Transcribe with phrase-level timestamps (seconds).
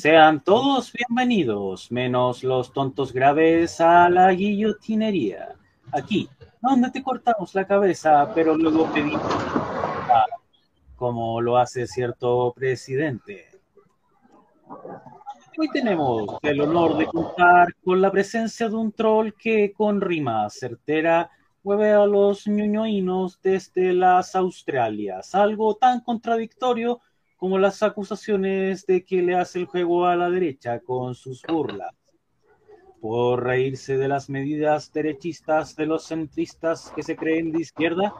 [0.00, 5.54] Sean todos bienvenidos, menos los tontos graves, a la guillotinería.
[5.92, 6.26] Aquí,
[6.62, 9.20] donde te cortamos la cabeza, pero luego pedimos
[10.96, 13.50] como lo hace cierto presidente.
[15.58, 20.48] Hoy tenemos el honor de contar con la presencia de un troll que con rima
[20.48, 21.30] certera
[21.62, 27.02] mueve a los ñoñoínos desde las Australias, algo tan contradictorio
[27.40, 31.94] como las acusaciones de que le hace el juego a la derecha con sus burlas.
[33.00, 38.12] Por reírse de las medidas derechistas de los centristas que se creen de izquierda,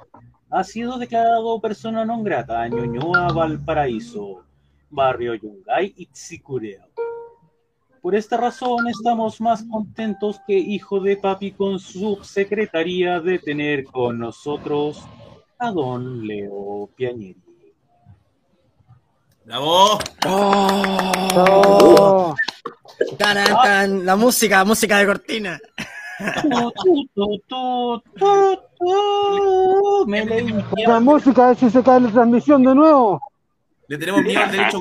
[0.49, 4.41] ha sido declarado persona non grata en Ñuñoa, Valparaíso,
[4.89, 6.89] barrio Yungay y Tzicureo.
[8.01, 13.85] Por esta razón estamos más contentos que hijo de papi con su secretaría de tener
[13.85, 15.05] con nosotros
[15.59, 17.50] a don Leo Piañeri.
[19.51, 19.99] ¡Bravo!
[20.27, 22.37] ¡Oh!
[23.19, 25.59] Tan, la música, música de cortina.
[30.87, 33.21] La música, si se cae la transmisión de nuevo.
[33.89, 34.81] Le tenemos miedo al derecho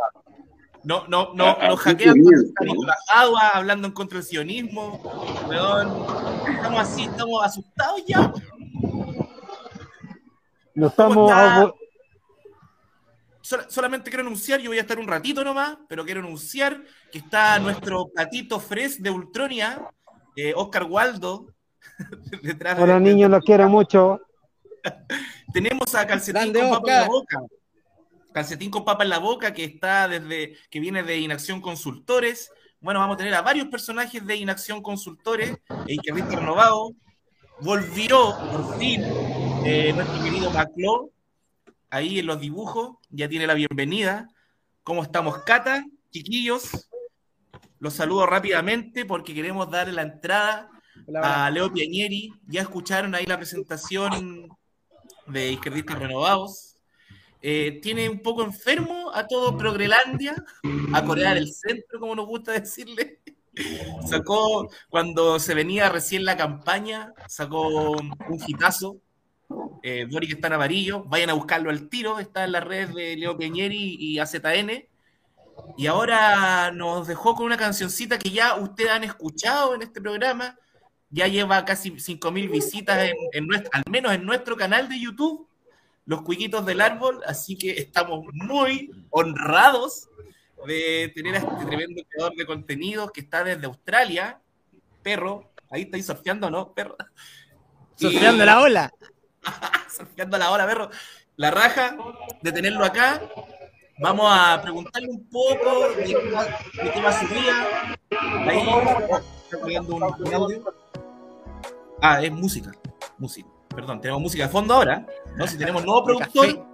[0.84, 2.16] No, no, no, nos hackean
[2.56, 2.68] con
[3.14, 5.00] agua hablando en contra del sionismo.
[6.50, 8.32] Estamos así, estamos asustados ya.
[10.74, 11.32] No estamos
[13.68, 17.58] solamente quiero anunciar, yo voy a estar un ratito nomás, pero quiero anunciar que está
[17.58, 19.88] nuestro patito fres de Ultronia,
[20.36, 21.46] eh, Oscar Waldo.
[22.42, 24.20] detrás Hola niños, los quiero mucho.
[25.52, 27.40] Tenemos a Calcetín con papa en la boca.
[28.32, 32.52] Calcetín con papa en la boca, que está desde, que viene de Inacción Consultores.
[32.80, 36.92] Bueno, vamos a tener a varios personajes de Inacción Consultores, y que renovado.
[37.60, 39.02] Volvió por fin
[39.64, 41.10] eh, nuestro querido Macló,
[41.90, 44.28] ahí en los dibujos, ya tiene la bienvenida.
[44.82, 45.84] ¿Cómo estamos, Cata?
[46.10, 46.88] Chiquillos,
[47.78, 50.70] los saludo rápidamente porque queremos darle la entrada
[51.22, 52.32] a Leo Piañeri.
[52.46, 54.48] Ya escucharon ahí la presentación
[55.26, 56.76] de Izquierdistas Renovados.
[57.40, 60.34] Eh, tiene un poco enfermo a todo Progrelandia,
[60.92, 63.20] a Corea del Centro, como nos gusta decirle.
[64.08, 69.00] Sacó, cuando se venía recién la campaña, sacó un hitazo
[69.82, 73.16] eh, Doric está en amarillo, vayan a buscarlo al tiro, está en las redes de
[73.16, 74.86] Leo Peñeri y AZN.
[75.76, 80.58] Y ahora nos dejó con una cancioncita que ya ustedes han escuchado en este programa,
[81.10, 83.10] ya lleva casi 5.000 visitas,
[83.72, 85.48] al menos en nuestro canal de YouTube,
[86.04, 90.08] Los Cuiquitos del Árbol, así que estamos muy honrados
[90.66, 94.40] de tener a este tremendo creador de contenidos que está desde Australia,
[95.02, 96.72] perro, ahí estáis surfeando, ¿no?
[96.72, 96.96] Perro.
[97.96, 98.92] Surfeando la ola.
[99.96, 100.90] surfeando la hora, perro.
[101.36, 101.96] La raja
[102.42, 103.22] de tenerlo acá.
[104.00, 107.96] Vamos a preguntarle un poco de, qué va su día.
[108.46, 110.74] Ahí está un, un, audio.
[112.00, 112.70] Ah, es música.
[113.18, 113.48] Música.
[113.74, 115.04] Perdón, tenemos música de fondo ahora.
[115.36, 115.46] ¿no?
[115.46, 116.66] Si tenemos nuevo productor.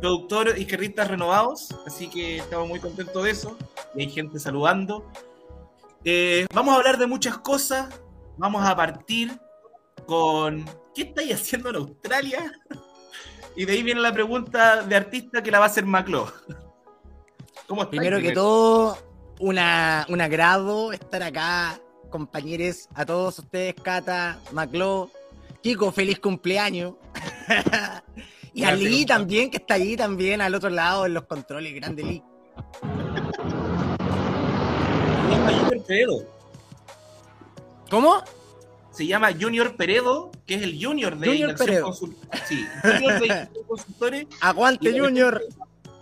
[0.00, 1.74] Productor izquierdistas renovados.
[1.86, 3.56] Así que estamos muy contentos de eso.
[3.94, 5.10] Y hay gente saludando.
[6.04, 7.88] Eh, vamos a hablar de muchas cosas.
[8.36, 9.36] Vamos a partir
[10.06, 10.64] con
[10.94, 12.52] ¿qué estáis haciendo en Australia?
[13.58, 16.30] Y de ahí viene la pregunta de artista que la va a hacer Maclo.
[17.66, 18.98] ¿Cómo Primero que todo,
[19.40, 21.80] una, un agrado estar acá,
[22.10, 25.10] compañeros, a todos ustedes, Cata, Maclo,
[25.62, 26.94] Kiko, feliz cumpleaños.
[28.54, 32.04] y a Lee también, que está ahí también al otro lado en los controles, grande
[32.04, 32.22] Lee.
[37.90, 38.22] ¿Cómo?
[38.96, 41.92] Se llama Junior Peredo, que es el Junior de Junior Peredo.
[41.92, 44.26] Sí, Junior de Consultores.
[44.40, 45.42] Aguante, Junior.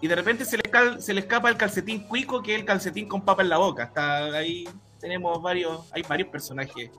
[0.01, 0.63] y de repente se le,
[1.01, 3.85] se le escapa el calcetín cuico, que es el calcetín con papa en la boca.
[3.85, 4.69] Está ahí,
[5.01, 6.91] tenemos varios, hay varios personajes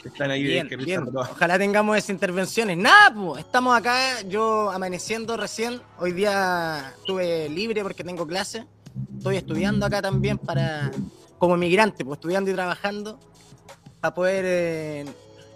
[0.00, 0.44] que están ahí.
[0.44, 1.08] Bien, bien.
[1.12, 2.76] Ojalá tengamos esas intervenciones.
[2.76, 5.82] Nada, pues, estamos acá, yo amaneciendo recién.
[5.98, 8.64] Hoy día estuve libre porque tengo clase.
[9.18, 10.92] Estoy estudiando acá también para,
[11.36, 13.18] como migrante, pues estudiando y trabajando,
[14.00, 15.04] para poder eh,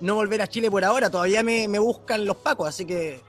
[0.01, 1.11] no volver a Chile por ahora.
[1.11, 3.21] Todavía me, buscan los pacos, así que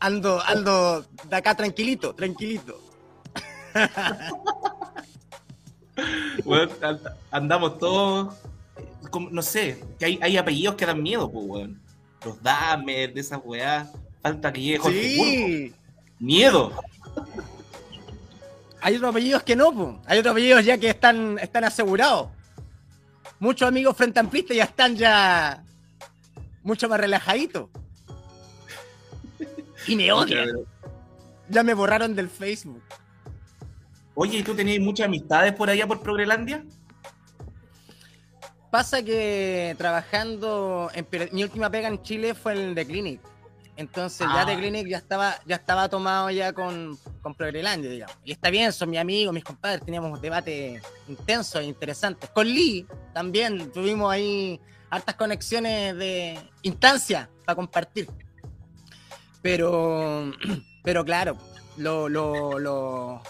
[0.00, 2.80] ando, ando de acá tranquilito, tranquilito.
[6.44, 6.72] bueno,
[7.30, 8.34] andamos todos,
[9.30, 11.82] no sé, que hay, hay, apellidos que dan miedo, pues, weón.
[12.24, 13.90] Los Damer, de esas weá.
[14.22, 15.74] Falta que llegue Jorge sí.
[16.20, 16.72] Miedo.
[18.80, 19.96] Hay otros apellidos que no, pues.
[20.06, 22.28] Hay otros apellidos ya que están, están asegurados.
[23.40, 25.64] Muchos amigos frente amplistas ya están ya
[26.62, 27.70] mucho más relajadito.
[29.86, 30.48] Y me odian.
[31.48, 32.82] Ya me borraron del Facebook.
[34.14, 36.64] Oye, ¿y tú tenías muchas amistades por allá por Progrelandia?
[38.70, 43.20] Pasa que trabajando, en, mi última pega en Chile fue en The Clinic.
[43.82, 44.56] Entonces ya The ah.
[44.56, 48.16] Clinic ya estaba, ya estaba tomado ya con, con Progrelandia, digamos.
[48.24, 52.30] Y está bien, son mis amigos, mis compadres, teníamos debate intenso e interesantes.
[52.30, 58.08] Con Lee también tuvimos ahí hartas conexiones de instancia para compartir.
[59.42, 60.32] Pero,
[60.84, 61.36] pero claro,
[61.76, 63.22] lo, lo, lo,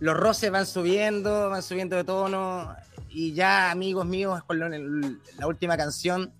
[0.00, 2.74] los roces van subiendo, van subiendo de tono.
[3.10, 6.32] Y ya amigos míos con la última canción,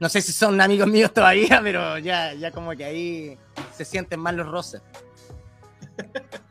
[0.00, 3.38] no sé si son amigos míos todavía, pero ya, ya como que ahí
[3.76, 4.82] se sienten más los roces.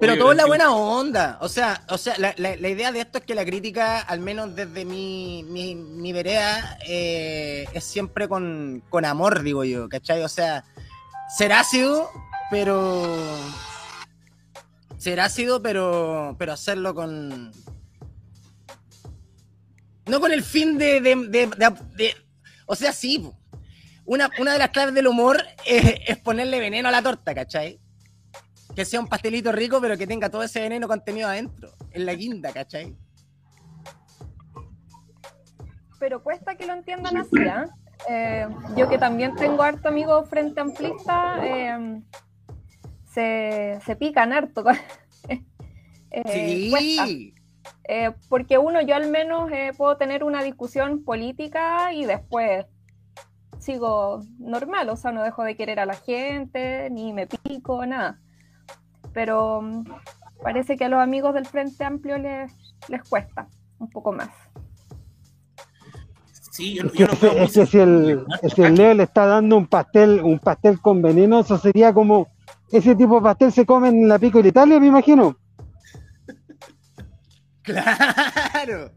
[0.00, 1.38] Pero todo es la buena onda.
[1.40, 4.54] O sea, o sea la, la, idea de esto es que la crítica, al menos
[4.54, 10.22] desde mi, mi, mi vereda, eh, es siempre con, con, amor, digo yo, ¿cachai?
[10.22, 10.64] O sea,
[11.36, 12.08] será ácido,
[12.48, 13.18] pero.
[14.98, 17.50] Será ácido, pero, pero hacerlo con.
[20.08, 21.00] No con el fin de.
[21.00, 22.14] de, de,
[22.66, 23.30] o sea, sí.
[24.04, 27.78] Una, una de las claves del humor es, es ponerle veneno a la torta, ¿cachai?
[28.78, 32.14] que sea un pastelito rico, pero que tenga todo ese veneno contenido adentro, en la
[32.14, 32.94] guinda, ¿cachai?
[35.98, 37.64] Pero cuesta que lo entiendan así, ¿eh?
[38.08, 42.02] eh yo que también tengo harto amigos frente amplista, eh,
[43.12, 44.64] se, se, pican harto.
[46.12, 47.34] eh, sí.
[47.88, 52.66] Eh, porque uno, yo al menos puedo tener una discusión política y después
[53.58, 58.20] sigo normal, o sea, no dejo de querer a la gente, ni me pico, nada
[59.12, 59.84] pero mm,
[60.42, 62.52] parece que a los amigos del Frente Amplio les,
[62.88, 63.48] les cuesta
[63.78, 64.28] un poco más.
[66.52, 68.24] Sí, yo, es, que, si, el,
[68.74, 72.28] Leo le está dando un pastel, un pastel con veneno, eso sería como
[72.70, 75.36] ese tipo de pastel se come en la pico de Italia, me imagino.
[77.68, 78.90] Claro.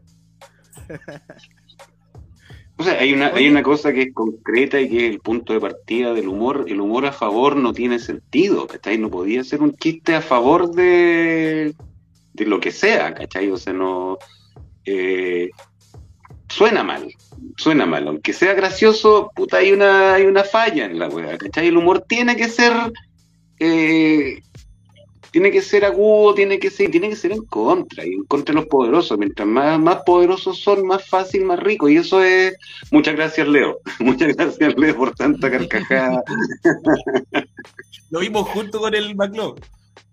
[2.78, 5.52] O sea, hay una, hay una cosa que es concreta y que es el punto
[5.52, 6.64] de partida del humor.
[6.66, 8.98] El humor a favor no tiene sentido, ¿cachai?
[8.98, 11.74] No podía ser un chiste a favor de,
[12.32, 13.50] de lo que sea, ¿cachai?
[13.50, 14.18] O sea, no...
[14.84, 15.50] Eh,
[16.48, 17.06] suena mal,
[17.56, 18.08] suena mal.
[18.08, 21.68] Aunque sea gracioso, puta, hay una, hay una falla en la weá, ¿cachai?
[21.68, 22.72] El humor tiene que ser...
[23.60, 24.42] Eh,
[25.32, 28.54] tiene que ser agudo, tiene que ser, tiene que ser en contra, y en contra
[28.54, 29.18] de los poderosos.
[29.18, 31.88] Mientras más, más poderosos son, más fácil, más rico.
[31.88, 32.54] Y eso es.
[32.90, 33.80] Muchas gracias, Leo.
[33.98, 36.22] Muchas gracias, Leo, por tanta carcajada.
[38.10, 39.58] Lo vimos junto con el McLeod.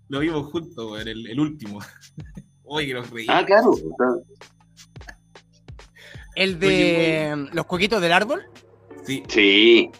[0.07, 1.80] Lo vimos junto, el, el último.
[2.63, 3.36] Oye, los reímos.
[3.36, 3.75] Ah, claro.
[6.36, 8.45] ¿El de los coquitos del árbol?
[9.04, 9.24] Sí.
[9.27, 9.92] Sí.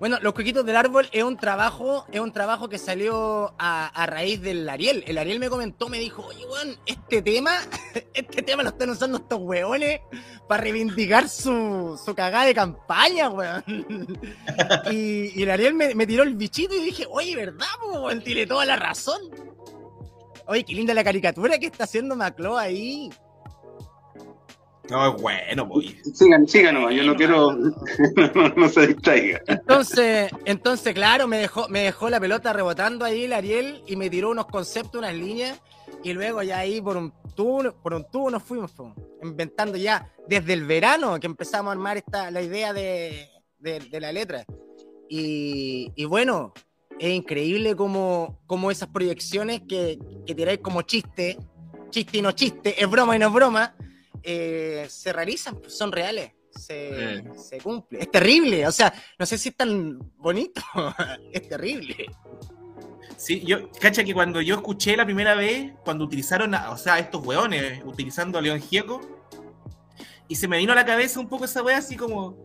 [0.00, 4.40] Bueno, Los Coquitos del Árbol es un trabajo, es un trabajo que salió a, raíz
[4.40, 5.04] del Ariel.
[5.06, 7.52] El Ariel me comentó, me dijo, oye, weón, este tema,
[8.14, 10.00] este tema lo están usando estos weones
[10.48, 13.64] para reivindicar su, su cagada de campaña, weón.
[14.90, 18.20] y, el Ariel me, tiró el bichito y dije, oye, ¿verdad, weón?
[18.22, 19.20] Tiene toda la razón.
[20.46, 23.10] Oye, qué linda la caricatura que está haciendo Maclo ahí.
[24.90, 25.98] No, es bueno, voy.
[26.12, 27.52] Sigan, sigan yo no quiero.
[28.56, 29.40] no, se distraiga.
[29.46, 34.10] Entonces, entonces, claro, me dejó, me dejó la pelota rebotando ahí el Ariel y me
[34.10, 35.60] tiró unos conceptos, unas líneas.
[36.02, 38.72] Y luego ya ahí por un tubo, por un tubo nos fuimos,
[39.22, 44.44] inventando ya desde el verano que empezamos a armar esta, la idea de, la letra.
[45.08, 46.52] Y, bueno,
[46.98, 51.38] es increíble como, como esas proyecciones que, que tiráis como chiste,
[51.88, 53.74] chiste y no chiste, es broma y no es broma
[54.22, 58.00] eh, se realizan, pues, son reales, se, se, cumple.
[58.00, 60.62] Es terrible, o sea, no sé si es tan bonito,
[61.32, 62.06] es terrible.
[63.16, 66.98] Sí, yo, cacha que cuando yo escuché la primera vez, cuando utilizaron, a, o sea,
[66.98, 69.00] estos weones, utilizando a León Gieco,
[70.28, 72.36] y se me vino a la cabeza un poco esa wea así como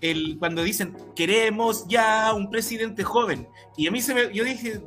[0.00, 3.48] el, cuando dicen, queremos ya un presidente joven.
[3.76, 4.80] Y a mí se me, yo dije,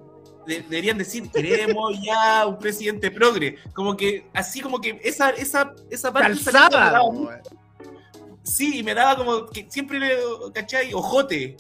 [0.46, 3.58] deberían decir, queremos ya un presidente progre.
[3.74, 6.30] Como que, así como que esa, esa, esa parte...
[6.30, 7.02] Calzaba,
[8.44, 10.18] sí, me daba como que siempre le,
[10.54, 10.94] ¿cachai?
[10.94, 11.58] Ojote.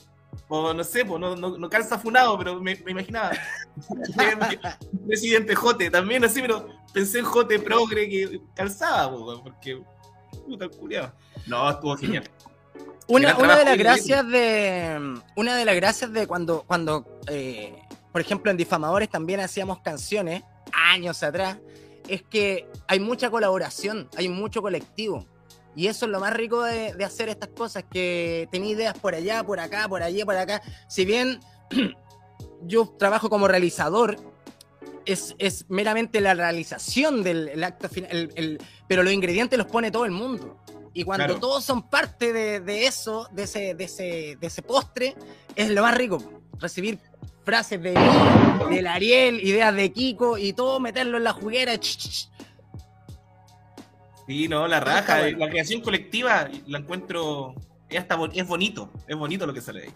[0.47, 3.31] O no sé, pues no, no, no, calza funado, pero me, me imaginaba.
[5.07, 9.09] presidente Jote, también así, pero pensé en Jote progre que calzaba,
[9.41, 9.81] porque
[10.45, 11.13] puta culiado.
[11.47, 12.29] No, estuvo genial.
[13.07, 15.21] Una, una de las gracias de.
[15.37, 20.43] Una de las gracias de cuando, cuando eh, por ejemplo, en Difamadores también hacíamos canciones
[20.73, 21.57] años atrás,
[22.07, 25.25] es que hay mucha colaboración, hay mucho colectivo.
[25.75, 29.43] Y eso es lo más rico de, hacer estas cosas, que tenía ideas por allá,
[29.43, 30.61] por acá, por allí, por acá.
[30.89, 31.39] Si bien
[32.63, 34.17] yo trabajo como realizador,
[35.05, 40.11] es, es meramente la realización del acto final, pero los ingredientes los pone todo el
[40.11, 40.57] mundo.
[40.93, 45.15] Y cuando todos son parte de, eso, de ese, de, ese, de ese postre,
[45.55, 46.17] es lo más rico.
[46.59, 46.99] Recibir
[47.43, 51.73] frases de mí, del Ariel, ideas de Kiko y todo meterlo en la juguera.
[54.27, 55.29] Sí, no, la raja.
[55.37, 57.55] La creación colectiva la encuentro.
[57.89, 59.93] Es, es bonito, es bonito lo que sale ahí.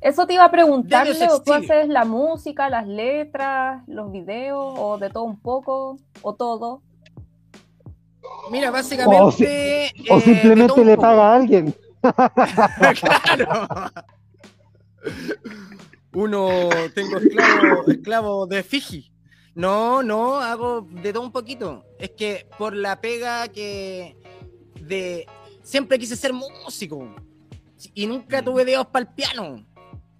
[0.00, 4.96] Eso te iba a preguntar, Leo, ¿tú haces la música, las letras, los videos, o
[4.96, 6.82] de todo un poco, o todo?
[8.50, 9.92] Mira, básicamente.
[10.08, 11.74] O, simplemente le paga a alguien.
[13.00, 13.66] claro.
[16.18, 19.12] Uno, tengo esclavo, esclavo de Fiji.
[19.54, 21.84] No, no, hago de todo un poquito.
[21.96, 24.16] Es que por la pega que
[24.80, 25.28] de
[25.62, 27.14] siempre quise ser músico
[27.94, 29.64] y nunca tuve dedos para el piano.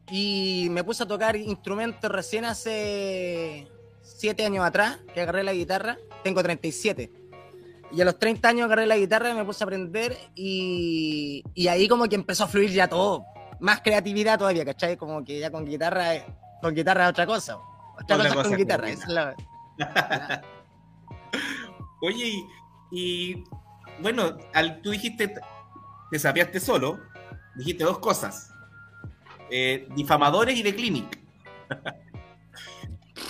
[0.09, 3.67] Y me puse a tocar instrumentos recién hace
[4.01, 5.99] siete años atrás, que agarré la guitarra.
[6.23, 7.11] Tengo 37.
[7.91, 11.67] Y a los 30 años agarré la guitarra, y me puse a aprender y, y
[11.67, 13.25] ahí como que empezó a fluir ya todo.
[13.61, 14.97] Más creatividad todavía, ¿cachai?
[14.97, 16.13] Como que ya con guitarra,
[16.63, 17.59] con guitarra es otra cosa.
[18.01, 18.89] Otra cosa, con guitarra.
[18.91, 19.35] Es la...
[22.01, 22.45] Oye,
[22.91, 23.45] y,
[24.01, 25.35] bueno, al, tú dijiste,
[26.11, 27.01] te sapeaste solo,
[27.57, 28.53] dijiste dos cosas.
[29.51, 31.19] Eh, difamadores y de Clinic.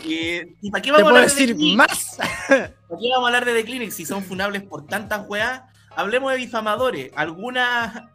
[0.05, 2.17] ¿Y para qué vamos a hablar decir de más?
[2.49, 5.63] ¿Para qué vamos a hablar de The Clinic si son funables por tantas weas?
[5.97, 7.11] Hablemos de difamadores.
[7.17, 8.11] ¿Alguna,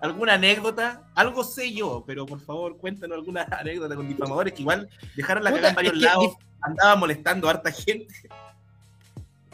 [0.00, 1.02] ¿Alguna anécdota?
[1.14, 5.52] Algo sé yo, pero por favor cuéntanos alguna anécdota con difamadores que igual dejaron la
[5.52, 8.14] cara en varios lados, andaba molestando a harta gente.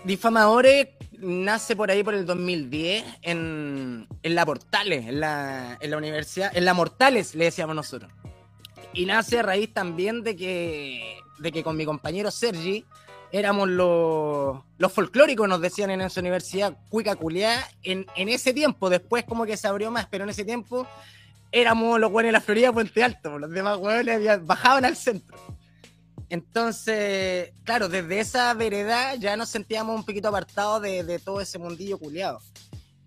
[0.04, 5.96] Difamadores nace por ahí por el 2010 en, en la Portales, en la, en la
[5.96, 8.10] universidad, en la Mortales le decíamos nosotros.
[8.92, 12.84] Y nace a raíz también de que, de que con mi compañero Sergi
[13.32, 18.90] éramos los, los folclóricos, nos decían en esa universidad, cuica culiá, en, en ese tiempo,
[18.90, 20.86] después como que se abrió más, pero en ese tiempo
[21.52, 25.36] éramos los buenos de la Florida Puente Alto, los demás hueones bajaban al centro.
[26.30, 31.98] Entonces, claro, desde esa vereda ya nos sentíamos un poquito apartados de, todo ese mundillo
[31.98, 32.40] culiado.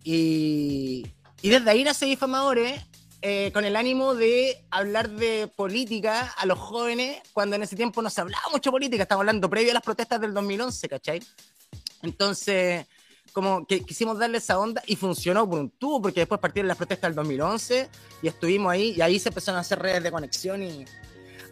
[0.03, 1.07] Y,
[1.41, 2.81] desde ahí nace Difamadores,
[3.25, 8.01] eh, con el ánimo de hablar de política a los jóvenes, cuando en ese tiempo
[8.01, 11.21] no se hablaba mucho política, estamos hablando previo a las protestas del 2011, ¿cachai?
[12.01, 12.85] Entonces,
[13.31, 16.75] como que quisimos darle esa onda y funcionó por un tubo, porque después partieron las
[16.75, 17.89] protestas del 2011
[18.21, 20.83] y estuvimos ahí, y ahí se empezaron a hacer redes de conexión y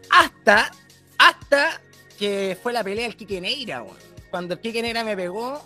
[0.09, 0.73] hasta
[1.19, 1.79] hasta
[2.19, 3.85] que fue la pelea del Kike Neira,
[4.29, 5.65] Cuando el Kike Neira me pegó,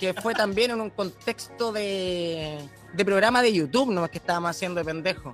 [0.00, 2.58] que fue también en un contexto de,
[2.92, 5.32] de programa de YouTube, no es que estábamos haciendo de pendejo.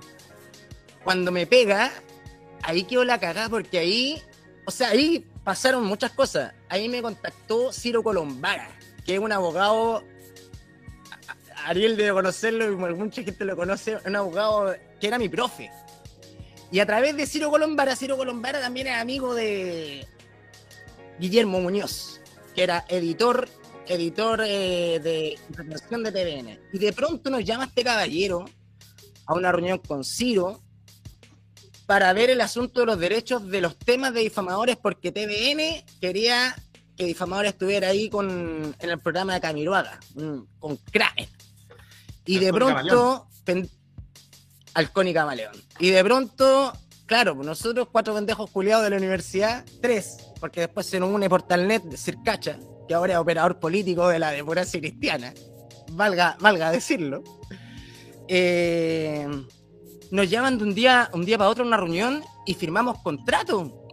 [1.03, 1.91] Cuando me pega,
[2.63, 4.21] ahí quedó la cagada porque ahí,
[4.65, 6.53] o sea, ahí pasaron muchas cosas.
[6.69, 8.69] Ahí me contactó Ciro Colombara,
[9.05, 10.03] que es un abogado,
[11.65, 15.71] Ariel debe conocerlo y mucha gente lo conoce, un abogado que era mi profe.
[16.71, 20.05] Y a través de Ciro Colombara, Ciro Colombara también es amigo de
[21.19, 22.19] Guillermo Muñoz,
[22.55, 23.47] que era editor,
[23.87, 26.59] editor eh, de información de TVN.
[26.73, 28.45] Y de pronto nos llama este caballero
[29.25, 30.61] a una reunión con Ciro
[31.85, 36.55] para ver el asunto de los derechos de los temas de difamadores, porque TVN quería
[36.97, 39.99] que difamadores estuviera ahí con, en el programa de Camiroaga,
[40.59, 41.29] con Kraken.
[42.25, 43.27] Y de pronto,
[44.73, 45.55] Halcón y Camaleón.
[45.79, 46.73] Y de pronto,
[47.05, 51.29] claro, pues nosotros cuatro pendejos culiados de la universidad, tres, porque después se nos une
[51.29, 55.33] Portalnet de Circacha, que ahora es operador político de la democracia cristiana,
[55.91, 57.23] valga, valga decirlo.
[58.27, 59.27] Eh,
[60.11, 63.87] nos llaman de un día, un día para otro a una reunión y firmamos contrato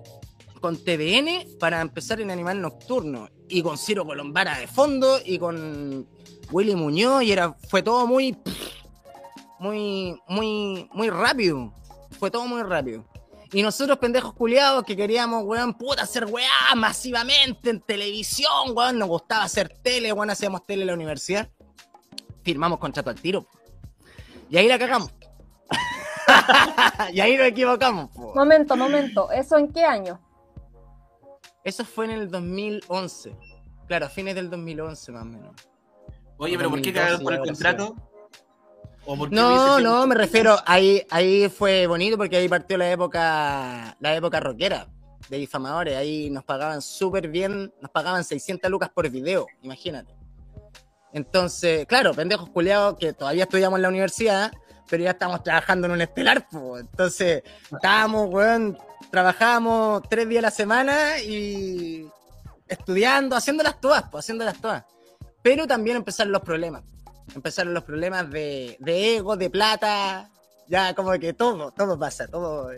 [0.61, 6.07] con TVN para empezar en Animal Nocturno y con Ciro Colombara de fondo y con
[6.51, 8.37] Willy Muñoz y era, fue todo muy
[9.65, 11.73] muy, muy, muy rápido.
[12.19, 13.05] Fue todo muy rápido.
[13.55, 19.07] Y nosotros, pendejos culiados, que queríamos, weón, puta, hacer weá masivamente en televisión, weón, nos
[19.07, 21.49] gustaba hacer tele, weón, hacíamos tele en la universidad.
[22.43, 23.47] Firmamos contrato al tiro.
[24.51, 25.15] Y ahí la cagamos.
[27.13, 28.11] y ahí nos equivocamos.
[28.35, 29.31] Momento, momento.
[29.31, 30.21] ¿Eso en qué año?
[31.63, 33.37] Eso fue en el 2011.
[33.87, 35.55] Claro, a fines del 2011 más o menos.
[36.39, 37.95] Oye, pero ¿por qué cagaron por el contrato?
[39.31, 44.41] No, no, me refiero, ahí, ahí fue bonito porque ahí partió la época, la época
[44.41, 44.89] rockera
[45.29, 45.97] de difamadores.
[45.97, 50.15] Ahí nos pagaban súper bien, nos pagaban 600 lucas por video, imagínate.
[51.13, 54.53] Entonces, claro, pendejos culiados que todavía estudiamos en la universidad,
[54.89, 56.83] pero ya estamos trabajando en un estelar, pues.
[56.83, 58.77] Entonces, estábamos, weón,
[59.11, 62.09] trabajábamos tres días a la semana y
[62.67, 64.85] estudiando, haciéndolas todas, pues, haciéndolas todas.
[65.43, 66.83] Pero también empezaron los problemas.
[67.35, 70.31] Empezaron los problemas de, de ego, de plata,
[70.67, 72.71] ya como que todo, todo pasa, todo.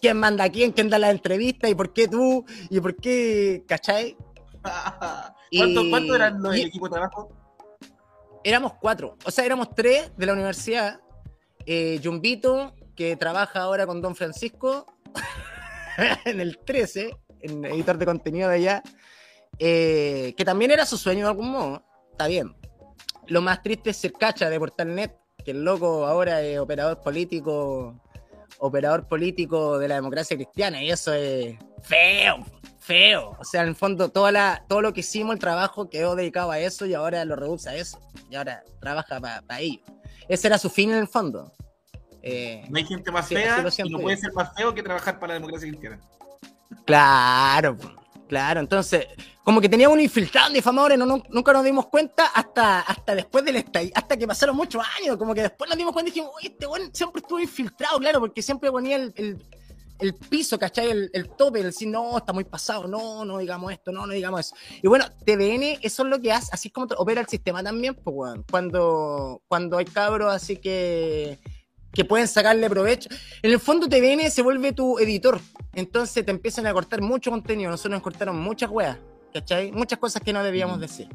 [0.00, 0.72] ¿Quién manda a quién?
[0.72, 1.68] ¿Quién da la entrevista?
[1.68, 2.44] ¿Y por qué tú?
[2.70, 3.64] ¿Y por qué?
[3.66, 4.16] ¿Cachai?
[5.56, 7.30] ¿Cuánto, ¿Cuánto eran los del equipo de trabajo?
[8.44, 9.16] Éramos cuatro.
[9.24, 11.00] O sea, éramos tres de la universidad.
[11.66, 14.86] Eh, Jumbito, que trabaja ahora con Don Francisco
[16.24, 18.82] en el 13, en editor de contenido de allá.
[19.58, 21.84] Eh, que también era su sueño de algún modo.
[22.12, 22.54] Está bien.
[23.28, 28.00] Lo más triste es ser cacha de Portalnet, que el loco ahora es operador político,
[28.58, 32.38] operador político de la democracia cristiana, y eso es feo,
[32.78, 33.36] feo.
[33.38, 36.50] O sea, en el fondo, toda la, todo lo que hicimos, el trabajo quedó dedicado
[36.50, 38.00] a eso y ahora lo reduce a eso.
[38.30, 39.80] Y ahora trabaja para ello.
[40.28, 41.52] Ese era su fin en el fondo.
[42.22, 45.34] Eh, no hay gente más fea y no puede ser más feo que trabajar para
[45.34, 46.00] la democracia cristiana.
[46.84, 47.76] Claro,
[48.28, 48.60] claro.
[48.60, 49.06] Entonces,
[49.42, 53.56] como que teníamos un infiltrado difamadores, no, nunca nos dimos cuenta hasta, hasta después del
[53.56, 56.48] estallido, hasta que pasaron muchos años, como que después nos dimos cuenta y dijimos, oye,
[56.48, 59.12] este weón siempre estuvo infiltrado, claro, porque siempre ponía el,
[59.98, 60.90] el, piso, ¿cachai?
[60.90, 64.12] El, el, tope, el decir, no, está muy pasado, no, no digamos esto, no, no
[64.12, 64.54] digamos eso.
[64.82, 67.94] Y bueno, TVN, eso es lo que hace, así es como opera el sistema también,
[67.94, 68.44] pues, weón.
[68.50, 71.38] Cuando, cuando hay cabros así que
[71.92, 73.08] que pueden sacarle provecho.
[73.42, 75.40] En el fondo TVN se vuelve tu editor,
[75.78, 78.98] entonces te empiezan a cortar mucho contenido, nosotros nos cortaron muchas weas.
[79.32, 79.72] ¿cachai?
[79.72, 80.80] Muchas cosas que no debíamos mm.
[80.80, 81.08] decir.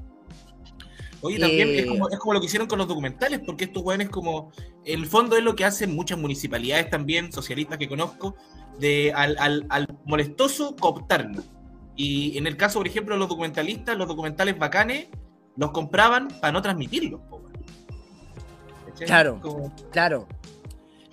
[1.22, 4.10] Oye, también es, como, es, como, lo que hicieron con los documentales, porque estos es
[4.10, 4.52] como,
[4.84, 8.36] en el fondo es lo que hacen muchas municipalidades también, socialistas que conozco,
[8.78, 11.46] de al, al, al molestoso cooptarnos.
[11.96, 15.08] Y en el caso, por ejemplo, de los documentalistas, los documentales bacanes,
[15.56, 17.22] los compraban para no transmitirlos.
[19.06, 19.40] Claro,
[19.92, 20.28] claro.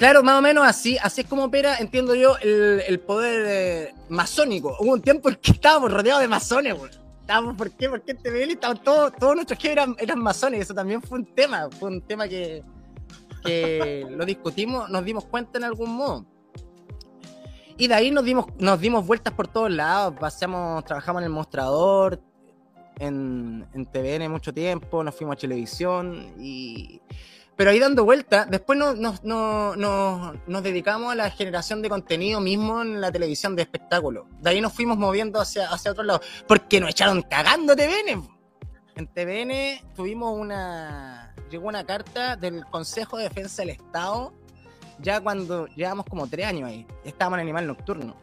[0.01, 4.75] Claro, más o menos así, así es como opera, entiendo yo, el, poder eh, masónico.
[4.81, 6.91] Hubo un tiempo en que estábamos rodeados de masones, güey.
[7.21, 7.91] Estábamos, ¿por qué?
[7.91, 11.27] Porque en TVL estaban todos, todos nuestros jefes eran, eran masones, eso también fue un
[11.27, 12.65] tema, fue un tema que,
[13.45, 16.25] que lo discutimos, nos dimos cuenta en algún modo.
[17.77, 21.31] Y de ahí nos dimos, nos dimos vueltas por todos lados, pasamos, trabajamos en el
[21.31, 22.23] mostrador,
[22.99, 27.03] en, en TVN mucho tiempo, nos fuimos a televisión y
[27.61, 33.03] pero ahí dando vuelta, después nos, nos, dedicamos a la generación de contenido mismo en
[33.03, 34.27] la televisión de espectáculo.
[34.41, 38.27] De ahí nos fuimos moviendo hacia, hacia otro lado, porque nos echaron cagando TVN.
[38.97, 41.35] En TVN tuvimos una.
[41.51, 44.33] Llegó una carta del Consejo de Defensa del Estado,
[44.99, 46.87] ya cuando llevamos como tres años ahí.
[47.05, 48.17] Estábamos en Animal Nocturno.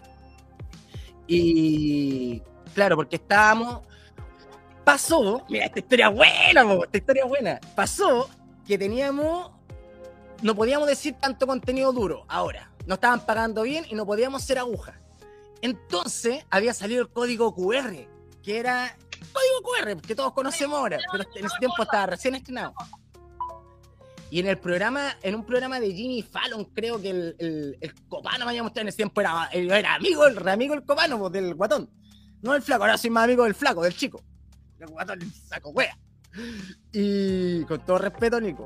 [1.27, 2.41] Y.
[2.73, 3.81] Claro, porque estábamos.
[4.83, 5.45] Pasó.
[5.47, 7.59] Mira, esta historia buena, esta historia buena.
[7.75, 8.31] Pasó
[8.67, 9.51] que teníamos,
[10.41, 12.69] no podíamos decir tanto contenido duro ahora.
[12.85, 14.95] No estaban pagando bien y no podíamos ser agujas.
[15.61, 17.95] Entonces había salido el código QR,
[18.43, 18.95] que era
[19.33, 22.73] código QR, que todos conocemos ahora, pero en ese tiempo estaba recién estrenado.
[24.29, 28.07] Y en el programa, en un programa de Jimmy Fallon, creo que el, el, el
[28.09, 31.31] copano me había mostrado en ese tiempo, era, era amigo, el amigo del copano, pues,
[31.31, 31.89] del guatón.
[32.41, 34.21] No el flaco, ahora soy más amigo del flaco, del chico.
[34.79, 35.97] El guatón saco wea.
[36.91, 38.65] Y con todo respeto, Nico.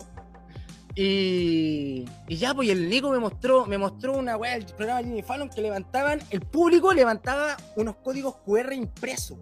[0.95, 5.21] Y, y ya, pues el Nico me mostró, me mostró una weá del programa Jimmy
[5.21, 9.37] Fallon que levantaban, el público levantaba unos códigos QR impresos.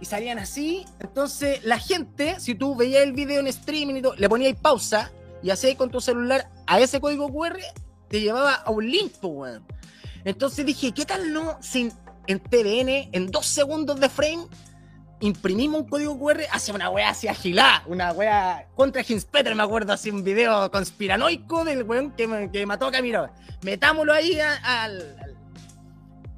[0.00, 0.84] Y salían así.
[0.98, 5.12] Entonces, la gente, si tú veías el video en streaming y todo, le ponías pausa
[5.42, 7.58] y hacías con tu celular a ese código QR,
[8.08, 9.66] te llevaba a un link, pues, weón.
[10.24, 11.58] Entonces dije, ¿qué tal no?
[11.60, 11.92] Sin,
[12.26, 14.46] en TVN, en dos segundos de frame,
[15.20, 19.92] imprimimos un código QR hacia una wea así agilada, una wea contra Hinspeter, me acuerdo,
[19.92, 23.30] así un video conspiranoico del weón que, que mató a Camilo.
[23.62, 25.16] Metámoslo ahí al,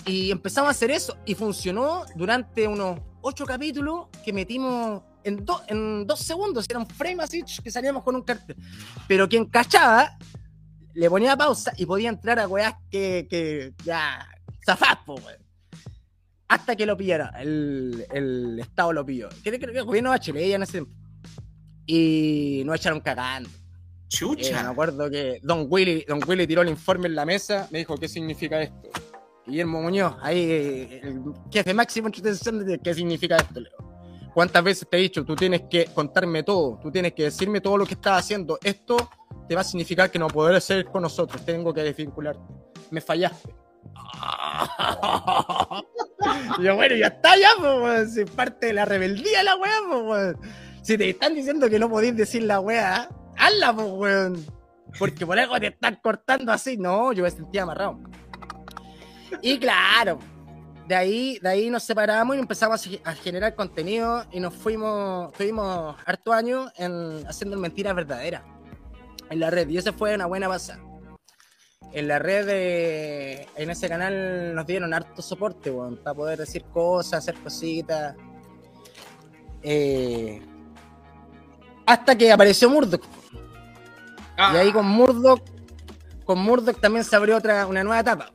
[0.05, 6.07] Y empezamos a hacer eso y funcionó durante unos ocho capítulos que metimos en, en
[6.07, 8.57] dos segundos, era un frame así que salíamos con un cartel.
[9.09, 10.17] Pero quien cachaba
[10.95, 14.27] le ponía pausa y podía entrar a weas que, que ya
[14.65, 15.46] zafás, weón
[16.49, 17.33] hasta que lo pillara.
[17.41, 19.29] El, el Estado lo pilló.
[19.43, 20.93] Creo que el gobierno de Chile ya ese tiempo.
[21.87, 23.49] Y nos echaron cagando.
[24.09, 24.61] Chucha.
[24.61, 27.79] Eh, me acuerdo que Don Willy, Don Willy tiró el informe en la mesa, me
[27.79, 28.91] dijo, ¿qué significa esto?
[29.47, 33.77] Guillermo Muñoz, ahí, el jefe máximo de qué significa esto, Leo.
[34.35, 37.79] ¿Cuántas veces te he dicho, tú tienes que contarme todo, tú tienes que decirme todo
[37.79, 38.59] lo que estás haciendo?
[38.63, 39.09] Esto
[39.49, 42.43] te va a significar que no podrás ser con nosotros, tengo que desvincularte.
[42.91, 43.55] Me fallaste.
[46.61, 50.37] yo, bueno, ya está ya, pues, si parte de la rebeldía la weá, pues,
[50.83, 54.47] Si te están diciendo que no podéis decir la weá, hazla, pues, weón.
[54.99, 56.77] Porque por algo te están cortando así.
[56.77, 57.99] No, yo me sentía amarrado.
[59.43, 60.19] Y claro,
[60.87, 65.97] de ahí, de ahí nos separamos y empezamos a generar contenido y nos fuimos, tuvimos
[66.07, 68.43] harto años en, haciendo mentiras verdaderas
[69.29, 70.86] en la red y esa fue una buena pasada.
[71.93, 75.73] En la red, de, en ese canal nos dieron harto soporte,
[76.03, 78.15] para poder decir cosas, hacer cositas.
[79.63, 80.43] Eh,
[81.87, 83.05] hasta que apareció Murdoch.
[84.37, 85.41] Y ahí con Murdoch,
[86.25, 88.31] con Murdoch también se abrió otra, una nueva etapa.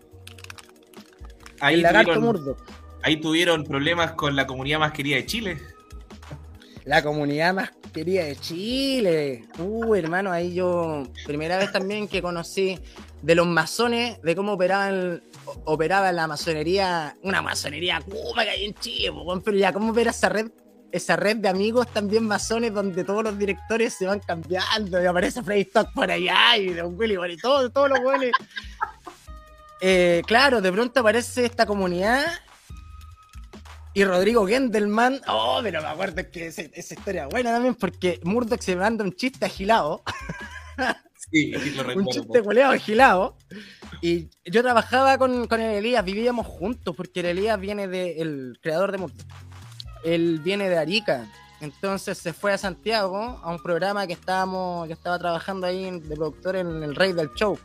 [1.60, 2.56] Ahí tuvieron,
[3.04, 5.62] ahí tuvieron problemas con la comunidad más querida de Chile.
[6.86, 9.46] La comunidad más querida de Chile.
[9.60, 12.80] Uh, hermano, ahí yo, primera vez también que conocí
[13.22, 15.22] de los masones, de cómo operaban,
[15.66, 19.12] operaba la masonería, una masonería como que hay en Chile,
[19.44, 20.52] pero ya, cómo opera esa red,
[20.92, 25.44] esa red de amigos también masones donde todos los directores se van cambiando y aparece
[25.44, 28.32] Freddy Stock por allá y Don Willy y todo, todos los buenos.
[29.84, 32.24] Eh, claro, de pronto aparece esta comunidad
[33.96, 35.22] y Rodrigo Gendelman.
[35.28, 39.46] Oh, pero me acuerdo que esa, historia buena también porque Murdoch se manda un chiste
[39.46, 40.04] agilado.
[41.32, 42.02] Sí, lo recuerdo.
[42.02, 43.38] un chiste goleado agilado.
[44.02, 48.22] Y yo trabajaba con, con el Elías, vivíamos juntos porque el Elías viene de.
[48.22, 49.26] El creador de Murdoch.
[50.04, 51.32] Él viene de Arica.
[51.62, 54.88] Entonces se fue a Santiago a un programa que estábamos.
[54.88, 57.58] Yo estaba trabajando ahí de productor en El Rey del Show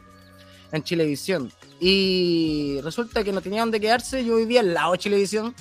[0.73, 1.51] en Chilevisión.
[1.81, 5.55] Y resulta que no tenía dónde quedarse, yo vivía al lado de Chilevisión.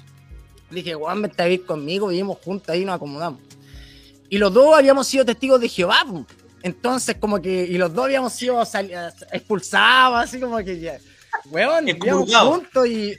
[0.72, 3.40] Dije, Juan, vente a vivir conmigo, vivimos juntos ahí, nos acomodamos.
[4.30, 6.04] Y los dos habíamos sido testigos de Jehová,
[6.66, 8.60] entonces como que, y los dos habíamos sido
[9.32, 10.98] expulsados, así como que ya,
[11.52, 13.16] weón, vivíamos juntos y,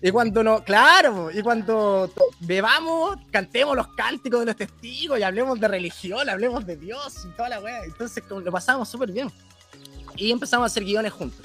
[0.00, 5.58] y cuando no, claro, y cuando bebamos, cantemos los cánticos de los testigos y hablemos
[5.58, 7.82] de religión, hablemos de Dios y toda la weá.
[7.84, 9.28] Entonces lo pasamos súper bien.
[10.14, 11.44] Y empezamos a hacer guiones juntos.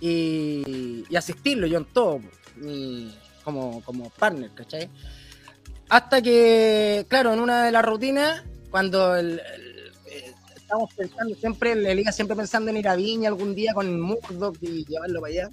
[0.00, 2.20] Y, asistirlo yo en todo,
[3.42, 4.90] como, como partner, ¿cachai?
[5.88, 9.40] Hasta que, claro, en una de las rutinas, cuando el,
[10.72, 14.56] estamos pensando siempre, la liga siempre pensando en ir a Viña algún día con Murdoch
[14.62, 15.50] y llevarlo para allá.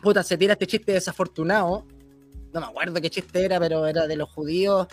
[0.00, 1.86] Puta, se tira este chiste desafortunado.
[2.54, 4.86] No me acuerdo qué chiste era, pero era de los judíos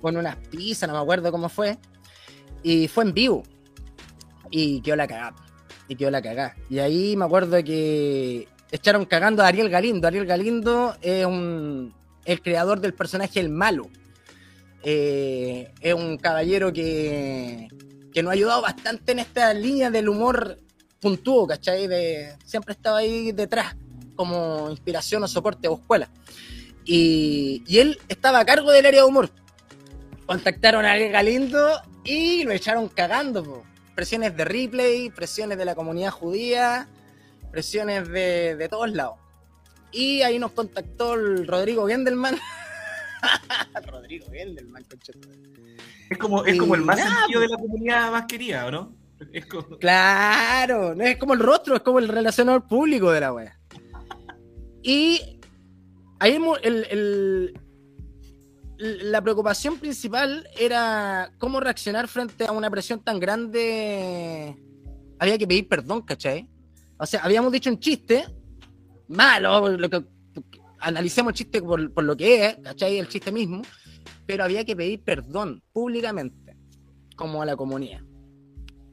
[0.00, 1.78] con unas pizzas, no me acuerdo cómo fue.
[2.64, 3.44] Y fue en vivo
[4.50, 5.36] y quedó la cagada.
[5.88, 6.56] Y quedó la cagada.
[6.68, 10.08] Y ahí me acuerdo que echaron cagando a Ariel Galindo.
[10.08, 13.88] Ariel Galindo es un, el creador del personaje El Malo.
[14.82, 17.68] Eh, es un caballero que,
[18.16, 20.56] que nos ha ayudado bastante en esta línea del humor
[21.02, 21.86] puntúo, ¿cachai?
[21.86, 23.76] De, siempre estaba ahí detrás
[24.14, 26.08] como inspiración o soporte o escuela.
[26.86, 29.28] Y, y él estaba a cargo del área de humor.
[30.24, 36.10] Contactaron a Ariel Galindo y lo echaron cagando presiones de replay, presiones de la comunidad
[36.10, 36.88] judía,
[37.52, 39.18] presiones de, todos lados.
[39.92, 42.38] Y ahí nos contactó el Rodrigo Gendelman.
[43.86, 44.86] Rodrigo Gendelman,
[46.10, 48.96] Es como, es como el más sentido de la comunidad más querida, ¿o no?
[49.80, 53.58] Claro, no es como el rostro, es como el relacionador público de la wea.
[54.82, 55.40] Y
[56.18, 57.58] ahí el,
[58.78, 64.56] la preocupación principal era cómo reaccionar frente a una presión tan grande.
[65.18, 66.48] Había que pedir perdón, ¿cachai?
[66.98, 68.24] O sea, habíamos dicho un chiste
[69.08, 70.04] malo, lo que,
[70.78, 72.98] analicemos el chiste por, lo que es, ¿cachai?
[72.98, 73.62] El chiste mismo,
[74.26, 76.56] pero había que pedir perdón públicamente,
[77.16, 78.02] como a la comunidad.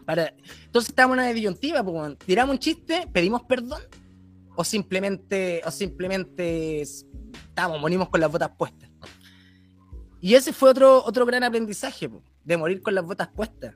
[0.08, 3.82] Entonces estábamos en una disyuntiva, pues, tiramos un chiste, pedimos perdón,
[4.56, 8.90] o simplemente, o simplemente estamos, morimos con las botas puestas.
[10.22, 12.10] Y ese fue otro, otro gran aprendizaje,
[12.44, 13.76] de morir con las botas puestas.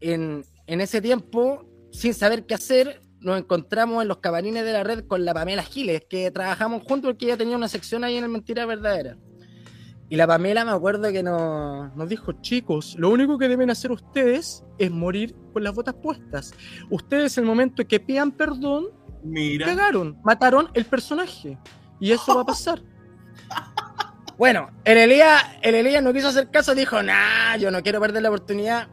[0.00, 5.06] En, ese tiempo, sin saber qué hacer, nos encontramos en los cabanines de la red
[5.06, 8.30] con la Pamela Giles, que trabajamos juntos porque ella tenía una sección ahí en el
[8.30, 9.18] Mentira Verdadera.
[10.10, 13.92] Y la Pamela me acuerdo que nos, nos, dijo, chicos, lo único que deben hacer
[13.92, 16.52] ustedes es morir con las botas puestas.
[16.90, 18.88] Ustedes en el momento que pidan perdón,
[19.22, 19.66] Mira.
[19.66, 21.56] cagaron, mataron el personaje.
[22.00, 22.82] Y eso va a pasar.
[24.36, 28.22] Bueno, el Elías, el Elías no quiso hacer caso, dijo, nah, yo no quiero perder
[28.22, 28.88] la oportunidad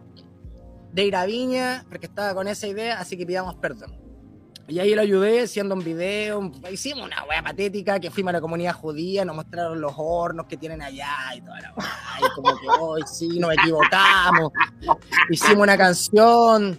[0.92, 4.07] de ir a Viña, porque estaba con esa idea, así que pidamos perdón.
[4.70, 8.42] Y ahí lo ayudé haciendo un video, hicimos una wea patética, que fuimos a la
[8.42, 11.88] comunidad judía, nos mostraron los hornos que tienen allá y toda la wea,
[12.20, 14.52] y como que hoy sí, nos equivocamos.
[15.30, 16.78] Hicimos una canción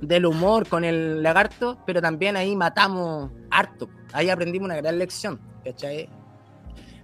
[0.00, 3.90] del humor con el lagarto, pero también ahí matamos harto.
[4.12, 6.08] Ahí aprendimos una gran lección, ¿cachai?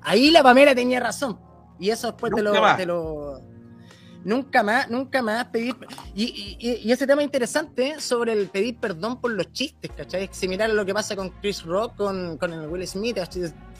[0.00, 1.38] Ahí la Pamela tenía razón.
[1.78, 3.40] Y eso después te lo,
[4.24, 5.76] Nunca más, nunca más pedir.
[6.14, 10.30] Y, y, ese tema interesante sobre el pedir perdón por los chistes, ¿cachai?
[10.32, 13.18] Similar a lo que pasa con Chris Rock, con, con el Will Smith.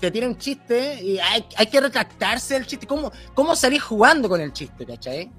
[0.01, 2.87] Te tiene un chiste y hay, hay que retractarse del chiste.
[2.87, 5.31] ¿Cómo, ¿Cómo salir jugando con el chiste, ¿cachai?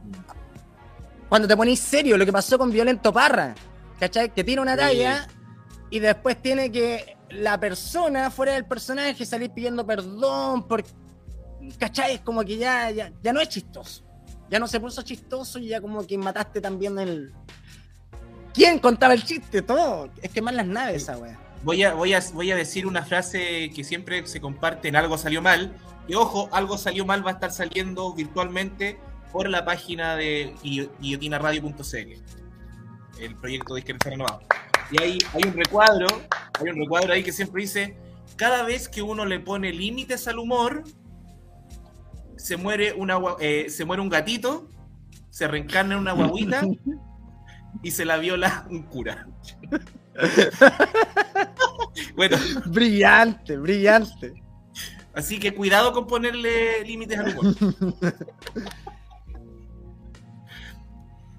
[1.30, 3.54] Cuando te ponís serio, lo que pasó con Violento Parra,
[4.00, 4.34] ¿cachai?
[4.34, 5.28] Que tiene una talla
[5.92, 10.84] y después tiene que la persona fuera del personaje salir pidiendo perdón por.
[11.78, 12.16] ¿cachai?
[12.16, 14.05] Es como que ya, ya, ya no es chistoso
[14.50, 17.34] ya no se puso chistoso y ya como que mataste también el.
[18.54, 19.62] ¿Quién contaba el chiste?
[19.62, 20.10] Todo.
[20.22, 21.40] Es que más las naves esa wea.
[21.64, 25.18] Voy a, voy, a, voy a decir una frase que siempre se comparte en Algo
[25.18, 25.76] Salió Mal.
[26.08, 29.00] Y ojo, Algo Salió Mal va a estar saliendo virtualmente
[29.32, 32.22] por la página de guillotinaradio.cl,
[33.20, 34.42] el proyecto de Izquierda Renovado.
[34.92, 36.08] Y ahí hay un recuadro,
[36.60, 37.98] hay un recuadro ahí que siempre dice,
[38.38, 40.84] cada vez que uno le pone límites al humor,
[42.38, 44.70] se muere, una, eh, se muere un gatito,
[45.30, 46.64] se reencarna en una guaguita
[47.84, 49.28] y se la viola un cura.
[52.16, 52.38] bueno.
[52.66, 54.34] Brillante, brillante.
[55.14, 57.56] Así que cuidado con ponerle límites al humor.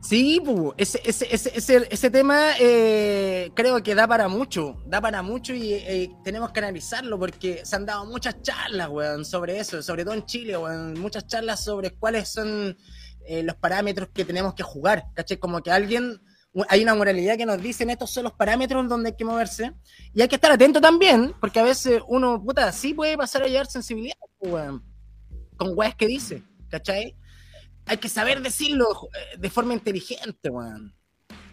[0.09, 0.41] Sí,
[0.77, 5.73] ese, ese, ese, ese, tema eh, creo que da para mucho, da para mucho y
[5.73, 10.15] eh, tenemos que analizarlo porque se han dado muchas charlas, weón, sobre eso, sobre todo
[10.15, 12.77] en Chile, weón, muchas charlas sobre cuáles son
[13.27, 15.39] eh, los parámetros que tenemos que jugar, ¿cachai?
[15.39, 16.23] Como que alguien,
[16.69, 19.73] hay una moralidad que nos dicen estos son los parámetros donde hay que moverse
[20.15, 23.49] y hay que estar atento también, porque a veces uno, puta, sí puede pasar a
[23.49, 24.85] llevar sensibilidad, weón,
[25.57, 27.17] con weas que dice, ¿cachai?
[27.87, 30.95] Hay que saber decirlo eh, de forma inteligente, weón.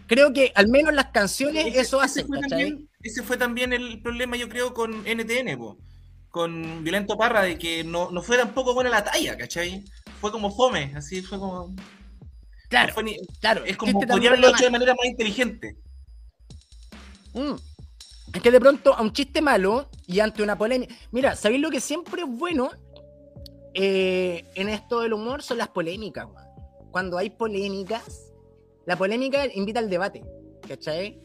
[0.06, 2.86] Creo que al menos las canciones eso ¿cachai?
[3.02, 5.58] ese fue también el problema, yo creo, con NTN,
[6.28, 9.84] con Violento Parra, de que no, fue tampoco buena la talla, ¿cachai?
[10.20, 11.74] Fue como fome, así fue como.
[12.68, 12.94] Claro,
[13.40, 13.64] claro.
[13.64, 15.76] Es como podría haberlo hecho de manera más inteligente.
[17.34, 17.54] Mm.
[18.32, 20.94] Es que de pronto a un chiste malo y ante una polémica.
[21.12, 22.70] Mira, ¿sabéis lo que siempre es bueno?
[23.74, 26.28] Eh, en esto del humor son las polémicas,
[26.92, 28.32] Cuando hay polémicas,
[28.86, 30.24] la polémica invita al debate,
[30.68, 31.20] ¿cachai?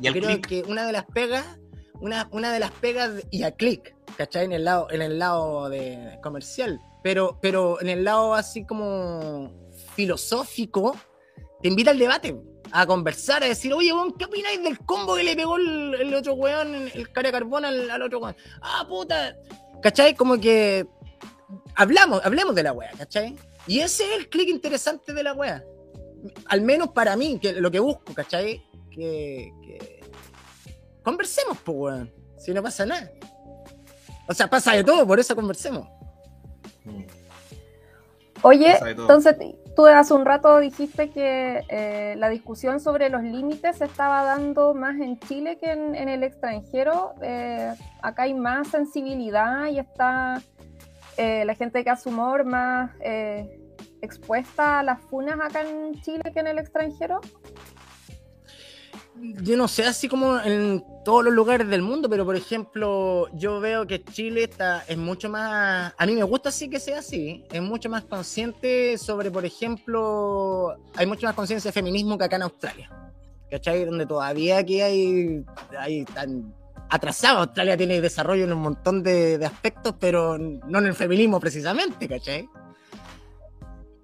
[0.00, 1.58] Y Creo que una de las pegas,
[2.00, 4.44] una, una de las pegas, y al click, ¿cachai?
[4.44, 9.50] En el lado, en el lado de comercial, pero, pero en el lado así como
[9.94, 10.96] filosófico,
[11.62, 12.36] te invita al debate,
[12.70, 16.74] a conversar, a decir, oye, ¿qué opináis del combo que le pegó el, otro weón,
[16.92, 18.36] el cara de carbón al, al, otro weón?
[18.60, 19.36] Ah, puta.
[19.80, 20.14] ¿Cachai?
[20.14, 20.86] Como que
[21.74, 23.36] hablamos, hablemos de la wea, ¿cachai?
[23.66, 25.62] Y ese es el clic interesante de la wea.
[26.46, 28.62] Al menos para mí, que lo que busco, ¿cachai?
[28.90, 30.00] Que,
[31.02, 32.12] conversemos, pues, weón.
[32.38, 33.10] Si no pasa nada.
[34.28, 35.88] O sea, pasa de todo, por eso conversemos.
[38.42, 39.36] Oye, entonces
[39.74, 44.74] tú hace un rato dijiste que eh, la discusión sobre los límites se estaba dando
[44.74, 47.14] más en Chile que en, el extranjero.
[47.22, 50.42] Eh, acá hay más sensibilidad y está
[51.16, 53.58] eh, la gente que hace humor más eh,
[54.02, 57.20] expuesta a las funas acá en Chile que en el extranjero?
[59.42, 63.60] Yo no sé, así como en todos los lugares del mundo, pero por ejemplo, yo
[63.60, 67.44] veo que Chile está, es mucho más, a mí me gusta así que sea así,
[67.52, 72.36] es mucho más consciente sobre, por ejemplo, hay mucho más conciencia de feminismo que acá
[72.36, 72.90] en Australia,
[73.48, 73.84] ¿cachai?
[73.84, 75.44] Donde todavía aquí hay,
[75.78, 76.52] hay tan
[76.94, 77.40] atrasado.
[77.40, 82.48] Australia tiene desarrollo en un montón de, aspectos, pero no en el feminismo precisamente, ¿cachai?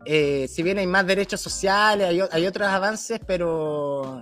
[0.04, 4.20] Eh, si bien hay más derechos sociales, hay, otros avances, pero,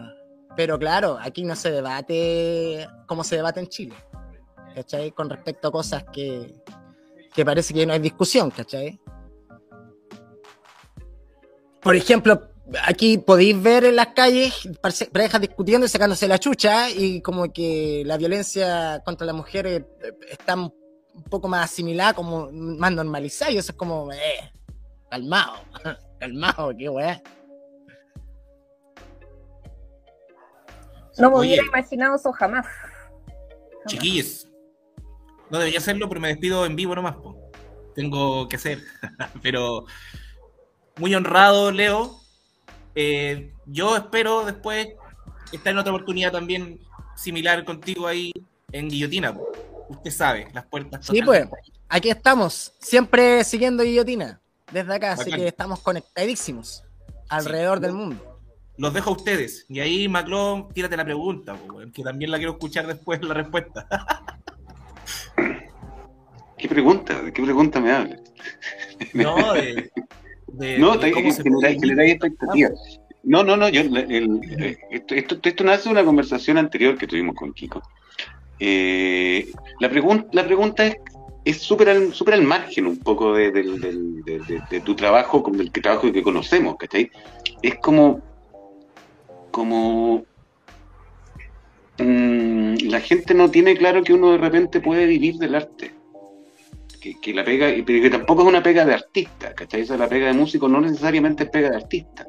[0.57, 3.95] pero claro, aquí no se debate como se debate en Chile,
[4.75, 5.13] ¿cachai?
[5.13, 6.55] Con respecto a cosas que,
[7.33, 9.01] que parece que no hay discusión, ¿cachai?
[11.81, 12.51] Por ejemplo,
[12.85, 14.69] aquí podéis ver en las calles
[15.13, 20.13] parejas discutiendo y sacándose la chucha y como que la violencia contra las mujeres eh,
[20.31, 20.73] está un
[21.31, 24.53] poco más asimilada, como más normalizada y eso es como, eh,
[25.11, 25.55] calmado,
[26.21, 27.23] calmado, qué weá.
[31.17, 32.67] No me hubiera imaginado eso jamás.
[33.87, 34.49] Chiquillos,
[35.51, 37.17] no debería hacerlo, pero me despido en vivo nomás.
[37.95, 38.79] Tengo que hacer,
[39.43, 39.87] pero
[40.97, 42.21] muy honrado, Leo,
[43.01, 44.89] eh, yo espero después
[45.53, 46.81] estar en otra oportunidad también
[47.15, 48.33] similar contigo ahí
[48.73, 49.39] en Guillotina.
[49.89, 51.07] Usted sabe, las puertas.
[51.07, 51.47] Sí, pues,
[51.89, 54.41] aquí estamos, siempre siguiendo Guillotina,
[54.73, 56.83] desde acá, así que estamos conectadísimos
[57.29, 58.41] alrededor del mundo.
[58.77, 59.65] Los dejo a ustedes.
[59.69, 61.57] Y ahí, Maclón, tírate la pregunta,
[61.95, 63.87] que también la quiero escuchar después la respuesta.
[66.59, 67.23] ¿Qué pregunta?
[67.23, 68.21] ¿De qué pregunta me hablas?
[69.15, 69.93] No, de,
[70.79, 73.01] no, de cómo se expectativas.
[73.23, 73.83] No, no, no, yo,
[74.91, 77.83] esto, esto, esto, nace de una conversación anterior que tuvimos con Kiko.
[78.61, 80.97] Eh, la, pregunta la pregunta es
[81.49, 83.51] es súper al, super al margen un poco de,
[84.85, 87.11] tu trabajo, con el trabajo que conocemos, ¿cachai?
[87.63, 88.21] Es como,
[89.51, 90.27] como
[91.97, 95.93] mm, la gente no tiene claro que uno de repente puede vivir del arte.
[97.01, 99.83] Que, la pega, pero que tampoco es una pega de artista, ¿cachai?
[99.83, 102.27] Esa la pega de músico no necesariamente es pega de artista.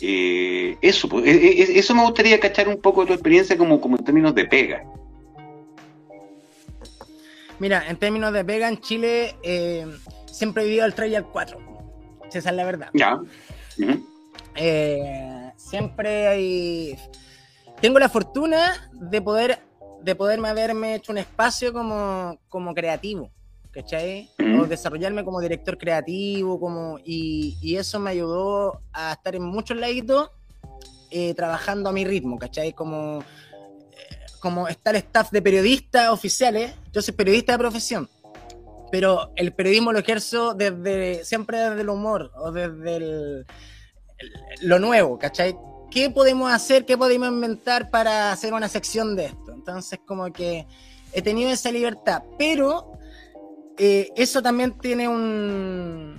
[0.00, 3.80] Eh, eso, pues, e, e, eso me gustaría cachar un poco de tu experiencia como,
[3.80, 4.82] como en términos de pega.
[7.60, 9.86] Mira, en términos de pega en Chile, eh,
[10.26, 11.58] siempre he vivido el 3 y el 4.
[12.32, 12.88] Esa es la verdad.
[12.94, 13.20] Ya.
[14.56, 16.98] Eh, siempre hay.
[17.80, 19.60] Tengo la fortuna de poder
[20.02, 23.30] de poderme haberme hecho un espacio como, como creativo,
[23.70, 24.30] ¿cachai?
[24.60, 29.76] O desarrollarme como director creativo, como, y, y, eso me ayudó a estar en muchos
[29.76, 30.30] laditos
[31.10, 32.72] eh, trabajando a mi ritmo, ¿cachai?
[32.72, 33.22] Como
[34.42, 38.10] como está el staff de periodistas oficiales, yo soy periodista de profesión,
[38.90, 43.46] pero el periodismo lo ejerzo desde, siempre desde el humor o desde
[44.62, 45.56] lo nuevo, ¿cachai?
[45.92, 49.52] ¿Qué podemos hacer, qué podemos inventar para hacer una sección de esto?
[49.52, 50.66] Entonces, como que
[51.12, 52.92] he tenido esa libertad, pero
[53.76, 56.18] eh, eso también tiene un,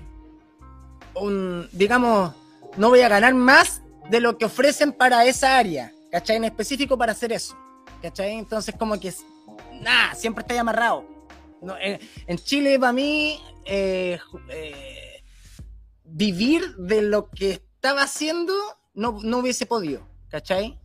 [1.72, 2.36] digamos,
[2.78, 6.36] no voy a ganar más de lo que ofrecen para esa área, ¿cachai?
[6.38, 7.58] En específico para hacer eso.
[8.04, 8.34] ¿cachai?
[8.34, 9.12] Entonces como que,
[9.82, 11.06] nada, siempre está amarrado.
[11.82, 15.24] Eh, en, Chile, para mí, eh, eh,
[16.04, 18.54] vivir de lo que estaba haciendo
[18.94, 20.80] no, no hubiese podido, ¿cachai?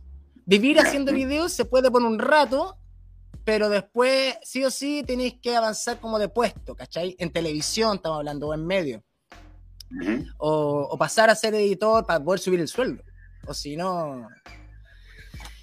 [0.45, 2.77] Vivir haciendo videos se puede por un rato,
[3.43, 7.15] pero después, sí o sí, tenéis que avanzar como de puesto, ¿cachai?
[7.19, 9.03] En televisión estamos hablando, o en medio.
[10.37, 13.03] o, o, pasar a ser editor para poder subir el sueldo.
[13.47, 14.27] O si no,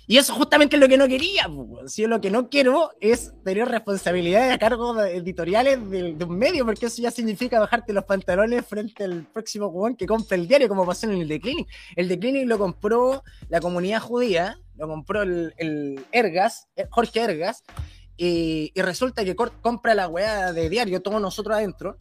[0.08, 1.48] y eso justamente es lo que no quería.
[1.86, 6.86] Si lo que no quiero es tener responsabilidades a cargo editoriales de, un medio, porque
[6.86, 10.86] eso ya significa bajarte los pantalones frente al próximo jugón que compra el diario, como
[10.86, 11.68] pasó en el The Clinic.
[11.96, 17.64] El The Clinic lo compró la comunidad judía, lo compró el, Ergas, eh, Jorge Ergas,
[18.16, 21.96] y, resulta que compra la weá de diario, todos nosotros adentro.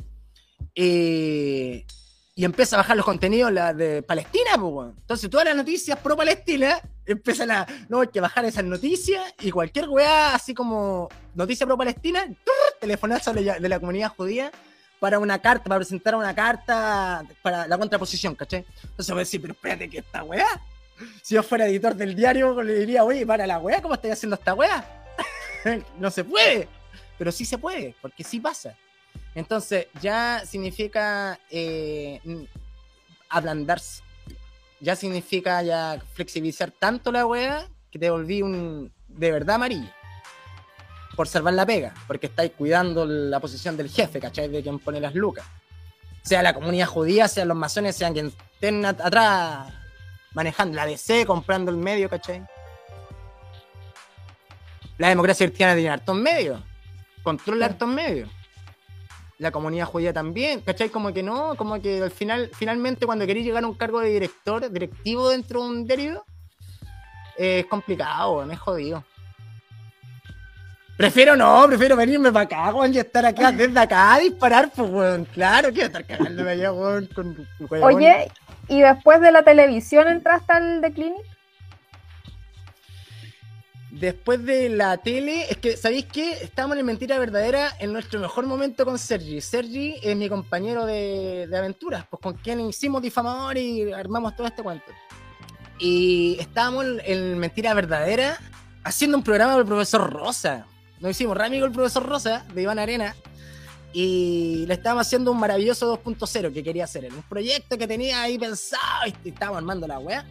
[2.37, 6.81] Y empieza a bajar los contenidos de Palestina, pues, Entonces todas las noticias pro Palestina
[7.05, 11.77] empiezan a, no, hay que bajar esas noticias y cualquier weá, así como noticia pro
[11.77, 12.27] Palestina,
[12.81, 14.51] telefonazo de la comunidad judía
[14.99, 18.65] para una carta, para presentar una carta para la contraposición, ¿caché?
[18.83, 20.61] Entonces voy a decir, pero espérate que esta weá,
[21.21, 24.35] si yo fuera editor del diario, le diría, oye, para la weá, ¿cómo estáis haciendo
[24.35, 25.05] esta weá?
[25.99, 26.67] no se puede,
[27.17, 28.75] pero sí se puede, porque sí pasa.
[29.35, 32.19] Entonces, ya significa eh,
[33.29, 34.05] ablandarse
[34.79, 39.89] ya significa ya flexibilizar tanto la weá que te volví un de verdad amarillo.
[41.15, 44.49] Por salvar la pega, porque estáis cuidando la posición del jefe, ¿cachai?
[44.49, 45.45] De quien pone las lucas.
[46.21, 49.73] Sea la comunidad judía, sean los masones, sean quien estén atrás
[50.33, 52.45] manejando la DC, comprando el medio, ¿cachai?
[54.97, 56.61] La democracia cristiana tiene hartos medios,
[57.23, 58.29] controla hartos medios
[59.37, 60.89] la comunidad judía también, ¿cachai?
[60.89, 64.09] Como que no, como que al final, finalmente cuando queréis llegar a un cargo de
[64.09, 66.25] director, directivo dentro de un diario,
[67.37, 69.03] es complicado, me es jodido.
[70.97, 74.89] Prefiero no, prefiero venirme para acá, weón, y estar acá, desde acá a disparar, pues,
[74.89, 75.25] weón.
[75.25, 77.47] Claro, quiero estar cagándome allá, weón, con,
[77.83, 78.31] Oye,
[78.69, 81.34] ¿y después de la televisión entraste al The Clinic?
[83.99, 86.31] Después de la tele, es que, ¿sabéis qué?
[86.41, 89.39] Estamos en Mentira Verdadera en nuestro mejor momento con Sergi.
[89.41, 94.63] Sergi es mi compañero de, aventuras, pues con quien hicimos Difamador y armamos todo este
[94.63, 94.91] cuento.
[95.79, 98.37] Y estábamos en Mentira Verdadera
[98.83, 100.65] haciendo un programa con el profesor Rosa.
[100.99, 103.15] Nos hicimos re amigo el profesor Rosa de Iván Arena
[103.93, 107.05] y le estábamos haciendo un maravilloso 2.0 que quería hacer.
[107.13, 110.25] Un proyecto que tenía ahí pensado y estábamos armando la weá.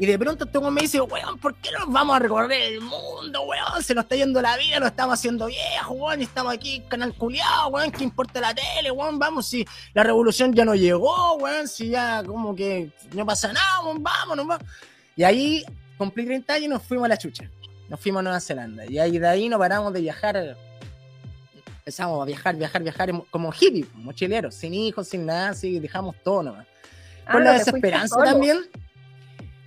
[0.00, 3.42] Y de pronto este me dice, weón, ¿por qué nos vamos a recorrer el mundo,
[3.42, 3.82] weón?
[3.82, 7.12] Se nos está yendo la vida, nos estamos haciendo viejos, weón, y estamos aquí canal
[7.12, 9.18] culiado, weón, ¿qué importa la tele, weón?
[9.18, 13.80] Vamos, si la revolución ya no llegó, weón, si ya como que no pasa nada,
[13.84, 14.66] weón, vámonos, vamos.
[15.16, 15.66] Y ahí
[15.98, 17.50] cumplí 30 años y nos fuimos a la chucha.
[17.90, 18.86] Nos fuimos a Nueva Zelanda.
[18.86, 20.56] Y ahí de ahí no paramos de viajar.
[21.80, 26.42] Empezamos a viajar, viajar, viajar como hippies, mochileros, sin hijos, sin nada, así dejamos todo
[26.44, 26.66] nomás.
[27.26, 28.60] Ah, Con la desesperanza también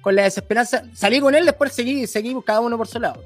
[0.04, 3.24] con la desesperanza, salí con él, después seguí, seguimos cada uno por su lado.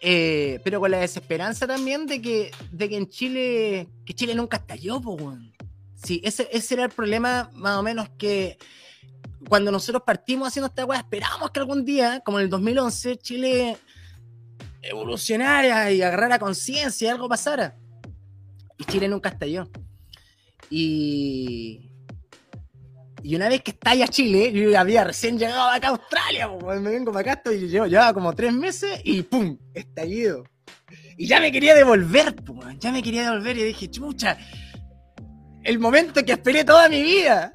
[0.00, 4.58] Eh, pero con la desesperanza también de que, de que en Chile, que Chile nunca
[4.58, 5.36] estalló, pues,
[5.96, 8.56] sí, ese, ese era el problema más o menos que
[9.48, 13.76] cuando nosotros partimos haciendo esta weá, esperábamos que algún día, como en el 2011, Chile
[14.82, 17.76] evolucionara y agarrara conciencia y algo pasara.
[18.78, 19.68] Y Chile nunca estalló.
[20.70, 21.90] Y,
[23.26, 27.10] y una vez que estalla Chile, yo había recién llegado acá a Australia, me vengo
[27.10, 29.58] para acá, estoy, yo llevaba como tres meses y ¡pum!
[29.74, 30.44] estallido.
[31.16, 32.36] Y ya me quería devolver,
[32.78, 34.38] ya me quería devolver y dije, chucha,
[35.64, 37.50] el momento que esperé toda mi vida.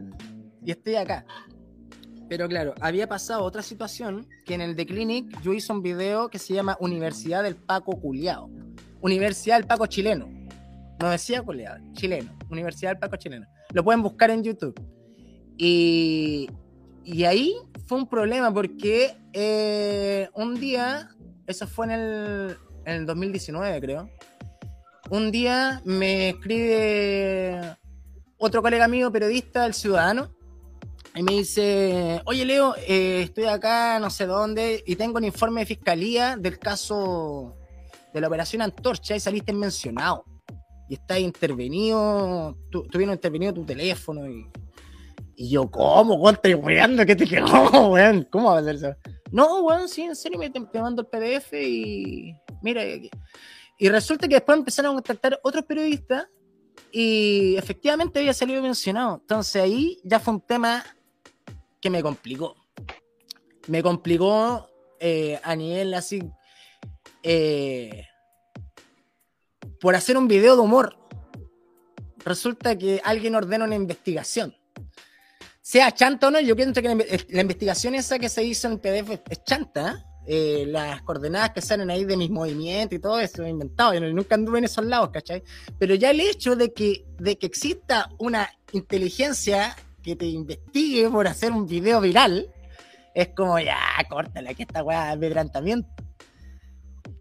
[0.61, 1.25] Y estoy acá.
[2.27, 6.27] Pero claro, había pasado otra situación que en el The Clinic yo hice un video
[6.27, 8.49] que se llama Universidad del Paco Culeado.
[8.99, 10.27] Universidad del Paco Chileno.
[10.99, 12.37] No decía culeado, chileno.
[12.49, 13.47] Universidad del Paco Chileno.
[13.71, 14.75] Lo pueden buscar en YouTube.
[15.63, 16.49] Y,
[17.03, 17.55] y ahí
[17.85, 21.11] fue un problema porque eh, un día,
[21.45, 24.09] eso fue en el, en el 2019 creo,
[25.11, 27.77] un día me escribe
[28.39, 30.31] otro colega mío, periodista, el ciudadano,
[31.13, 35.61] y me dice, oye Leo, eh, estoy acá no sé dónde y tengo un informe
[35.61, 37.55] de fiscalía del caso
[38.11, 40.25] de la operación Antorcha y saliste mencionado.
[40.89, 44.49] Y está intervenido, tú, tuvieron intervenido tu teléfono y,
[45.41, 46.35] y yo, ¿cómo, weón?
[46.35, 48.27] Estoy weando, ¿qué te quedó, weón?
[48.29, 48.95] ¿Cómo va a hacer eso?
[49.31, 54.35] No, weón, sí, en serio, me, te, mando el PDF y mira, y resulta que
[54.35, 56.27] después empezaron a contactar otros periodistas
[56.91, 59.17] y efectivamente había salido mencionado.
[59.19, 60.85] Entonces ahí ya fue un tema
[61.81, 62.55] que me complicó.
[63.67, 64.69] Me complicó
[64.99, 66.21] eh, a nivel así.
[67.23, 68.05] Eh,
[69.79, 70.95] por hacer un video de humor.
[72.23, 74.55] Resulta que alguien ordena una investigación.
[75.61, 79.21] Sea chanta o no, yo pienso que la, investigación esa que se hizo en PDF
[79.29, 80.05] es chanta.
[80.25, 84.35] Eh, las coordenadas que salen ahí de mis movimientos y todo eso, inventado, yo nunca
[84.35, 85.43] anduve en esos lados, ¿cachai?
[85.79, 91.27] Pero ya el hecho de que, de que exista una inteligencia que te investigue por
[91.27, 92.51] hacer un video viral,
[93.13, 93.77] es como, ya,
[94.09, 95.89] córtale, que esta weá es amedrentamiento.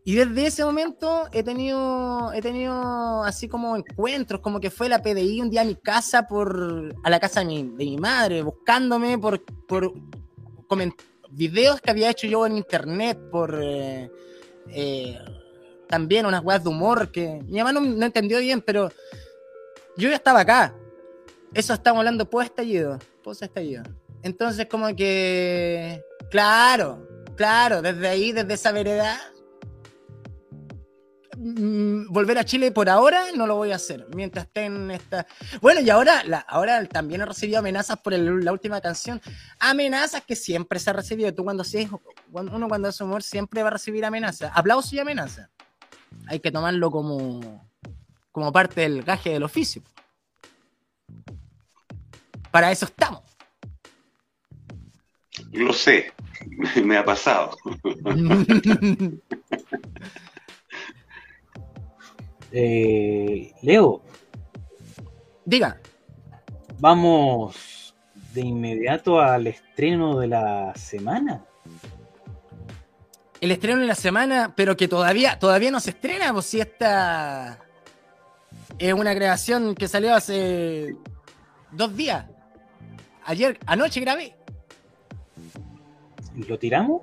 [0.05, 5.03] Y desde ese momento he tenido, he tenido así como encuentros, como que fue la
[5.03, 8.43] PDI un día a mi casa, por, a la casa de mi, de mi madre,
[8.43, 9.93] buscándome por, por
[11.31, 14.11] videos que había hecho yo en internet, por eh,
[14.69, 15.19] eh,
[15.89, 18.91] también unas weas de humor que mi mamá no, no entendió bien, pero
[19.97, 20.75] yo ya estaba acá.
[21.53, 22.99] Eso estamos hablando post estallido.
[23.23, 23.83] Post estallido.
[24.23, 26.03] Entonces, como que.
[26.31, 29.21] Claro, claro, desde ahí, desde esa vereda.
[31.43, 34.07] Mm, volver a Chile por ahora no lo voy a hacer.
[34.15, 35.27] Mientras esté en esta.
[35.63, 39.23] Bueno, y ahora, ahora también he recibido amenazas por la última canción.
[39.59, 41.33] Amenazas que siempre se ha recibido.
[41.33, 41.89] Tú cuando haces,
[42.31, 44.53] uno cuando hace humor siempre va a recibir amenazas.
[44.55, 45.49] Aplausos y amenazas.
[46.27, 47.67] Hay que tomarlo como,
[48.33, 49.83] como parte del gaje del oficio.
[52.51, 53.23] Para eso estamos.
[55.53, 56.13] Lo sé,
[56.85, 57.57] me ha pasado.
[62.53, 64.03] Eh, Leo.
[65.45, 65.81] Diga.
[66.79, 67.95] Vamos
[68.33, 71.45] de inmediato al estreno de la semana.
[73.41, 77.59] El estreno de la semana, pero que todavía, todavía no se estrena, pues si esta
[78.79, 80.97] es una creación que salió hace
[81.73, 82.27] dos días.
[83.25, 84.35] Ayer, anoche grabé.
[86.49, 87.03] ¿Lo tiramos?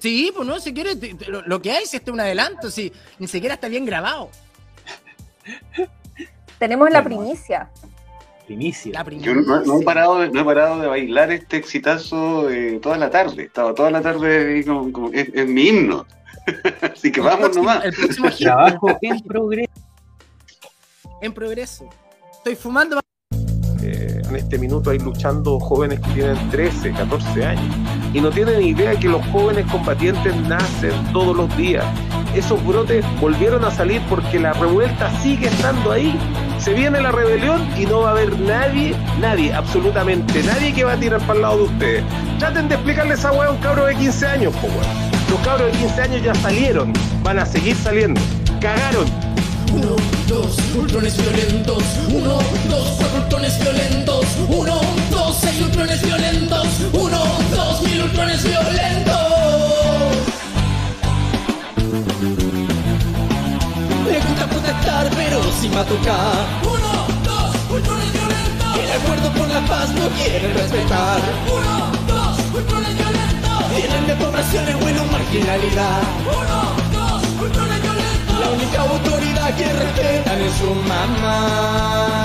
[0.00, 0.98] Sí, pues no, si quieres,
[1.28, 4.30] lo, que hay es este un adelanto, si ni siquiera está bien grabado.
[6.58, 7.70] Tenemos la primicia.
[8.46, 9.04] Primicia.
[9.20, 13.10] Yo no, he parado de, no he parado de bailar este exitazo eh, toda la
[13.10, 13.44] tarde.
[13.44, 16.06] Estaba toda la tarde como, es, mi himno.
[16.92, 17.84] Así que vamos nomás.
[17.84, 19.72] El próximo Trabajo en progreso.
[21.20, 21.88] En progreso.
[22.32, 23.00] Estoy fumando
[23.82, 28.94] en este minuto hay luchando jóvenes que tienen 13, 14 años y no tienen idea
[28.98, 31.84] que los jóvenes combatientes nacen todos los días.
[32.34, 36.16] Esos brotes volvieron a salir porque la revuelta sigue estando ahí.
[36.58, 40.92] Se viene la rebelión y no va a haber nadie, nadie, absolutamente nadie que va
[40.92, 42.04] a tirar para el lado de ustedes.
[42.38, 44.68] Traten de explicarles a un cabro de 15 años, po,
[45.30, 46.92] Los cabros de 15 años ya salieron,
[47.22, 48.20] van a seguir saliendo.
[48.60, 49.06] Cagaron,
[49.72, 49.96] uno,
[50.26, 51.82] dos, ultrones violentos.
[52.08, 52.38] Uno,
[52.68, 54.26] dos, cuatro ultrones violentos.
[54.48, 54.80] Uno,
[55.62, 56.66] ultrones violentos.
[56.92, 57.18] Uno,
[57.54, 59.16] dos, mil ultrones violentos.
[64.06, 66.34] Me gusta protestar, pero sin tocar.
[66.62, 68.78] Uno, dos, ultrones violentos.
[68.82, 71.20] El acuerdo por la paz no quieren respetar.
[71.46, 73.76] Uno, dos, ultrones violentos.
[73.76, 76.02] Tienen de población en bueno marginalidad.
[76.26, 78.40] Uno, dos, ultrones violentos.
[78.40, 82.20] La única autoridad que respetan es su mamá.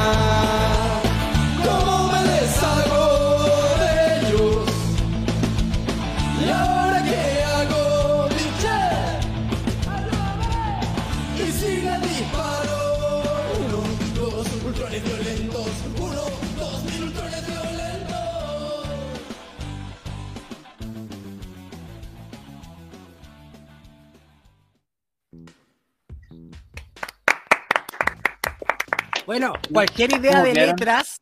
[29.26, 31.20] Bueno, cualquier idea ¿Cómo de letras,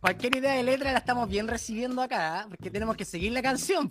[0.00, 2.44] cualquier idea de letras la estamos bien recibiendo acá, ¿eh?
[2.48, 3.90] porque tenemos que seguir la canción.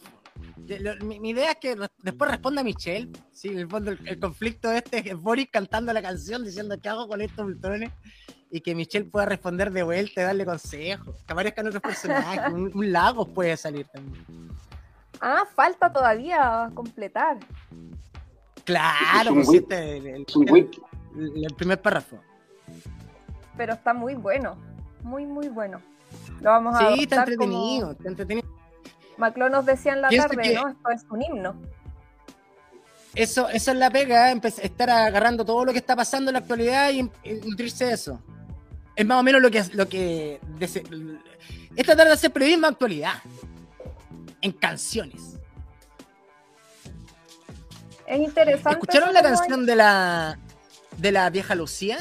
[0.67, 3.09] Lo- Mi, mi idea es que re- después responda Michelle.
[3.31, 6.89] Sí, en el fondo el, el conflicto este es Boris cantando la canción diciendo qué
[6.89, 7.91] hago con estos ultrones
[8.51, 11.15] y que Michelle pueda responder de vuelta y darle consejos.
[11.25, 14.25] Que aparezcan otros personajes, un, un lago puede salir también.
[15.21, 17.37] Ah, falta todavía completar.
[18.65, 20.81] Claro, el, wiki.
[21.15, 22.19] el- el primer párrafo.
[23.57, 24.57] Pero está muy bueno.
[25.03, 25.81] Muy, muy bueno.
[26.41, 28.47] Lo vamos a Sí, está entretenido, como está entretenido.
[29.17, 30.67] Maclón nos decía en la tarde, que- ¿no?
[30.69, 31.55] Esto es un himno.
[33.15, 36.39] Eso, eso es la pega, empe- estar agarrando todo lo que está pasando en la
[36.39, 38.19] actualidad y, y nutrirse de eso.
[38.95, 40.83] Es más o menos lo que lo que dese-
[41.75, 43.13] es tratar de hacer periodismo actualidad
[44.41, 45.37] en canciones.
[48.07, 48.71] Es interesante.
[48.71, 50.39] ¿Escucharon la hay- canción de la
[50.97, 51.97] de la vieja Lucía?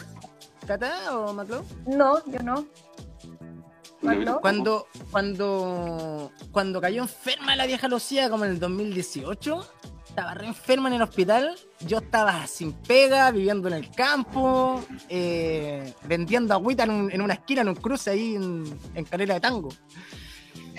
[0.73, 1.65] ¿Cata o Maclo?
[1.87, 4.41] No, yo no.
[4.41, 9.69] Cuando, cuando, cuando cayó enferma la vieja Lucía, como en el 2018,
[10.09, 11.55] estaba re enferma en el hospital.
[11.87, 17.35] Yo estaba sin pega, viviendo en el campo, eh, vendiendo agüita en, un- en una
[17.35, 18.65] esquina, en un cruce ahí en,
[18.95, 19.69] en Calera de Tango.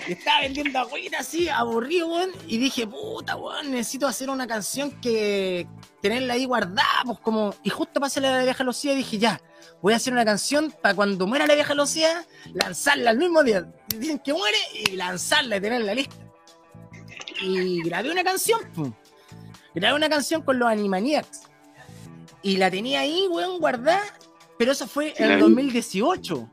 [0.06, 2.30] Y estaba vendiendo agüita así, aburrido, weón.
[2.46, 5.66] Y dije, puta, weón, necesito hacer una canción que
[6.00, 7.54] tenerla ahí guardada, pues como.
[7.62, 9.40] Y justo pasé la vieja Lucía y dije, ya,
[9.80, 13.66] voy a hacer una canción para cuando muera la vieja Lucía, lanzarla al mismo día.
[13.96, 16.16] Dicen que muere y lanzarla y tenerla lista.
[17.40, 18.92] Y grabé una canción, pum.
[19.74, 21.42] Grabé una canción con los Animaniacs.
[22.42, 24.02] Y la tenía ahí, weón, guardada.
[24.58, 26.50] Pero eso fue en el 2018.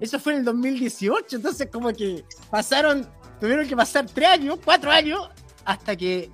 [0.00, 1.36] Eso fue en el 2018.
[1.36, 3.08] Entonces, como que pasaron,
[3.40, 5.28] tuvieron que pasar tres años, cuatro años,
[5.64, 6.30] hasta que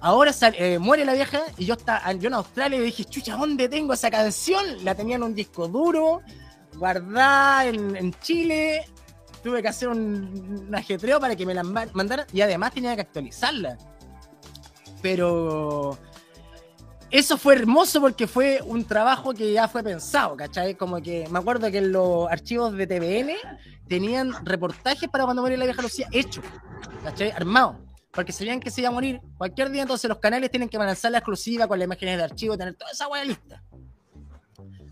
[0.00, 1.40] ahora eh, muere la vieja.
[1.56, 4.84] Y yo, estaba, yo en Australia y dije, chucha, ¿dónde tengo esa canción?
[4.84, 6.20] La tenía en un disco duro,
[6.76, 8.84] guardada en, Chile.
[9.42, 12.26] Tuve que hacer un, un ajetreo para que me la ma- mandaran.
[12.32, 13.76] Y además tenía que actualizarla.
[15.02, 15.98] Pero
[17.18, 20.74] eso fue hermoso porque fue un trabajo que ya fue pensado, ¿cachai?
[20.74, 23.34] Como que me acuerdo que en los archivos de TVN
[23.88, 26.44] tenían reportajes para cuando murió la vieja Lucía hechos,
[27.04, 27.30] ¿cachai?
[27.30, 27.76] Armados.
[28.10, 31.10] Porque sabían que se iba a morir cualquier día, entonces los canales tienen que lanzar
[31.12, 33.62] la exclusiva con las imágenes de archivo, tener toda esa hueá lista.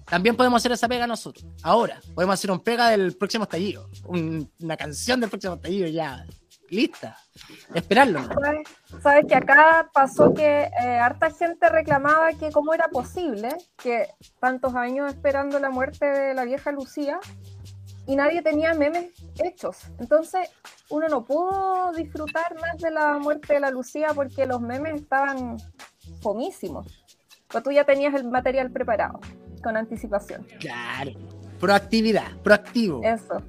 [0.07, 1.45] También podemos hacer esa pega nosotros.
[1.63, 3.89] Ahora, podemos hacer un pega del próximo estallido.
[4.05, 6.27] un- una canción del próximo estallido ya
[6.73, 7.17] lista.
[7.75, 8.21] Esperarlo.
[8.25, 8.69] ¿Sabes?
[9.03, 14.09] Sabes que acá pasó que eh, harta gente reclamaba que cómo era posible que
[14.41, 17.21] tantos años esperando la muerte de la vieja Lucía
[18.07, 19.13] y nadie tenía memes
[19.43, 19.79] hechos.
[19.99, 20.51] Entonces
[20.91, 25.59] uno no pudo disfrutar más de la muerte de la Lucía porque los memes estaban
[26.21, 27.05] fomísimos.
[27.49, 29.21] Pero tú ya tenías el material preparado
[29.63, 30.47] con anticipación.
[30.59, 31.13] Claro.
[31.61, 33.01] Proactividad, proactivo.
[33.05, 33.41] Eso.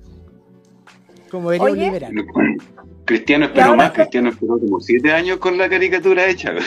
[1.31, 1.85] Como diría un Oye.
[1.85, 2.13] liberal.
[3.05, 6.53] Cristiano esperó más, que- Cristiano esperó como siete años con la caricatura hecha.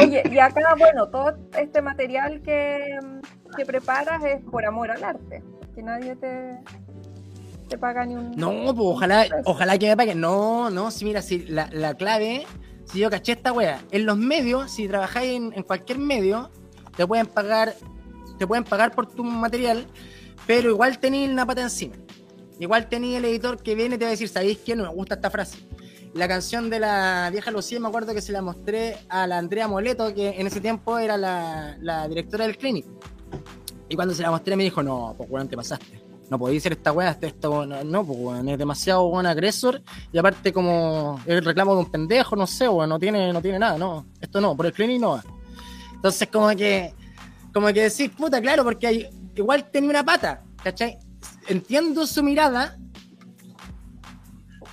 [0.00, 2.98] Oye, y acá, bueno, todo este material que,
[3.56, 5.42] que preparas es por amor al arte.
[5.74, 6.58] Que nadie te,
[7.68, 8.32] te paga ni un.
[8.32, 10.20] No, pues ojalá, ojalá que me paguen.
[10.20, 12.46] No, no, si mira, si la, la clave,
[12.84, 16.50] si yo caché esta wea, en los medios, si trabajáis en, en cualquier medio,
[16.96, 17.74] te pueden pagar,
[18.38, 19.86] te pueden pagar por tu material,
[20.48, 21.94] pero igual tenéis una pata encima.
[22.58, 24.74] Igual tenéis el editor que viene y te va a decir, ¿sabéis qué?
[24.74, 25.58] No me gusta esta frase.
[26.14, 29.68] La canción de la vieja Lucía, me acuerdo que se la mostré a la Andrea
[29.68, 32.86] Moleto, que en ese tiempo era la, directora del Clinic.
[33.90, 36.02] Y cuando se la mostré me dijo, no, pues weón, te pasaste.
[36.30, 39.82] No podéis ser esta weá, este- esto, no, pues weón, es demasiado buen agresor.
[40.12, 43.58] Y aparte como el reclamo de un pendejo, no sé, weón, no tiene, no tiene
[43.58, 44.06] nada, no.
[44.18, 45.20] Esto no, por el Clinic no.
[45.92, 46.94] Entonces como que,
[47.52, 49.10] como que decir, puta, claro, porque hay,
[49.40, 50.98] igual tenía una pata, ¿cachai?
[51.48, 52.78] Entiendo su mirada,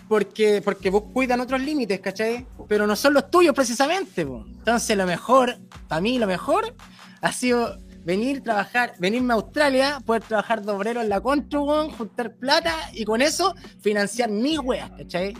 [0.07, 2.45] porque, porque vos cuidan otros límites, ¿cachai?
[2.67, 4.45] Pero no son los tuyos precisamente, po.
[4.47, 5.57] Entonces lo mejor,
[5.87, 6.75] para mí lo mejor,
[7.21, 11.89] ha sido venir, trabajar, venirme a Australia, poder trabajar de obrero en la Contru, weón,
[11.91, 15.33] juntar plata y con eso financiar mis weas, ¿cachai?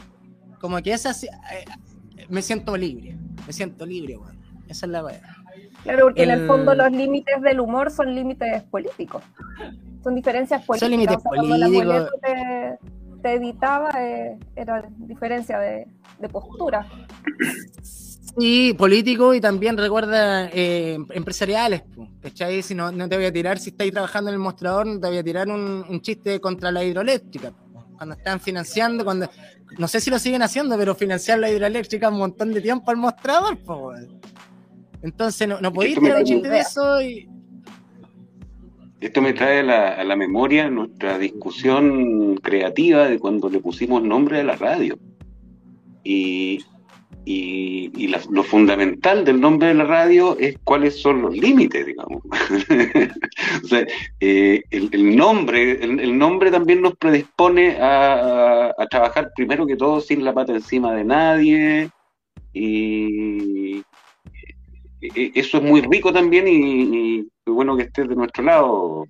[0.60, 1.66] Como que esa, eh,
[2.30, 3.18] me siento libre.
[3.46, 4.40] Me siento libre, weón.
[4.68, 5.45] Esa es la weá.
[5.86, 9.24] Claro, porque en el fondo los límites del humor son límites políticos.
[10.04, 10.90] Son diferencias políticas.
[10.90, 12.10] límites O sea, cuando la políticos.
[12.24, 12.80] Te,
[13.22, 16.88] te editaba, eh, era diferencia de, de postura.
[18.36, 21.84] Sí, político y también recuerda eh, empresariales,
[22.20, 22.64] ¿cachai?
[22.64, 25.08] Si no, no te voy a tirar, si estáis trabajando en el mostrador, no te
[25.08, 27.54] voy a tirar un, un chiste contra la hidroeléctrica.
[27.96, 29.30] Cuando están financiando, cuando
[29.78, 32.98] no sé si lo siguen haciendo, pero financiar la hidroeléctrica un montón de tiempo al
[32.98, 34.20] mostrador, weón.
[35.06, 36.62] Entonces no, no podéis tirar un da chiste de idea.
[36.62, 37.30] eso y.
[39.02, 44.02] Esto me trae a la, a la memoria nuestra discusión creativa de cuando le pusimos
[44.02, 44.98] nombre a la radio.
[46.04, 46.60] Y,
[47.24, 51.86] y- y la- lo fundamental del nombre de la radio es cuáles son los límites,
[51.86, 52.24] digamos.
[53.64, 53.86] o sea,
[54.20, 59.76] eh, el, el nombre, el, el nombre también nos predispone a, a trabajar primero que
[59.76, 61.90] todo sin la pata encima de nadie.
[62.54, 63.84] Y
[65.36, 69.06] eso es muy rico también y, y bueno que estés de nuestro lado.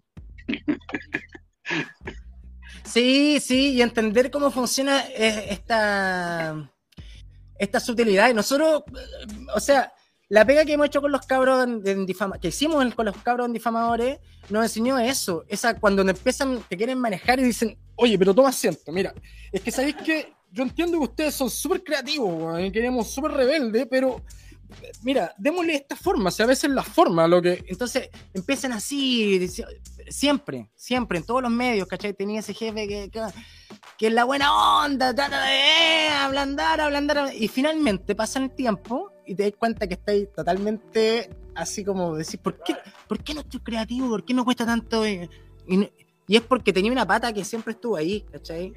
[2.84, 6.70] Sí, sí, y entender cómo funciona eh, esta,
[7.58, 8.30] esta sutilidad.
[8.30, 8.84] Y nosotros,
[9.54, 9.92] o sea,
[10.30, 13.48] la pega que hemos hecho con los cabros en, difama- que hicimos con los cabros
[13.48, 14.20] en difamadores,
[14.50, 15.44] nos enseñó eso.
[15.48, 19.14] Esa cuando empiezan, te quieren manejar y dicen, oye, pero toma asiento, mira,
[19.52, 23.86] es que sabéis que yo entiendo que ustedes son súper creativos, y queremos súper rebelde,
[23.88, 24.22] pero
[25.04, 27.64] mira, démosle esta forma, o sea, a veces la forma, lo que.
[27.68, 29.48] Entonces empiezan así,
[30.10, 32.14] siempre, siempre, en todos los medios, ¿cachai?
[32.14, 33.22] Tenía ese jefe que, que,
[33.98, 39.12] que es la buena onda, trata de eh, ablandar, ablandar, y finalmente pasa el tiempo
[39.26, 42.76] y te das cuenta que estáis totalmente así como decir, ¿por qué,
[43.08, 44.10] ¿por qué no estoy creativo?
[44.10, 45.06] ¿Por qué no cuesta tanto?
[45.06, 45.30] eh?
[45.68, 45.90] Y,
[46.36, 48.74] es porque tenía una pata que siempre estuvo ahí, ¿cachai?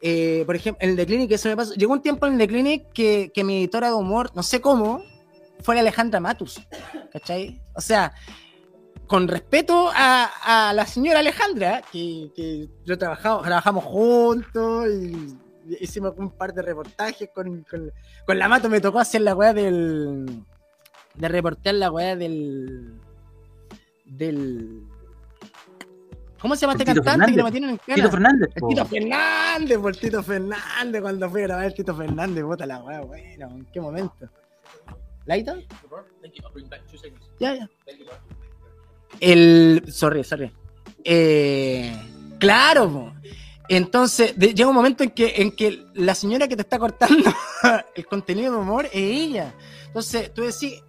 [0.00, 1.74] Eh, por ejemplo, en The Clinic, eso me pasó.
[1.74, 5.04] Llegó un tiempo en The Clinic que, que mi editora de humor, no sé cómo,
[5.62, 6.60] fue la Alejandra Matus,
[7.12, 7.60] ¿cachai?
[7.74, 8.12] O sea,
[9.06, 15.36] con respeto a, a la señora Alejandra, que, que yo trabajamos, trabajamos juntos y
[15.80, 17.92] hicimos un par de reportajes con, con,
[18.26, 20.44] con la Mato, me tocó hacer la weá del.
[21.14, 23.00] de reportear la weá del.
[24.04, 24.82] del.
[26.40, 27.44] ¿Cómo se llama este cantante que lo Fernández.
[27.44, 27.94] metieron en cara?
[27.94, 28.50] Tito Fernández.
[28.54, 28.68] El.
[28.68, 33.00] Tito Fernández, por Tito Fernández, cuando fui a grabar el Tito Fernández, bota la weá,
[33.02, 34.28] bueno, ¿en qué momento?
[35.26, 35.56] ¿Laita?
[37.38, 37.70] Ya, ya.
[39.20, 39.84] El.
[39.88, 40.50] Sorry, sorry.
[41.04, 41.92] Eh,
[42.38, 43.12] claro, po.
[43.68, 47.30] entonces de- llega un momento en que, en que la señora que te está cortando
[47.96, 49.54] el contenido de humor es ella.
[49.86, 50.80] Entonces tú decís,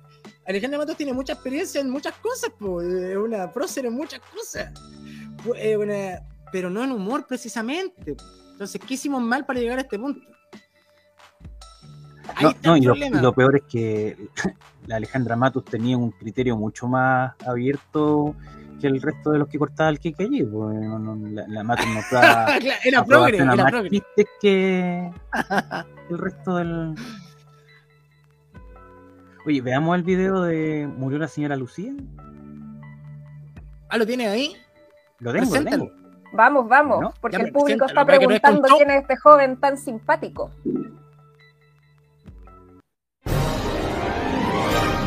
[0.45, 4.71] Alejandra Matos tiene mucha experiencia en muchas cosas, po, es una prócer en muchas cosas.
[5.45, 6.21] Una-
[6.51, 8.15] pero no en humor precisamente.
[8.51, 10.21] Entonces, ¿qué hicimos mal para llegar a este punto?
[12.41, 14.27] No, no, y lo, peor es que
[14.87, 18.35] la Alejandra Matus tenía un criterio mucho más abierto
[18.79, 20.43] que el resto de los que cortaba el Kike allí.
[20.43, 23.89] pues, no- no, la, la Matus da Claro, era progre, era más progre.
[23.89, 25.11] chistes que
[26.09, 26.95] el resto del.
[29.45, 31.91] Oye, veamos el video de Murió la señora Lucía.
[33.89, 34.55] Ah, ¿lo tienes ahí?
[35.19, 35.91] Lo tengo, lo tengo.
[36.33, 37.13] Vamos, vamos, ¿No?
[37.21, 40.49] porque Ya, el público está que no preguntando quién es este joven tan simpático.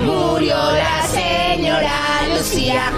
[0.07, 2.93] Murió la señora Lucía,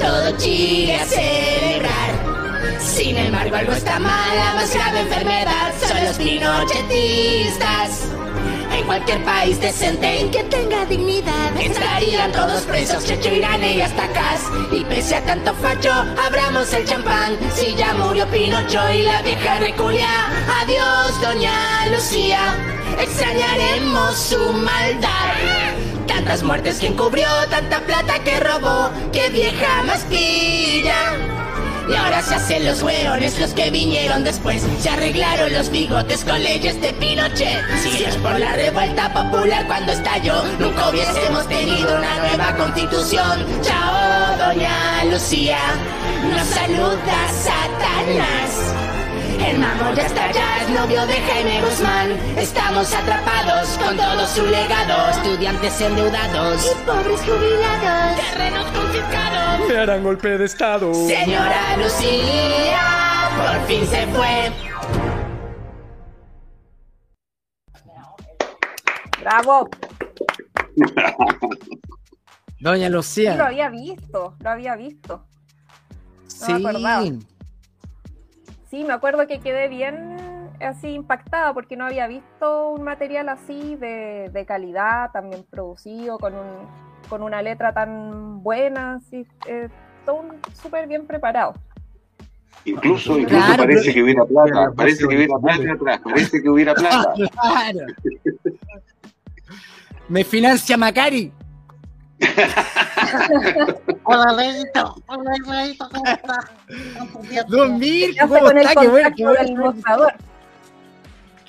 [0.00, 2.80] todo Chile a celebrar.
[2.80, 8.08] Sin embargo, algo está mal, la más grave enfermedad son los pinochetistas.
[8.76, 14.08] En cualquier país decente en que tenga dignidad estarían todos presos, Checho, Irane y hasta
[14.08, 14.42] Cas.
[14.72, 17.38] Y pese a tanto facho, abramos el champán.
[17.54, 20.08] Si ya murió Pinocho y la vieja reculia,
[20.62, 22.56] adiós, doña Lucía.
[22.98, 25.59] Extrañaremos su maldad.
[26.20, 31.16] Tantas muertes que encubrió, tanta plata que robó, que vieja más pilla.
[31.88, 34.62] Y ahora se hacen los hueones los que vinieron después.
[34.80, 37.64] Se arreglaron los bigotes con leyes de Pinochet.
[37.82, 43.46] Si es por la revuelta popular cuando estalló, nunca hubiésemos tenido una nueva constitución.
[43.62, 45.58] Chao, doña Lucía.
[46.36, 48.89] Nos saluda Satanás.
[49.46, 52.10] El mamo ya está ya, es novio de Jaime Guzmán.
[52.36, 55.10] Estamos atrapados con todo su legado.
[55.10, 58.16] Estudiantes endeudados y pobres jubilados.
[58.32, 59.68] Terrenos confiscados.
[59.68, 60.92] Me harán golpe de estado.
[60.94, 62.80] Señora Lucía,
[63.36, 64.52] por fin se fue.
[69.20, 69.68] Bravo,
[72.60, 73.46] Doña sí, lo Lucía.
[73.46, 75.24] había visto, lo había visto.
[76.26, 76.52] Sí.
[76.54, 77.04] me acordaba.
[78.70, 80.16] Sí, me acuerdo que quedé bien
[80.60, 86.18] así impactada porque no había visto un material así de, de calidad, tan bien producido,
[86.18, 86.68] con, un,
[87.08, 89.68] con una letra tan buena, así, eh,
[90.06, 90.24] todo
[90.62, 91.54] súper bien preparado.
[92.64, 96.42] Incluso, incluso Claro, parece pero- que hubiera plata, Claro, parece que hubiera plata atrás, parece
[96.42, 97.14] que hubiera plata.
[97.40, 97.86] Claro.
[100.08, 101.32] Me financia Macari.
[104.04, 105.02] Hola, Leito.
[105.06, 106.50] Hola, Leito, ¿cómo estás?
[107.48, 108.80] Don Mirko, Ya ¿cómo está?
[108.80, 109.64] Qué bueno, qué bueno.
[109.66, 110.14] mostrador.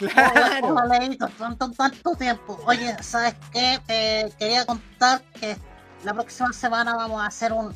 [0.02, 0.68] Hola, Claro.
[0.76, 1.28] hola, Leito.
[1.38, 2.60] Tanto, tanto tiempo.
[2.66, 3.80] Oye, ¿sabes qué?
[3.86, 5.58] Te quería contar que
[6.04, 7.74] la próxima semana vamos a hacer un,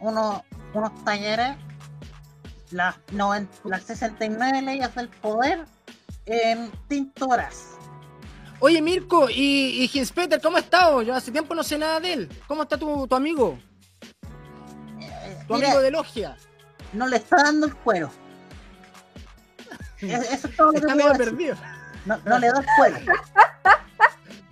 [0.00, 1.56] uno- unos talleres,
[2.70, 5.64] las, noven- las 69 leyes del poder
[6.26, 7.73] en tintoras.
[8.60, 11.02] Oye, Mirko, ¿y, y Hinspeter, cómo ha estado?
[11.02, 12.28] Yo hace tiempo no sé nada de él.
[12.46, 13.58] ¿Cómo está tu, tu amigo?
[15.46, 16.36] Tu mira, amigo de logia.
[16.92, 18.10] no le está dando el cuero.
[20.00, 21.56] Es- Eso es todo lo que Está medio perdido.
[22.06, 22.96] No, no le da el cuero.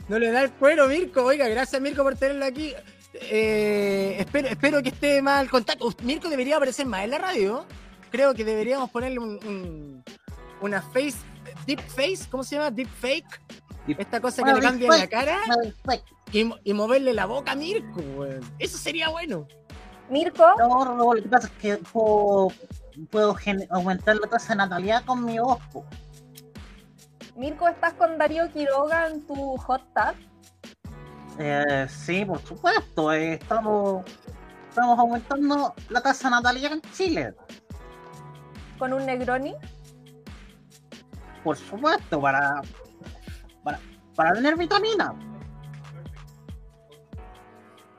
[0.08, 1.22] No le da el cuero, Mirko.
[1.24, 2.74] Oiga, gracias, Mirko, por tenerlo aquí.
[3.14, 5.90] Eh, espero, espero que esté más al contacto.
[6.02, 7.64] Mirko debería aparecer más en la radio.
[8.10, 10.04] Creo que deberíamos ponerle un, un-
[10.60, 11.16] una face,
[11.66, 12.70] deep face, ¿cómo se llama?
[12.70, 13.40] Deep fake.
[13.88, 15.38] Esta cosa que le cambia la cara
[16.30, 18.40] y, mo- y moverle la boca a Mirko, weón.
[18.58, 19.46] Eso sería bueno.
[20.08, 22.48] Mirko, No, no, lo que pasa es que puedo,
[23.10, 23.36] puedo
[23.70, 25.58] aumentar la tasa de natalidad con mi voz.
[25.72, 25.84] po.
[27.36, 30.14] Mirko, ¿estás con Darío Quiroga en tu hot tub?
[31.38, 33.12] Eh, sí, por supuesto.
[33.12, 34.04] eh, estamos,
[34.68, 37.34] estamos aumentando la tasa de natalidad en Chile.
[38.78, 39.54] ¿Con un Negroni?
[41.42, 42.60] Por supuesto, para,
[44.14, 45.14] para, tener vitamina.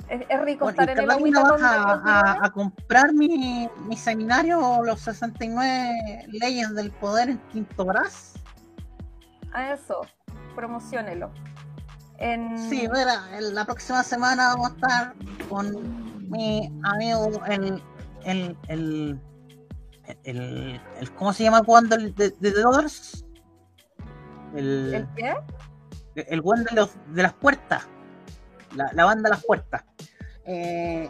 [0.09, 3.97] ¿Es, es rico Bueno, estar en el agüita vas a, a- a comprar mi, mi
[3.97, 8.33] seminario Los 69 leyes del poder en Quinto Brás.
[9.53, 10.01] A eso,
[10.55, 11.31] promocionelo.
[12.17, 12.57] En...
[12.69, 15.13] Sí, verá, en la próxima semana vamos a estar
[15.49, 17.81] con mi amigo el
[18.23, 19.19] el el,
[20.23, 23.25] el, el- ¿cómo se llama cuando el de, de The Doors?
[24.55, 25.33] El, ¿El qué?
[26.15, 27.87] El buen de, los, de las puertas.
[28.75, 29.83] La, la banda las puertas.
[30.45, 31.09] Eh,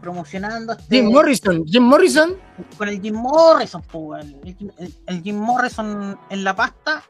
[0.00, 2.36] promocionando este- Jim Morrison, Jim Morrison.
[2.76, 3.82] con el Jim Morrison,
[4.20, 7.02] el, el- el- el Jim Morrison en la pasta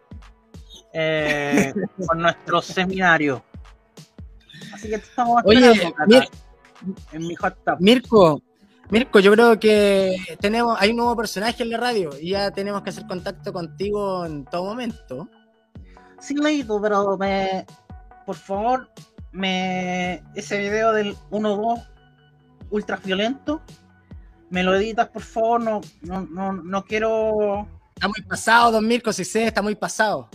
[0.93, 1.73] eh,
[2.07, 3.43] con nuestro seminario.
[4.73, 6.29] Así que estamos Oye, Mir-
[7.13, 7.77] en mi hot tub.
[7.81, 8.43] Mirko,
[8.91, 12.83] Mirko, yo creo que tenemos, hay un nuevo personaje en la radio y ya tenemos
[12.83, 15.29] que hacer contacto contigo en todo momento.
[16.25, 17.67] Sí, Leito, pero me,
[18.25, 18.89] por favor,
[19.33, 21.87] me ese video del 1-2
[22.71, 23.61] ultra violento,
[24.49, 27.69] me lo editas, por favor, no, no, no, no quiero...
[27.95, 30.29] Está muy pasado, don Mirko, si sé, está muy pasado.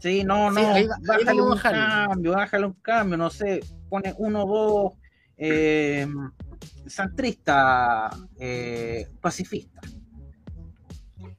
[0.00, 3.60] Sí, no, no, Sí, ahí va- ahí bájale un cambio, bájale un cambio, no sé,
[3.88, 4.92] pone uno, dos,
[5.36, 6.06] eh,
[6.88, 9.80] centrista, eh, pacifista.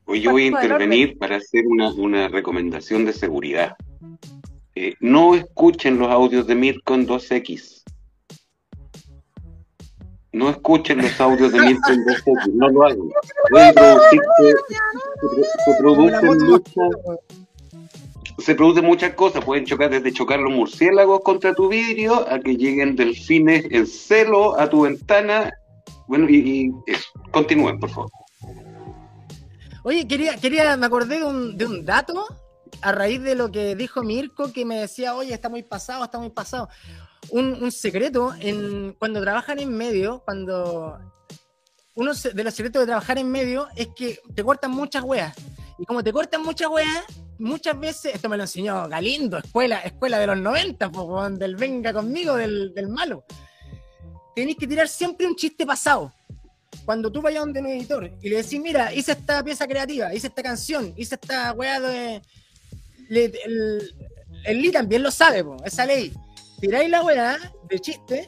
[0.06, 3.76] Hoy yo voy a intervenir para hacer una, una recomendación de seguridad.
[4.76, 7.84] Eh, no escuchen los audios de Mirko en 2X.
[10.34, 13.10] No escuchen los audios de Mirko en 2X, no lo hagan.
[13.50, 16.92] Pueden se, se producen muchas,
[18.38, 22.56] se producen muchas cosas, pueden chocar desde chocar los murciélagos contra tu vidrio a que
[22.56, 25.52] lleguen delfines en celo a tu ventana.
[26.08, 27.10] Bueno, y, y eso.
[27.32, 28.12] Continúen, por favor.
[29.84, 32.28] Oye, quería, quería, me acordé de un, de un dato
[32.82, 36.20] a raíz de lo que dijo Mirko, que me decía, oye, está muy pasado, está
[36.20, 36.70] muy pasado.
[37.30, 41.00] Un, un secreto, en, cuando trabajan en medio, cuando
[41.98, 45.36] uno de los secretos de trabajar en medio es que te cortan muchas weas.
[45.80, 47.04] Y como te cortan muchas weas,
[47.40, 51.92] muchas veces, esto me lo enseñó Galindo, escuela, escuela de los 90, po, del venga
[51.92, 53.26] conmigo, del, malo.
[54.36, 56.14] Tenéis que tirar siempre un chiste pasado
[56.86, 60.28] cuando tú vayas donde un editor y le decís, mira, hice esta pieza creativa, hice
[60.28, 62.22] esta canción, hice esta weá de.
[63.10, 63.96] Le- el,
[64.46, 66.14] el Lee también lo sabe, po, esa ley.
[66.60, 67.38] Tiráis la weá
[67.70, 68.28] de chiste,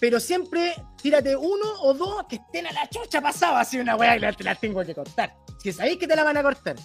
[0.00, 4.16] pero siempre tírate uno o dos que estén a la chucha pasada, así una weá
[4.16, 5.34] y la- te la tengo que cortar.
[5.62, 6.76] Si sabéis que te la van a cortar.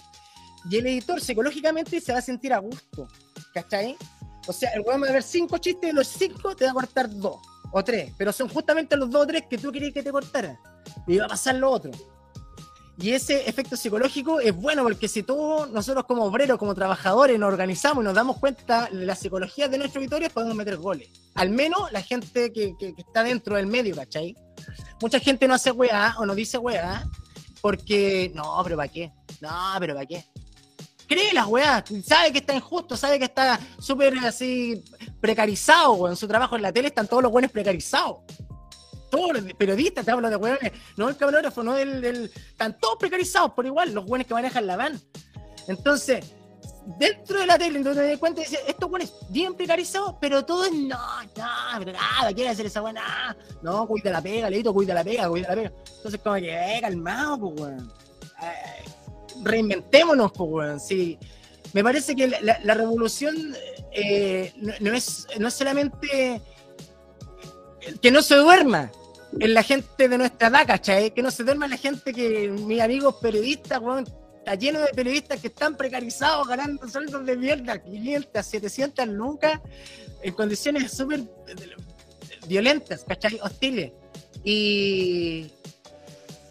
[0.70, 3.08] Y el editor psicológicamente se va a sentir a gusto,
[3.52, 3.96] ¿cachai?
[4.46, 6.74] O sea, el weón va a ver cinco chistes y los cinco te va a
[6.74, 7.36] cortar dos
[7.72, 10.58] o tres, pero son justamente los dos o tres que tú querías que te cortara
[11.06, 11.90] y va a pasar lo otro.
[12.98, 17.48] Y ese efecto psicológico es bueno porque si todos nosotros como obreros, como trabajadores, nos
[17.52, 21.08] organizamos y nos damos cuenta de la psicología de nuestros auditores, podemos meter goles.
[21.34, 24.36] Al menos la gente que, que- está dentro del medio, ¿cachai?
[25.00, 27.08] Mucha gente no hace weá o no dice weá
[27.62, 29.10] porque, no, pero ¿para qué?
[29.40, 30.24] No, pero ¿para qué?
[31.08, 34.82] cree las weas, sabe que está injusto, sabe que está súper así
[35.20, 36.16] precarizado, weón.
[36.16, 38.18] Su trabajo en la tele están todos los buenos precarizados.
[39.12, 42.96] Todos los periodistas, te hablo de weones, no el camarógrafo, no el, el- Están todos
[42.98, 44.98] precarizados por igual, los buenos que manejan la van.
[45.68, 46.24] Entonces,
[46.98, 50.72] dentro de la tele, entonces te cuenta y estos buenos bien precarizados, pero todo es
[50.72, 50.96] no,
[51.36, 55.48] no, nada, quiere hacer esa buena, no, cuida la pega, leito, cuida la pega, cuida
[55.50, 55.72] la pega.
[55.96, 57.92] Entonces, como que, eh, calmado, pues, weón.
[58.42, 58.84] Eh,
[59.42, 61.18] reinventémonos, pues, weón.
[61.74, 63.54] Me parece que la, revolución
[63.92, 66.40] eh, no es, no es solamente
[68.00, 68.90] que no se duerma
[69.38, 71.12] en la gente de nuestra edad, ¿cachai?
[71.12, 74.06] Que no se duerma la gente que, mis amigos periodistas, weón,
[74.38, 79.60] está lleno de periodistas que están precarizados, ganando sueldos de mierda, 500, 700 lucas,
[80.22, 81.54] en condiciones súper eh,
[82.46, 83.38] violentas, ¿cachai?
[83.42, 83.92] Hostiles.
[84.44, 85.50] Y,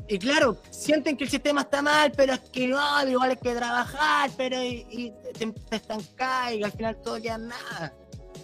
[0.07, 3.53] y claro, sienten que el sistema está mal, pero es que no, igual hay que
[3.53, 7.93] trabajar, pero y, y te, te y al final todo queda nada.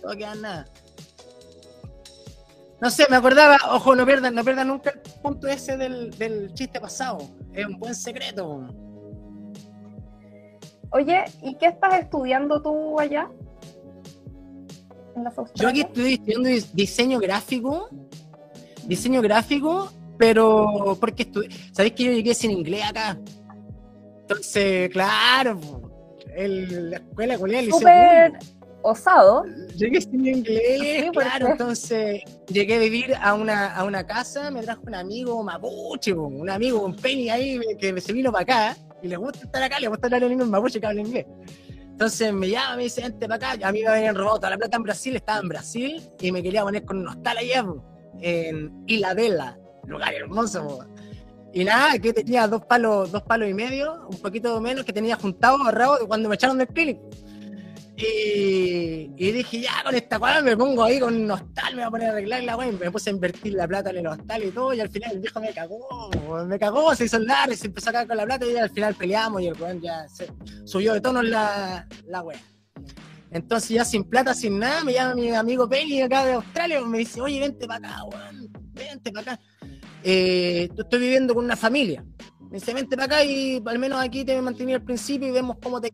[0.02, 0.68] Todo queda nada.
[2.80, 6.54] No sé, me acordaba, ojo, no pierdan, no pierdan nunca el punto ese del, del
[6.54, 7.18] chiste pasado.
[7.54, 8.68] Es un buen secreto.
[10.92, 13.30] Oye, ¿y qué estás estudiando tú allá?
[15.16, 17.90] En las Yo aquí estoy estudiando dis- diseño gráfico,
[18.86, 23.18] diseño gráfico, pero porque estudié, sabéis que yo llegué sin inglés acá.
[24.22, 25.60] Entonces, claro,
[26.36, 27.80] el- la escuela culiá, el liceo.
[28.82, 29.44] Osado.
[29.76, 34.50] Llegué sin inglés, Sí, ¿por claro, entonces llegué a vivir a una, a una casa,
[34.52, 38.78] me trajo un amigo mapuche, un amigo con Penny ahí que se vino para acá
[39.02, 41.26] y le gusta estar acá, le gusta hablar en inglés, mapuche que habla inglés.
[41.98, 43.68] Entonces me llama, me dice, vente para acá.
[43.68, 46.44] A mí me habían robado toda la plata en Brasil, estaba en Brasil y me
[46.44, 47.84] quería poner con un hostal allá, po,
[48.22, 49.16] en Isla
[49.88, 50.86] lugar hermoso.
[51.54, 55.16] Y nada, que tenía dos palos, dos palos y medio, un poquito menos, que tenía
[55.16, 57.10] juntado, ahorrado cuando me echaron del clínico.
[58.00, 61.90] Y, dije, ya con esta weá me pongo ahí con un hostal, me voy a
[61.90, 62.72] poner a arreglar la weá.
[62.72, 64.74] Me puse a invertir la plata en el hostal y todo.
[64.74, 66.10] Y al final el viejo me cagó,
[66.46, 68.46] me cagó, se hizo largo, se empezó a cagar con la plata.
[68.46, 70.32] Y al final peleamos y el weón ya se
[70.66, 72.40] subió de tono la, la weá.
[73.32, 77.00] Entonces ya sin plata, sin nada, me llama mi amigo Penny acá de Australia, me
[77.00, 79.44] dice, oye, vente para acá, weón, vente para acá.
[80.04, 82.06] Eh, estoy viviendo con una familia.
[82.50, 85.58] Me dice, vente para acá y al menos aquí te mantení al principio y vemos
[85.62, 85.92] cómo te.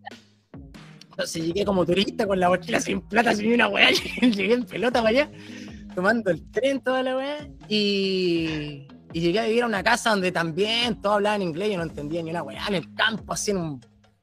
[1.14, 3.89] Entonces llegué como turista con la mochila sin plata, sin una weá,
[4.22, 5.32] llegué en pelota para allá,
[5.95, 10.32] tomando el tren toda la weá, y, y llegué a vivir a una casa donde
[10.32, 13.57] también todos hablaban inglés, yo no entendía ni una weá, en el campo, así en
[13.57, 13.82] un,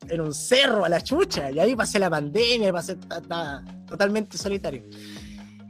[0.09, 4.36] en un cerro a la chucha, y ahí pasé la pandemia, pasé ta- ta- totalmente
[4.36, 4.82] solitario.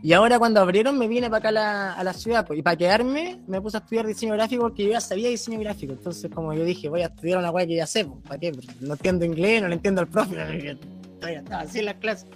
[0.03, 2.63] Y ahora cuando abrieron me vine para acá a la, a la ciudad, pues, y
[2.63, 6.31] para quedarme me puse a estudiar diseño gráfico porque yo ya sabía diseño gráfico, entonces
[6.35, 8.51] como yo dije, voy a estudiar una weá que ya sé, pues, ¿para qué?
[8.81, 10.79] No entiendo inglés, no le entiendo al profe,
[11.21, 12.29] todavía estaba así en las clases.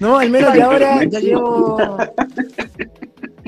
[0.00, 1.76] No, al menos que ahora ya llevo.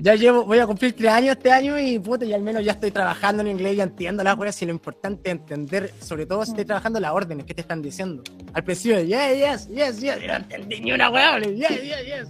[0.02, 2.72] Ya llevo, voy a cumplir tres años este año y puta, y al menos ya
[2.72, 6.42] estoy trabajando en inglés, ya entiendo las weas y lo importante es entender, sobre todo
[6.44, 8.22] si estoy trabajando las órdenes que te están diciendo.
[8.54, 12.28] Al principio, yeah, yes, yes, yes, y no entendí ni una wea, yeah, yeah, yes.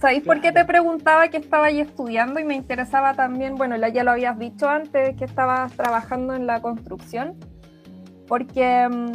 [0.00, 3.88] ¿Sabéis por qué te preguntaba que estaba ahí estudiando y me interesaba también, bueno, la-
[3.88, 7.34] ya lo habías dicho antes, que estabas trabajando en la construcción?
[8.28, 9.12] Porque mm,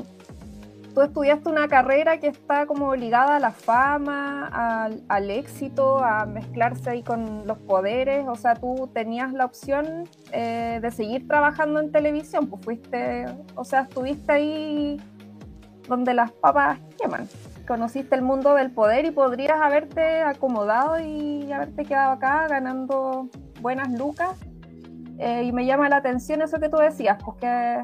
[0.95, 6.25] tú estudiaste una carrera que está como ligada a la fama, al, al éxito, a
[6.25, 11.81] mezclarse ahí con los poderes, o sea, tú tenías la opción eh, de seguir trabajando
[11.81, 13.25] en televisión, pues fuiste,
[13.55, 15.01] o sea, estuviste ahí
[15.87, 17.27] donde las papas queman
[17.65, 23.29] conociste el mundo del poder y podrías haberte acomodado y haberte quedado acá ganando
[23.61, 24.37] buenas lucas.
[25.17, 27.81] Eh, y me llama la atención eso que tú decías, pues que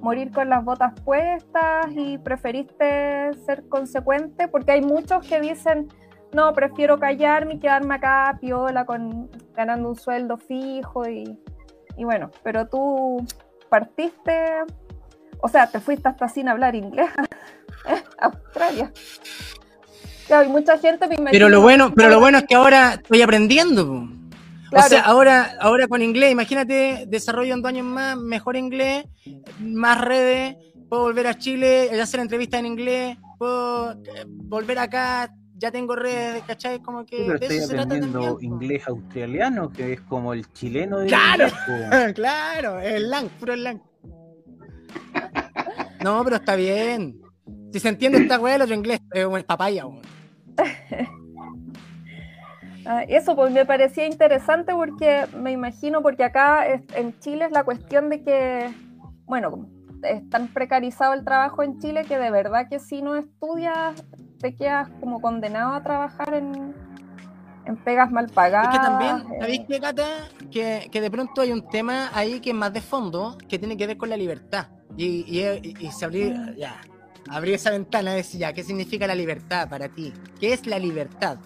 [0.00, 5.88] morir con las botas puestas y preferiste ser consecuente, porque hay muchos que dicen,
[6.32, 11.38] no, prefiero callarme y quedarme acá piola con ganando un sueldo fijo y,
[11.96, 13.26] y bueno, pero tú
[13.68, 14.64] partiste,
[15.40, 17.10] o sea, te fuiste hasta sin hablar inglés
[18.18, 18.92] a Australia.
[20.26, 23.22] Claro, y mucha gente me Pero lo bueno, pero lo bueno es que ahora estoy
[23.22, 24.08] aprendiendo.
[24.70, 24.86] Claro.
[24.86, 29.04] O sea, ahora, ahora con inglés, imagínate, desarrollo en dos años más, mejor inglés,
[29.58, 30.56] más redes,
[30.88, 35.96] puedo volver a Chile, y hacer entrevistas en inglés, puedo eh, volver acá, ya tengo
[35.96, 36.80] redes, ¿cachai?
[36.80, 40.32] Como que Sí, pero de estoy eso se trata aprendiendo inglés australiano, que es como
[40.32, 41.46] el chileno de Claro.
[41.46, 43.80] inglés, claro, el slang, puro slang.
[46.04, 47.20] No, pero está bien.
[47.72, 50.02] Si se entiende esta weá, el otro inglés es un papaya, weón.
[52.90, 57.62] Ah, Eso pues me parecía interesante porque me imagino, porque acá en Chile es la
[57.62, 58.70] cuestión de que,
[59.26, 59.68] bueno,
[60.02, 64.02] es tan precarizado el trabajo en Chile que de verdad que si no estudias
[64.40, 66.74] te quedas como condenado a trabajar en,
[67.66, 68.74] en pegas mal pagadas.
[68.74, 70.06] Es que también, eh, ¿sabéis qué, Cata?
[70.50, 73.76] Que, que de pronto hay un tema ahí que es más de fondo, que tiene
[73.76, 74.68] que ver con la libertad.
[74.96, 76.80] Y, y, y se abrir, ya,
[77.28, 80.14] abrir esa ventana y decir, ya, ¿qué significa la libertad para ti?
[80.40, 81.36] ¿Qué es la libertad?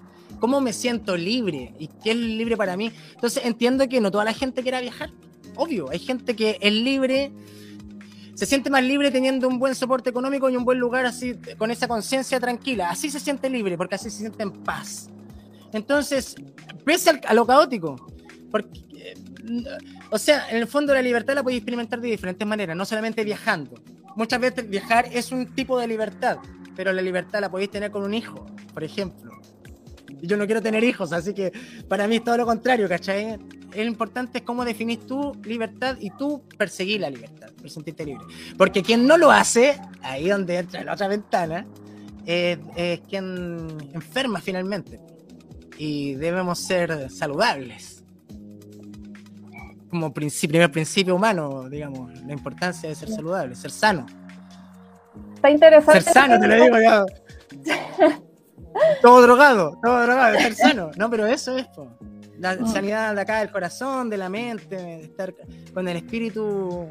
[0.42, 1.72] ¿Cómo me siento libre?
[1.78, 2.90] ¿Y qué es libre para mí?
[3.14, 5.12] Entonces entiendo que no toda la gente quiera viajar.
[5.54, 7.30] Obvio, hay gente que es libre,
[8.34, 11.70] se siente más libre teniendo un buen soporte económico y un buen lugar así, con
[11.70, 12.90] esa conciencia tranquila.
[12.90, 15.10] Así se siente libre, porque así se siente en paz.
[15.72, 16.34] Entonces,
[16.84, 18.04] pese a lo caótico,
[18.50, 19.14] porque, eh,
[20.10, 23.22] o sea, en el fondo la libertad la podéis experimentar de diferentes maneras, no solamente
[23.22, 23.80] viajando.
[24.16, 26.38] Muchas veces viajar es un tipo de libertad,
[26.74, 29.40] pero la libertad la podéis tener con un hijo, por ejemplo.
[30.20, 31.52] Yo no quiero tener hijos, así que
[31.88, 33.38] para mí es todo lo contrario, ¿cachai?
[33.74, 38.24] Lo importante es cómo definís tu libertad y tú perseguir la libertad, por sentirte libre.
[38.56, 41.66] Porque quien no lo hace, ahí donde entra la otra ventana,
[42.26, 45.00] es, es quien enferma finalmente.
[45.78, 48.04] Y debemos ser saludables.
[49.88, 54.06] Como principio, primer principio humano, digamos, la importancia de ser saludable, ser sano.
[55.34, 56.00] Está interesante.
[56.02, 57.04] Ser sano, te lo digo ya.
[59.00, 60.90] todo drogado, todo drogado, ser sano.
[60.96, 61.88] No, pero eso es, po.
[62.38, 62.66] La Mm.
[62.66, 65.32] sanidad de acá del corazón, de la mente, de estar
[65.72, 66.88] con el espíritu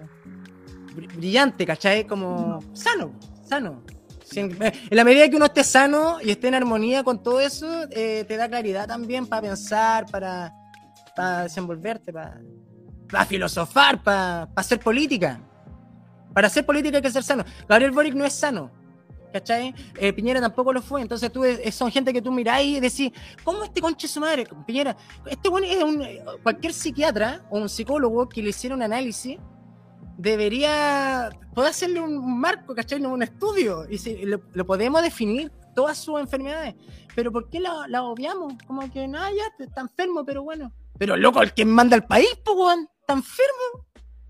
[0.95, 2.05] br- brillante, ¿cachai?
[2.05, 3.13] Como sano,
[3.43, 3.83] sano.
[4.33, 4.57] En
[4.91, 8.37] la medida que uno esté sano y esté en armonía con todo eso, eh, te
[8.37, 10.53] da claridad también para pensar, para,
[11.17, 12.39] para desenvolverte, para,
[13.09, 15.41] para filosofar, para, para hacer política.
[16.33, 17.43] Para hacer política hay que ser sano.
[17.67, 18.71] Gabriel Boric no es sano.
[19.31, 19.73] ¿Cachai?
[19.97, 21.01] Eh, Piñera tampoco lo fue.
[21.01, 23.11] Entonces tú eh, son gente que tú miráis y decís,
[23.43, 24.47] ¿cómo este conche su madre?
[24.65, 26.05] Piñera, este bueno es un.
[26.43, 29.37] Cualquier psiquiatra o un psicólogo que le hiciera un análisis
[30.17, 33.03] debería poder hacerle un marco, ¿cachai?
[33.03, 33.85] Un estudio.
[33.89, 36.75] Y si, lo, lo podemos definir todas sus enfermedades.
[37.15, 38.53] Pero ¿por qué la, la obviamos?
[38.67, 40.71] Como que, no, ya está enfermo, pero bueno.
[40.97, 43.87] Pero loco, el que manda al país, pues, está enfermo.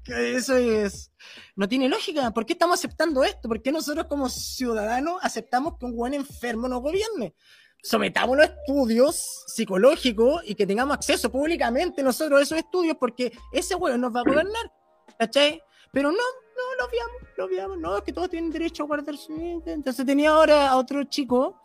[0.08, 1.12] Eso es.
[1.56, 2.32] No tiene lógica.
[2.32, 3.48] ¿Por qué estamos aceptando esto?
[3.48, 7.36] ¿Por qué nosotros como ciudadanos aceptamos que un buen enfermo nos gobierne?
[7.84, 13.76] Sometámonos a estudios psicológicos y que tengamos acceso públicamente nosotros a esos estudios porque ese
[13.76, 14.72] weón nos va a gobernar.
[15.18, 15.62] ¿Cachai?
[15.92, 17.78] Pero no, no, lo veamos, lo veamos.
[17.80, 19.62] No, es que todos tienen derecho a guardar su.
[19.66, 21.60] Entonces tenía ahora a otro chico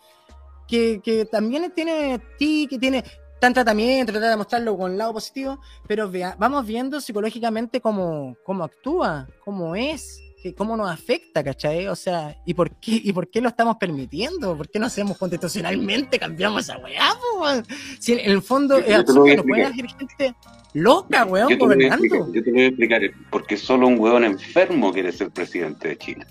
[0.66, 3.04] que, que también tiene ti, que tiene
[3.40, 8.36] tan tratamiento, trata de mostrarlo con el lado positivo, pero vea- vamos viendo psicológicamente cómo,
[8.44, 11.86] cómo actúa, cómo es, que, cómo nos afecta, ¿cachai?
[11.88, 14.56] O sea, ¿y por qué, y por qué lo estamos permitiendo?
[14.56, 17.64] ¿Por qué no hacemos constitucionalmente, cambiamos esa weá, weón?
[17.98, 20.34] Si en el fondo es absurdo, no puede haber gente
[20.74, 22.04] loca, weón, Yo te, gobernando.
[22.04, 25.96] explicar, yo te voy a explicar, porque solo un hueón enfermo quiere ser presidente de
[25.98, 26.26] Chile.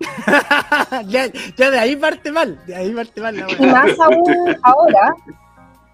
[1.08, 1.26] ya,
[1.56, 5.14] ya de ahí parte mal, de ahí parte mal la Y más aún ahora,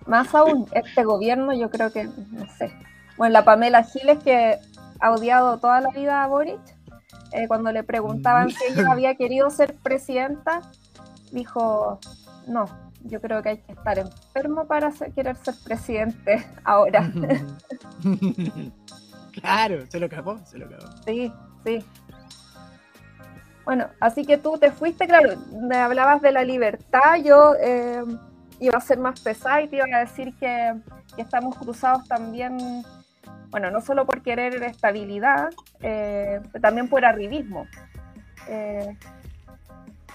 [0.06, 2.72] más aún este gobierno, yo creo que, no sé.
[3.16, 4.58] Bueno, la Pamela Giles, que
[5.00, 6.60] ha odiado toda la vida a Boric,
[7.32, 10.60] eh, cuando le preguntaban si ella había querido ser presidenta,
[11.32, 11.98] dijo,
[12.46, 12.66] no,
[13.04, 17.10] yo creo que hay que estar enfermo para ser- querer ser presidente ahora.
[19.40, 20.86] claro, se lo cagó, se lo cagó.
[21.06, 21.32] Sí,
[21.64, 21.84] sí.
[23.66, 28.00] Bueno, así que tú te fuiste, claro, me hablabas de la libertad, yo eh,
[28.60, 30.74] iba a ser más pesada y te iba a decir que,
[31.16, 32.84] estamos cruzados también,
[33.50, 35.48] bueno, no solo por querer estabilidad,
[35.80, 37.66] eh, también por arribismo.
[38.48, 38.96] Eh,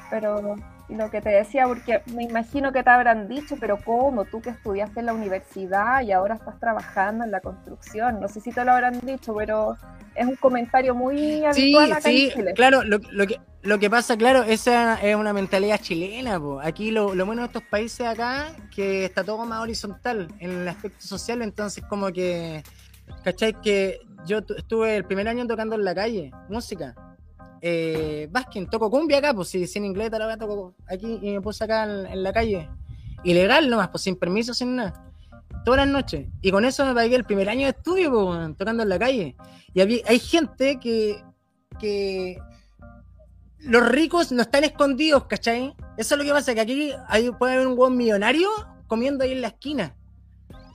[0.10, 0.56] pero
[0.96, 4.26] lo que te decía, porque me imagino que te habrán dicho, pero ¿cómo?
[4.26, 8.42] Tú que estudiaste en la universidad y ahora estás trabajando en la construcción, no sé
[8.42, 9.78] si te lo habrán dicho, pero
[10.16, 12.54] es un comentario muy Sí, habitual acá sí, en Chile.
[12.56, 16.40] claro, lo, lo que, lo que pasa, claro, esa es una mentalidad chilena.
[16.40, 16.60] po.
[16.62, 20.68] Aquí lo, lo bueno de estos países acá, que está todo más horizontal en el
[20.68, 22.64] aspecto social, entonces como que,
[23.24, 23.54] ¿cachai?
[23.62, 26.96] Que yo tu- estuve el primer año tocando en la calle, música.
[27.62, 31.64] Eh, Baskin, toco cumbia acá, pues si sin inglés, la toco aquí y me puse
[31.64, 32.70] acá en, la calle.
[33.24, 35.12] Ilegal nomás, pues sin permiso, sin nada.
[35.64, 36.28] Todas las noches.
[36.42, 39.36] Y con eso me pagué el primer año de estudio, pues, tocando en la calle.
[39.74, 41.24] Y hay gente que,
[41.80, 42.40] que
[43.60, 45.76] los ricos no están escondidos, ¿cachai?
[45.98, 48.50] Eso es lo que pasa, que aquí hay, puede haber un buen millonario
[48.88, 49.96] comiendo ahí en la esquina.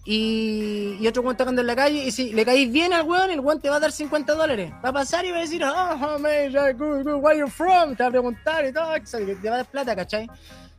[0.09, 3.31] Y, y otro weón tocando en la calle, y si le caís bien al weón,
[3.31, 4.73] el weón te va a dar 50 dólares.
[4.85, 7.97] Va a pasar y va a decir, oh, man, yeah, good, good, where you from?
[7.97, 9.01] Te va a preguntar y todo, y
[9.35, 10.31] te va a dar plata, ¿cachai?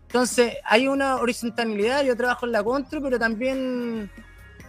[0.04, 4.10] Entonces, hay una horizontalidad, yo trabajo en la contra, pero también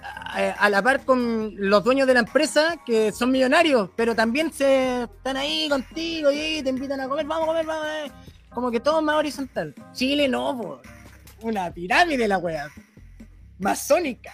[0.03, 4.53] a, a la par con los dueños de la empresa que son millonarios, pero también
[4.53, 8.13] se están ahí contigo y te invitan a comer, vamos a comer, vamos a comer.
[8.51, 9.75] Como que todo más horizontal.
[9.93, 10.81] Chile no, po.
[11.43, 12.69] una pirámide la weá.
[13.59, 14.33] Masónica.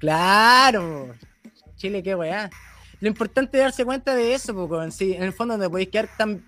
[0.00, 1.14] Claro.
[1.76, 2.50] Chile, qué weá.
[3.00, 5.88] Lo importante es darse cuenta de eso, porque en, sí, en el fondo no podéis
[5.90, 6.44] quedar tan.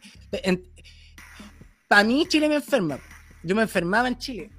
[1.88, 2.98] Para mí, Chile me enferma.
[3.42, 4.50] Yo me enfermaba en Chile.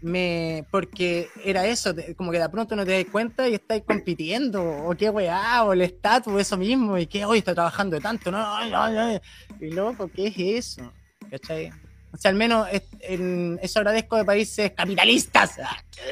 [0.00, 3.84] Me, porque era eso, te- como que de pronto no te das cuenta y estáis
[3.86, 8.30] compitiendo, o qué weá, o el estatus, eso mismo, y que hoy está trabajando tanto,
[8.30, 9.20] no, ay, ay.
[9.60, 10.92] y loco, ¿qué es eso?
[11.30, 11.70] ¿Cachai?
[12.14, 12.68] O sea, al menos
[13.00, 15.58] en- eso agradezco de países capitalistas.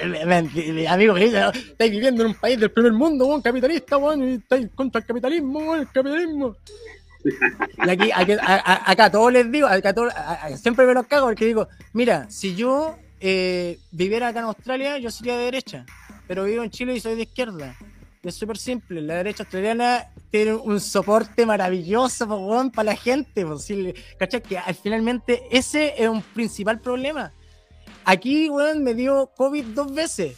[0.05, 3.24] Mi- mi- mi amigo me dice, "No, estáis viviendo en un país del primer mundo,
[3.26, 6.57] weón, capitalista, weón, y estáis contra el capitalismo, weón, el capitalismo.
[7.24, 10.12] Y aquí, aquí- a, a- acá todos les digo, acá todos-
[10.61, 15.09] siempre me los cago porque digo, mira, si yo eh, viviera acá en Australia, yo
[15.09, 15.86] sería de derecha,
[16.26, 17.76] pero vivo en Chile y soy de izquierda.
[18.22, 22.26] Es súper simple, la derecha australiana tiene un soporte maravilloso
[22.72, 23.44] para la gente.
[23.58, 24.40] si- ¿Cachai?
[24.42, 27.32] Que al- finalmente ese es un principal problema.
[28.04, 30.36] Aquí, weón, me dio COVID dos veces.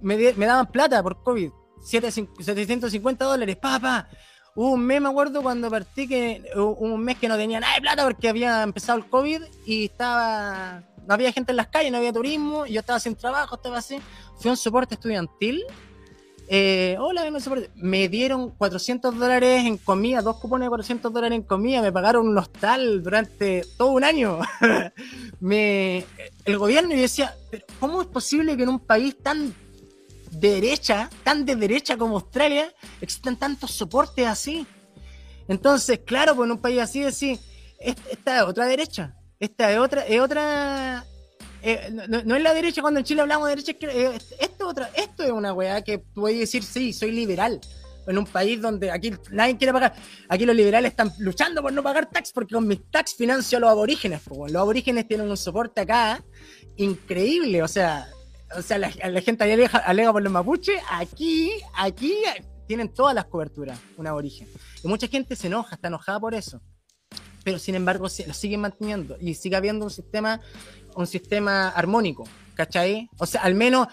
[0.00, 1.50] Me, me daban plata por COVID.
[1.84, 4.08] Siete cin- 750 dólares, pa.
[4.54, 7.80] Hubo un mes, me acuerdo, cuando partí, que un mes que no tenía nada de
[7.80, 10.84] plata porque había empezado el COVID y estaba.
[11.06, 13.78] No había gente en las calles, no había turismo, y yo estaba sin trabajo, estaba
[13.78, 13.98] así.
[14.38, 15.64] Fui a un soporte estudiantil.
[16.48, 17.24] Eh, hola.
[17.76, 22.26] Me dieron 400 dólares en comida, dos cupones de 400 dólares en comida, me pagaron
[22.28, 24.38] un hostal durante todo un año.
[25.40, 29.54] el gobierno, yo decía, pero ¿cómo es posible que en un país tan
[30.30, 34.66] de derecha, tan de derecha como Australia, existan tantos soportes así.
[35.48, 37.38] Entonces, claro, pues en un país así decir,
[37.80, 41.04] "Es- esta es otra derecha, esta es otra, es otra,
[41.62, 45.30] eh, no, es la derecha cuando en Chile hablamos de derecha, eh, esto, esto es
[45.30, 47.60] una weá que puede decir, sí, soy liberal.
[48.06, 49.94] En un país donde aquí nadie quiere pagar,
[50.30, 53.60] aquí los liberales están luchando por no pagar tax porque con mis tax financio a
[53.60, 54.22] los aborígenes.
[54.26, 56.24] los aborígenes tienen un soporte acá
[56.78, 58.08] increíble, o sea,
[58.56, 62.14] o sea, la, la gente alega, alega por los mapuches, aquí, aquí
[62.66, 64.48] tienen todas las coberturas, un aborigen.
[64.84, 66.60] Y mucha gente se enoja, está enojada por eso.
[67.42, 70.40] Pero sin embargo, lo siguen manteniendo y sigue habiendo un sistema,
[70.98, 72.24] un sistema armónico,
[72.54, 73.08] ¿cachai?
[73.18, 73.86] O sea, al menos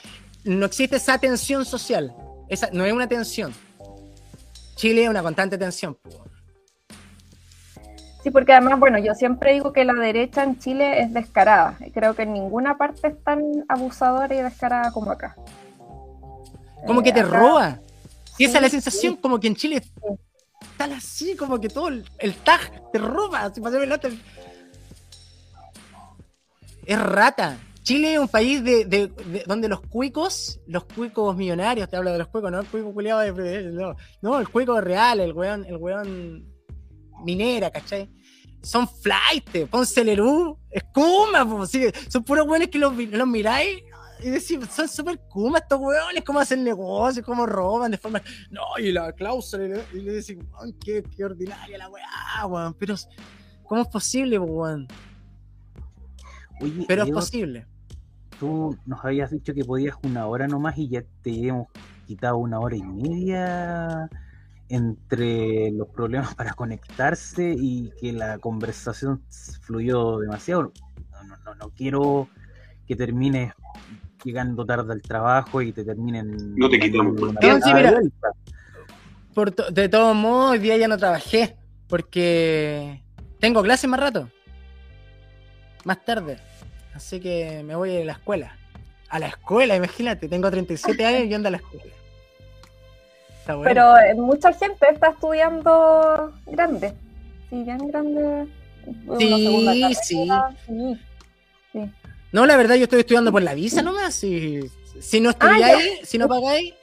[0.44, 2.14] no existe esa tensión social.
[2.50, 3.54] Esa, no es una tensión.
[4.76, 5.98] Chile es una constante tensión.
[8.24, 11.78] Sí, porque además, bueno, yo siempre digo que la derecha en Chile es descarada.
[11.94, 15.36] Creo que en ninguna parte es tan abusadora y descarada como acá.
[16.88, 17.80] Como que te acá- roba.
[18.40, 19.20] Y esa es la sensación, sí.
[19.22, 19.84] como que en Chile
[20.76, 23.54] tal así, como que todo el, el tag te roba.
[23.54, 23.62] Si
[26.86, 27.58] Es rata.
[27.84, 32.12] Chile es un país de, de- de- donde los cuicos, los cuicos millonarios, te hablo
[32.12, 35.66] de los cuicos, no el cuico culiado de no, no, el cuico real, el weón,
[35.66, 36.46] el weón
[37.24, 38.10] minera, ¿cachai?
[38.64, 43.84] Son flight, Ponce Lerú, es Kuma, po, sí, son puros weones que los, los miráis
[44.24, 48.20] y decís, son súper Kuma estos weones, cómo hacen negocios, cómo roban de forma.
[48.50, 50.38] No, y la cláusula, y le, decís,
[50.84, 52.96] qué, qué ordinaria la weá, weón, pero
[53.64, 54.88] ¿cómo es posible, po, weón?
[56.62, 57.66] Oye, Pero es posible.
[58.40, 61.68] Tú nos habías dicho que podías una hora nomás y ya te hemos
[62.06, 64.10] quitado una hora y media
[64.68, 69.22] entre los problemas para conectarse y que la conversación
[69.62, 70.74] fluyó demasiado.
[71.12, 72.28] No, no, no, no quiero
[72.88, 73.54] que termines
[74.24, 76.56] llegando tarde al trabajo y te terminen...
[76.56, 77.16] No te quitamos.
[77.64, 78.00] Sí, mira.
[79.34, 81.58] Por to- de todos modos, hoy día ya no trabajé
[81.88, 83.04] porque
[83.40, 84.30] tengo clases más rato.
[85.84, 86.38] Más tarde.
[86.96, 88.56] Así que me voy a la escuela.
[89.10, 90.28] A la escuela, imagínate.
[90.28, 91.94] Tengo 37 años y ando a la escuela.
[93.40, 93.70] Está bueno.
[93.70, 96.94] Pero eh, mucha gente está estudiando grande.
[97.50, 98.48] Sí, bien grande.
[99.20, 100.28] Sí, sí.
[101.74, 101.92] sí.
[102.32, 104.16] No, la verdad, yo estoy estudiando por la visa nomás.
[104.16, 104.62] Si,
[105.00, 106.74] si no Ah, estudiáis, si no pagáis,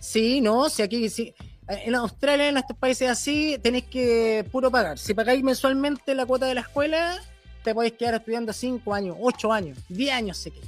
[0.00, 1.34] sí, no, si aquí, sí.
[1.68, 4.98] En Australia, en estos países así, tenéis que puro pagar.
[4.98, 7.18] Si pagáis mensualmente la cuota de la escuela,
[7.62, 10.60] te podéis quedar estudiando 5 años, 8 años, 10 años, sé que.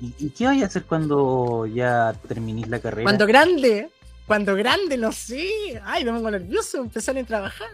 [0.00, 3.04] ¿Y, y qué vais a hacer cuando ya terminís la carrera?
[3.04, 3.90] Cuando grande,
[4.26, 5.80] cuando grande, no sé.
[5.84, 7.70] Ay, me pongo nervioso, empezar a trabajar.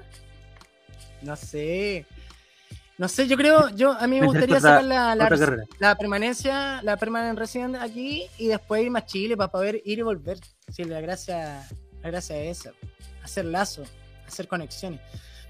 [1.22, 2.06] No sé.
[2.98, 5.28] No sé, yo creo, yo a mí me gustaría sacar la, la,
[5.78, 10.02] la permanencia, la permanent resident aquí y después irme a Chile para poder ir y
[10.02, 10.38] volver.
[10.68, 11.66] Sí, la gracia,
[12.02, 12.72] la gracia es esa.
[13.24, 13.82] Hacer lazo,
[14.26, 15.00] hacer conexiones.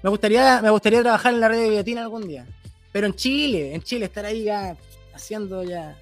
[0.01, 2.45] Me gustaría, me gustaría trabajar en la red de Guillotina algún día.
[2.93, 4.77] Pero en Chile, en Chile, estar ahí ya
[5.13, 5.97] haciendo ya.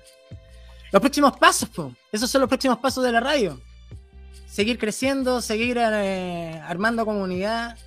[0.92, 1.92] Los próximos pasos, po.
[2.12, 3.60] Esos son los próximos pasos de la radio.
[4.46, 7.78] seguir creciendo, seguir eh, armando comunidad,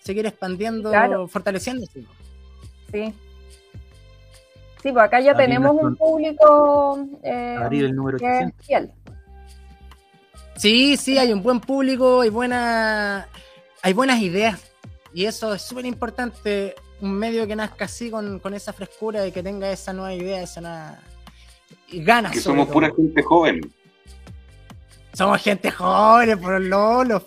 [0.00, 1.28] seguir expandiendo, Claro.
[1.28, 2.04] fortaleciéndose.
[2.92, 3.14] Sí.
[4.82, 8.66] Sí, pues acá ya Abrir tenemos un público eh, Abrir el número que es 800.
[8.66, 8.90] fiel.
[10.56, 13.28] Sí, sí, hay un buen público, hay buena,
[13.82, 14.72] hay buenas ideas.
[15.12, 19.32] Y eso es súper importante, un medio que nazca así con, con esa frescura y
[19.32, 20.98] que tenga esa nueva idea, esa nueva...
[21.88, 22.32] y ganas.
[22.32, 22.74] Que somos todo.
[22.74, 23.72] pura gente joven.
[25.12, 27.22] Somos gente joven, por lolos.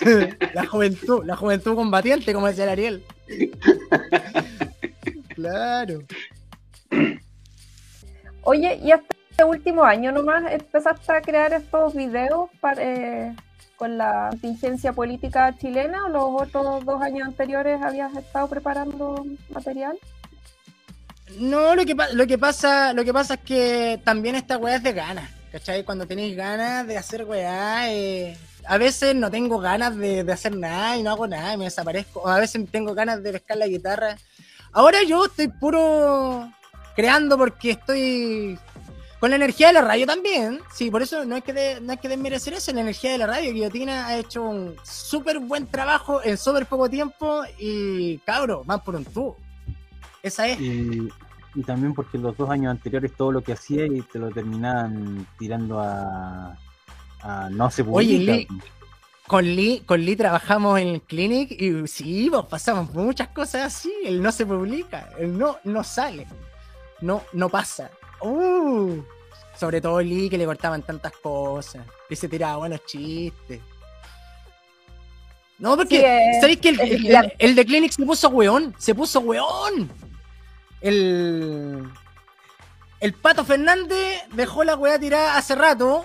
[0.54, 3.04] la juventud, la juventud combatiente, como decía el Ariel.
[5.34, 6.00] Claro.
[8.42, 13.36] Oye, y este último año nomás empezaste a crear estos videos para, eh,
[13.78, 19.96] con la contingencia política chilena o los otros dos años anteriores habías estado preparando material?
[21.38, 24.82] No, lo que, lo que pasa, lo que pasa es que también esta weá es
[24.82, 25.84] de ganas, ¿cachai?
[25.84, 28.36] Cuando tenéis ganas de hacer weá, eh,
[28.66, 31.64] a veces no tengo ganas de, de hacer nada y no hago nada y me
[31.64, 32.20] desaparezco.
[32.20, 34.16] O a veces tengo ganas de pescar la guitarra.
[34.72, 36.50] Ahora yo estoy puro
[36.96, 38.58] creando porque estoy
[39.20, 40.60] con la energía de la radio también.
[40.72, 42.72] Sí, por eso no hay que, de- no hay que desmerecer eso.
[42.72, 46.88] La energía de la radio, Guillotina ha hecho un súper buen trabajo en súper poco
[46.88, 49.36] tiempo y cabro, más por un tubo.
[50.22, 50.60] Esa es.
[50.60, 51.08] Y,
[51.54, 55.26] y también porque los dos años anteriores todo lo que hacía y te lo terminaban
[55.38, 56.56] tirando a,
[57.22, 58.32] a no se Oye, publica.
[58.32, 58.48] Lee,
[59.26, 63.92] con Lee, con Lee trabajamos en el clinic y sí, pues pasamos muchas cosas así.
[64.04, 66.26] El no se publica, el no, no sale,
[67.00, 67.90] no, no pasa.
[68.20, 69.02] Uh,
[69.56, 73.60] sobre todo Lee que le cortaban tantas cosas y se tiraba buenos chistes.
[75.58, 76.68] No, porque Sí, eh, ¿sabéis que
[77.38, 78.74] el, de Clinic se puso weón?
[78.78, 79.90] Se puso weón.
[80.80, 81.88] El.
[83.00, 86.04] El Pato Fernández dejó la weá tirada hace rato.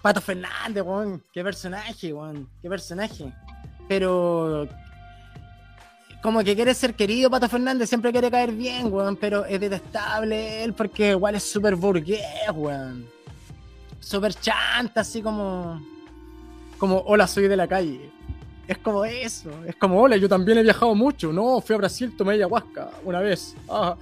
[0.00, 1.22] Pato Fernández, weón.
[1.32, 2.48] Qué personaje, weón.
[2.62, 3.32] Qué personaje.
[3.86, 4.66] Pero.
[6.22, 7.88] Como que quiere ser querido, Pato Fernández.
[7.88, 9.16] Siempre quiere caer bien, weón.
[9.16, 12.20] Pero es detestable él porque igual es súper burgués,
[12.52, 13.06] weón.
[14.00, 15.80] Súper chanta, así como.
[16.78, 18.10] Como, hola, soy de la calle.
[18.66, 19.50] Es como eso.
[19.66, 21.32] Es como, hola, yo también he viajado mucho.
[21.32, 23.56] No, fui a Brasil, tomé ayahuasca una vez.
[23.68, 23.96] Ah.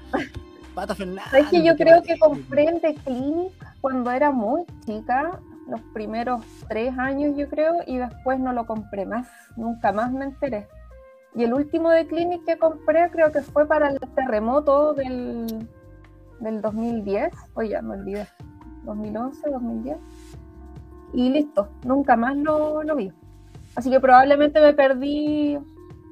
[0.75, 1.31] Pato Fernández.
[1.31, 2.29] ¿Sabes que yo creo que patético.
[2.29, 7.97] compré el de Clinic cuando era muy chica, los primeros tres años yo creo, y
[7.97, 9.27] después no lo compré más,
[9.57, 10.69] nunca más me enteré.
[11.37, 15.69] Y el último de Clinic que compré creo que fue para el terremoto del,
[16.41, 18.27] del 2010, oye, ya me olvidé,
[18.85, 19.99] 2011, 2010.
[21.13, 23.13] Y listo, nunca más lo, lo vi.
[23.75, 25.59] Así que probablemente me perdí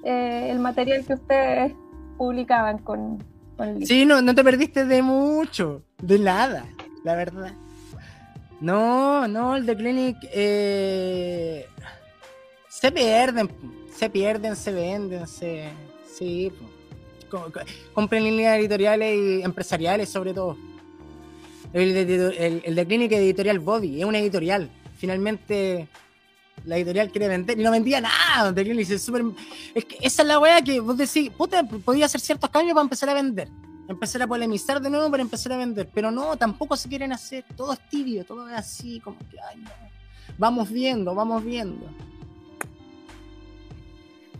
[0.04, 1.72] eh, el material que ustedes
[2.18, 3.24] publicaban con,
[3.56, 3.84] con.
[3.86, 6.66] Sí, no, no te perdiste de mucho, de nada,
[7.02, 7.52] la verdad.
[8.60, 11.66] No, no, el de Clinic eh,
[12.68, 13.48] se pierden,
[13.96, 15.68] se pierden, se venden, se,
[16.16, 16.50] sí,
[17.30, 17.50] co-
[17.92, 20.56] compren líneas editoriales y empresariales sobre todo.
[21.72, 24.70] El el, el de Clinic Editorial Body es una editorial.
[24.96, 25.88] Finalmente
[26.64, 28.54] la editorial quiere vender y no vendía nada.
[28.54, 29.24] The Clinic es súper
[29.74, 32.84] es que esa es la weá que vos decís, puta, podía hacer ciertos cambios para
[32.84, 33.48] empezar a vender.
[33.88, 35.90] Empezar a polemizar de nuevo para empezar a vender.
[35.92, 37.44] Pero no, tampoco se quieren hacer.
[37.56, 39.70] Todo es tibio, todo es así, como que, ay, no.
[40.38, 41.86] Vamos viendo, vamos viendo.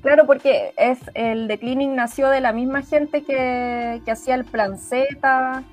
[0.05, 4.45] Claro, porque es el de Clinic nació de la misma gente que, que hacía el
[4.45, 5.65] plan Z,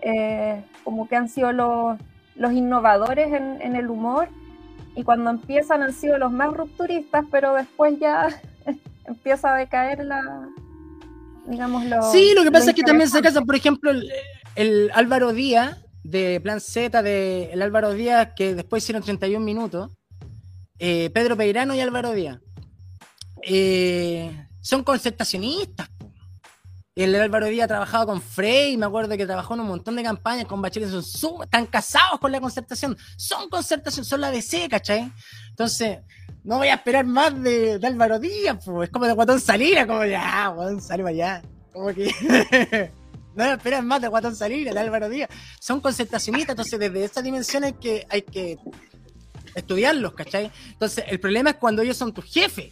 [0.00, 1.98] eh, como que han sido los,
[2.34, 4.28] los innovadores en, en el humor,
[4.96, 8.28] y cuando empiezan han sido los más rupturistas, pero después ya
[9.04, 10.48] empieza a decaer la,
[11.46, 14.10] digamos, lo Sí, lo que pasa es que también se casan, por ejemplo, el,
[14.56, 19.92] el Álvaro Díaz, de Plan Z, de el Álvaro Díaz, que después hicieron 31 minutos,
[20.78, 22.38] eh, Pedro Peirano y Álvaro Díaz,
[23.42, 25.88] eh, son concertacionistas.
[25.98, 26.12] po.
[26.94, 30.02] El Álvaro Díaz ha trabajado con Frey, me acuerdo que trabajó en un montón de
[30.02, 34.68] campañas con Bachelet, son su- están casados con la concertación, son concertación, son la DC,
[34.68, 35.10] ¿cachai?
[35.48, 36.00] Entonces,
[36.44, 40.48] no voy a esperar más de, Álvaro Díaz, es como de Guatón Salina, como ya,
[40.48, 41.40] Guatón salió allá,
[41.72, 42.10] como que
[43.34, 47.64] no esperar más de Guatón Salina, de Álvaro Díaz, son concertacionistas, entonces desde esa dimensión
[47.64, 48.58] hay que, hay que
[49.54, 50.50] estudiarlos, ¿cachai?
[50.72, 52.70] Entonces, el problema es cuando ellos son tus jefes.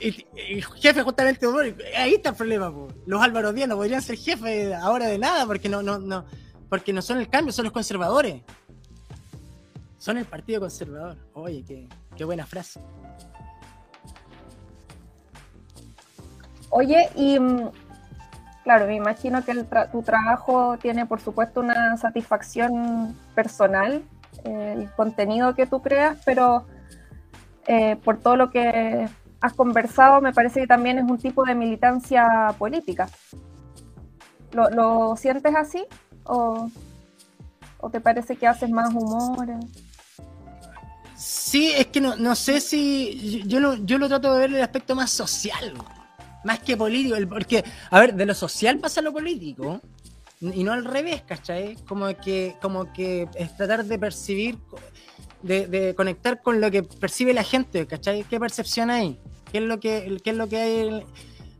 [0.00, 1.46] Y, y jefe justamente
[1.96, 2.72] ahí está el problema,
[3.06, 6.24] los Álvaro Díaz no podrían ser jefes ahora de nada porque no, no, no,
[6.68, 8.42] porque no son el cambio, son los conservadores.
[9.98, 11.16] Son el partido conservador.
[11.32, 12.80] Oye, qué, qué buena frase.
[16.70, 17.70] Oye, y mm,
[18.64, 24.02] claro, me imagino que el tra- tu trabajo tiene, por supuesto, una satisfacción personal
[24.44, 26.66] eh, el contenido que tú creas, pero
[27.66, 29.08] eh, por todo lo que
[29.40, 33.08] has conversado, me parece que también es un tipo de militancia política.
[34.52, 35.84] ¿Lo, sientes así?
[36.24, 36.70] ¿O,
[37.78, 39.48] ¿O te parece que haces más humor?
[41.16, 43.42] Sí, es que no, no sé si.
[43.46, 45.74] Yo, lo, yo lo trato de ver el aspecto más social,
[46.44, 47.16] más que político.
[47.28, 49.80] Porque, a ver, de lo social pasa lo político.
[50.40, 51.76] Y no al revés, ¿cachai?
[51.88, 54.58] Como que, como que es tratar de percibir,
[55.46, 58.24] de, conectar con lo que percibe la gente, ¿cachai?
[58.24, 59.18] ¿Qué percepción hay?
[59.50, 61.06] ¿Qué es lo que, qué es lo que hay?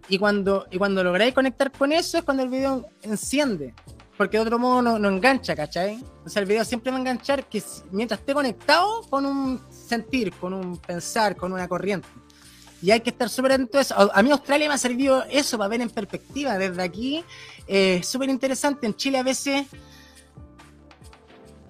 [0.09, 3.75] Y cuando, y cuando lográis conectar con eso es cuando el video enciende.
[4.17, 6.03] Porque de otro modo no, no engancha, ¿cachai?
[6.25, 10.33] O sea, el video siempre va a enganchar que mientras esté conectado con un sentir,
[10.33, 12.09] con un pensar, con una corriente.
[12.83, 13.79] Y hay que estar súper atento
[14.13, 16.59] a mí Australia me ha servido eso para ver en perspectiva.
[16.59, 17.25] Desde aquí,
[17.67, 18.87] eh, súper interesante.
[18.87, 19.67] En Chile a veces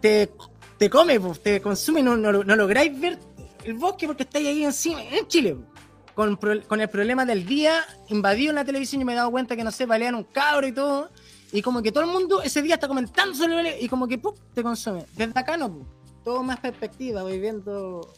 [0.01, 0.31] te,
[0.79, 3.19] te come, pues, te consume, no, no, no lográis ver
[3.65, 5.55] el bosque porque estáis ahí encima, en Chile.
[5.55, 5.67] pues.
[6.15, 9.55] Con, con el problema del día invadido en la televisión, yo me he dado cuenta
[9.55, 11.11] que, no sé, balean un cabro y todo.
[11.53, 14.35] Y como que todo el mundo ese día está comentando sobre y como que ¡pum!
[14.55, 15.05] te consume.
[15.15, 15.87] Desde acá no, pues.
[16.25, 18.13] todo más perspectiva, voy viendo,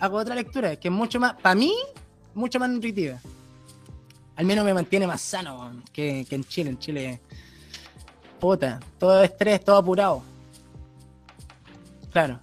[0.00, 1.74] hago otra lectura, que es mucho más, para mí,
[2.34, 3.20] mucho más nutritiva.
[4.36, 6.70] Al menos me mantiene más sano que, que en Chile.
[6.70, 7.20] En Chile,
[8.38, 10.22] puta, todo estrés, todo apurado.
[12.18, 12.40] Claro.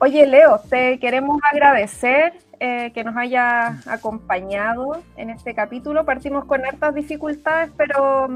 [0.00, 6.04] Oye, Leo, te queremos agradecer eh, que nos haya acompañado en este capítulo.
[6.04, 8.26] Partimos con hartas dificultades, pero,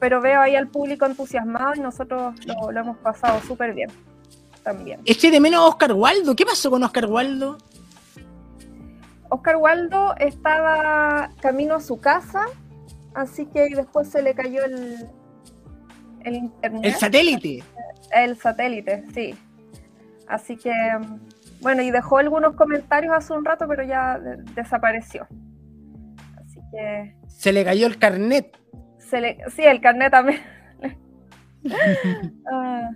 [0.00, 3.90] pero veo ahí al público entusiasmado y nosotros lo, lo hemos pasado súper bien
[4.62, 5.02] también.
[5.04, 6.34] Eché de menos a Oscar Waldo.
[6.34, 7.58] ¿Qué pasó con Oscar Waldo?
[9.28, 12.46] Oscar Waldo estaba camino a su casa,
[13.12, 15.10] así que después se le cayó el,
[16.24, 16.80] el internet.
[16.84, 17.62] El satélite.
[18.14, 19.34] El satélite, sí.
[20.28, 20.72] Así que,
[21.60, 25.26] bueno, y dejó algunos comentarios hace un rato, pero ya de- desapareció.
[26.42, 28.56] Así que, Se le cayó el carnet.
[28.98, 30.40] se le, sí, el carnet también.
[32.52, 32.90] Ah,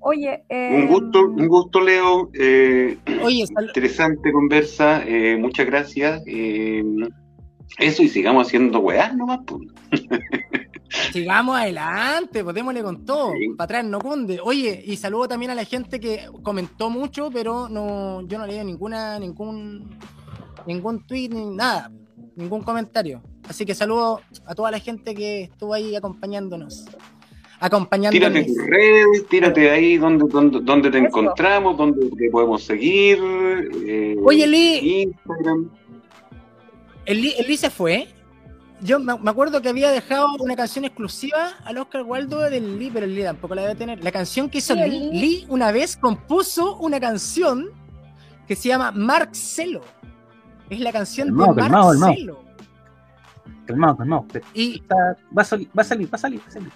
[0.00, 2.30] oye, eh, Un gusto, un gusto, Leo.
[2.32, 5.02] Eh, Oye, sal- interesante conversa.
[5.06, 6.22] eh, muchas gracias.
[6.26, 6.82] eh,
[7.78, 9.40] eso y sigamos haciendo weá nomás.
[9.46, 9.60] pues.
[11.12, 13.32] sigamos adelante, pues démosle con todo.
[13.32, 13.48] Sí.
[13.56, 14.40] Para atrás no cunde.
[14.42, 18.62] Oye, y saludo también a la gente que comentó mucho, pero no, yo no leí
[18.64, 19.98] ninguna, ningún,
[20.66, 21.90] ningún tweet, ni nada,
[22.36, 23.22] ningún comentario.
[23.48, 26.84] Así que saludo a toda la gente que estuvo ahí acompañándonos.
[27.60, 28.30] Acompañándonos.
[28.32, 31.06] Tírate tus redes, tírate ahí donde, donde, donde te Eso.
[31.08, 33.18] encontramos, donde te podemos seguir.
[33.84, 35.02] eh, Oye, Lee.
[35.02, 35.68] Instagram.
[37.04, 38.06] El, Lee- el Lee se fue.
[38.80, 43.06] Yo me acuerdo que había dejado una canción exclusiva al Oscar Waldo del Lee, pero
[43.06, 44.02] el Lee tampoco la debe tener.
[44.04, 45.20] La canción que hizo Sí, Lee, Lee.
[45.20, 47.70] Lee una vez compuso una canción
[48.46, 49.80] que se llama Marcelo.
[50.70, 52.06] Es la canción Calmado, de calmado, calmado.
[52.12, 52.44] Marcelo.
[53.66, 54.26] Calmado, calmado.
[54.54, 56.70] Y, Está- va, a salir, va a salir, va a salir, va a salir.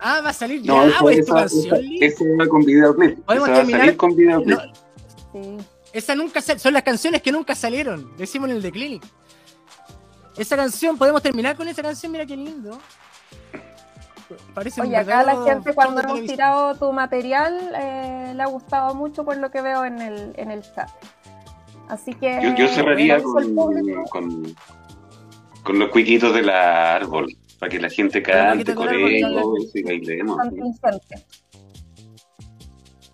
[0.00, 1.98] ah, va a salir No, ya, esa, pues, tu esa, canción, esa- Lee.
[2.00, 3.10] esa va con videoclip.
[3.12, 4.56] Esa Podemos va a terminar- salir con videoclip.
[4.58, 4.62] No,
[5.32, 5.56] sí.
[5.92, 8.16] esa nunca sal- son las canciones que nunca salieron.
[8.16, 9.02] Decimos en el de Clinic.
[10.40, 12.78] Esa canción, podemos terminar con esa canción, mira qué lindo.
[14.54, 19.22] Parece Oye, acá la gente cuando hemos tirado tu material eh, le ha gustado mucho
[19.22, 20.88] por lo que veo en el, en el chat.
[21.88, 23.54] Así que Yo, yo cerraría con,
[24.08, 24.56] con,
[25.62, 27.26] con los cuiquitos del árbol,
[27.58, 29.20] para que la gente cante, coree,
[29.74, 30.38] y bailemos.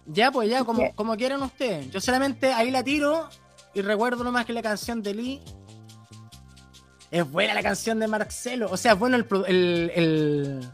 [0.07, 1.91] Ya, pues ya, como, como quieran ustedes.
[1.91, 3.29] Yo solamente ahí la tiro
[3.75, 5.43] y recuerdo nomás que la canción de Lee
[7.11, 8.69] es buena la canción de Marcelo.
[8.71, 10.69] O sea, es bueno el, pro- el- el-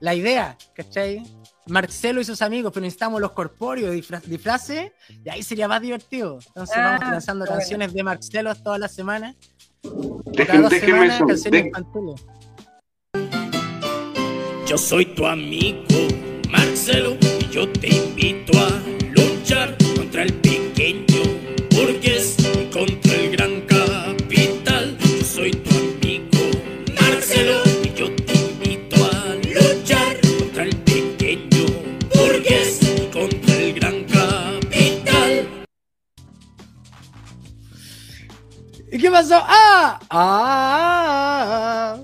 [0.00, 1.22] la idea, ¿cachai?
[1.68, 4.92] Marcelo y sus amigos, pero necesitamos los corpóreos, disfra- disfraces,
[5.24, 6.38] y ahí sería más divertido.
[6.46, 7.60] Entonces Ah, vamos lanzando qué bueno.
[7.60, 9.34] canciones de Marcelo todas las semanas.
[9.82, 12.24] Déjenme semanas, eso, canciones de- infantiles.
[14.66, 15.84] Yo soy tu amigo
[16.50, 18.70] Marcelo y yo te invito a
[19.16, 20.40] luchar contra el
[39.06, 39.40] qué pasó?
[39.46, 39.98] ¡Ah!
[40.10, 41.96] ¡Ah!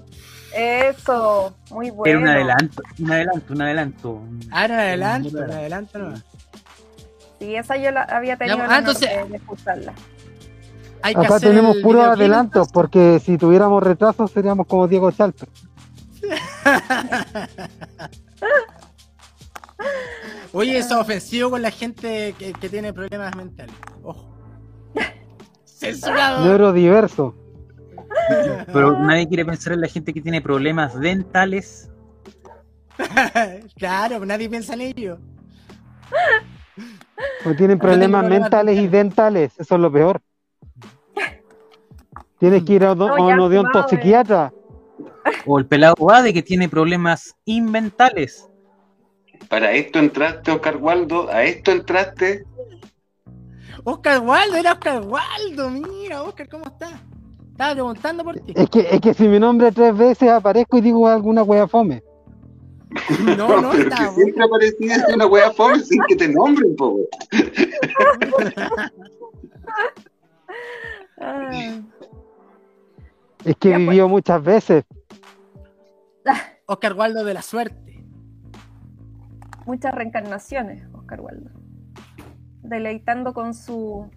[0.55, 2.11] Eso, muy bueno.
[2.11, 4.23] Era un adelanto, un adelanto, un adelanto.
[4.51, 6.15] Ah, no, adelante, no, adelante, no.
[7.39, 9.93] Sí, esa yo la había tenido ah, entonces- de, de escucharla.
[11.05, 12.73] Hay que Acá hacer tenemos puros adelantos, entonces.
[12.73, 15.49] porque si tuviéramos retrasos seríamos como Diego Chalper.
[20.53, 23.75] Oye, eso es ofensivo con la gente que, que tiene problemas mentales.
[24.05, 24.32] Ojo.
[25.83, 26.45] Censurado.
[26.45, 27.35] Neurodiverso.
[28.73, 31.91] Pero nadie quiere pensar en la gente que tiene problemas dentales.
[33.77, 35.19] claro, nadie piensa en ello.
[37.45, 40.21] O tienen problemas mentales y dentales, eso es lo peor.
[42.39, 44.53] Tienes que ir a, do- No, a ya, un odontopsiquiatra.
[45.47, 48.49] O el pelado Guade que tiene problemas inventales.
[49.49, 52.45] Para esto entraste, Oscar Waldo, a esto entraste.
[53.85, 56.91] Oscar Waldo, era Oscar Waldo, mira, Oscar, ¿cómo está?
[57.51, 58.53] Estaba preguntando por ti.
[58.57, 62.03] Es que, es que si mi nombre tres veces aparezco y digo alguna wea fome.
[63.37, 66.99] No, no, pero está que siempre aparecías una wea fome sin que te nombren, po.
[71.25, 71.51] Ah,
[73.45, 73.89] Es que Ya, pues.
[73.89, 74.85] vivió muchas veces.
[76.67, 78.05] Oscar Waldo de la suerte.
[79.67, 81.51] muchas reencarnaciones, Oscar Waldo.
[82.63, 84.09] Deleitando con su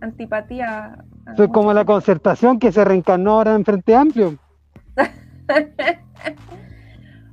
[0.00, 1.04] antipatía.
[1.36, 4.38] Soy como la concertación que se reencarnó ahora en Frente Amplio.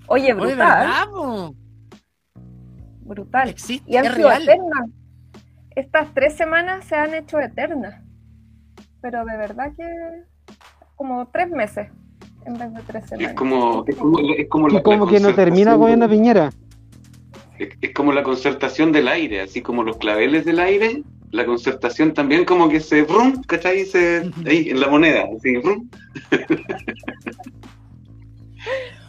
[0.07, 0.57] Oye, Oye, brutal.
[0.57, 1.55] ¿verdad, po?
[3.01, 3.49] brutal.
[3.49, 4.43] Existe, Y han es sido real.
[4.43, 4.89] eternas.
[5.75, 8.01] Estas tres semanas se han hecho eternas.
[9.01, 9.85] Pero de verdad que
[10.95, 11.89] como tres meses
[12.45, 13.31] en vez de tres semanas.
[13.31, 16.49] Es como, es como, es como Y la, como la que no termina gobierno Piñera.
[17.59, 22.13] Es, es como la concertación del aire, así como los claveles del aire, la concertación
[22.13, 23.85] también como que se brum, ¿cachai?
[23.85, 25.89] Se, ahí en la moneda, así, brum.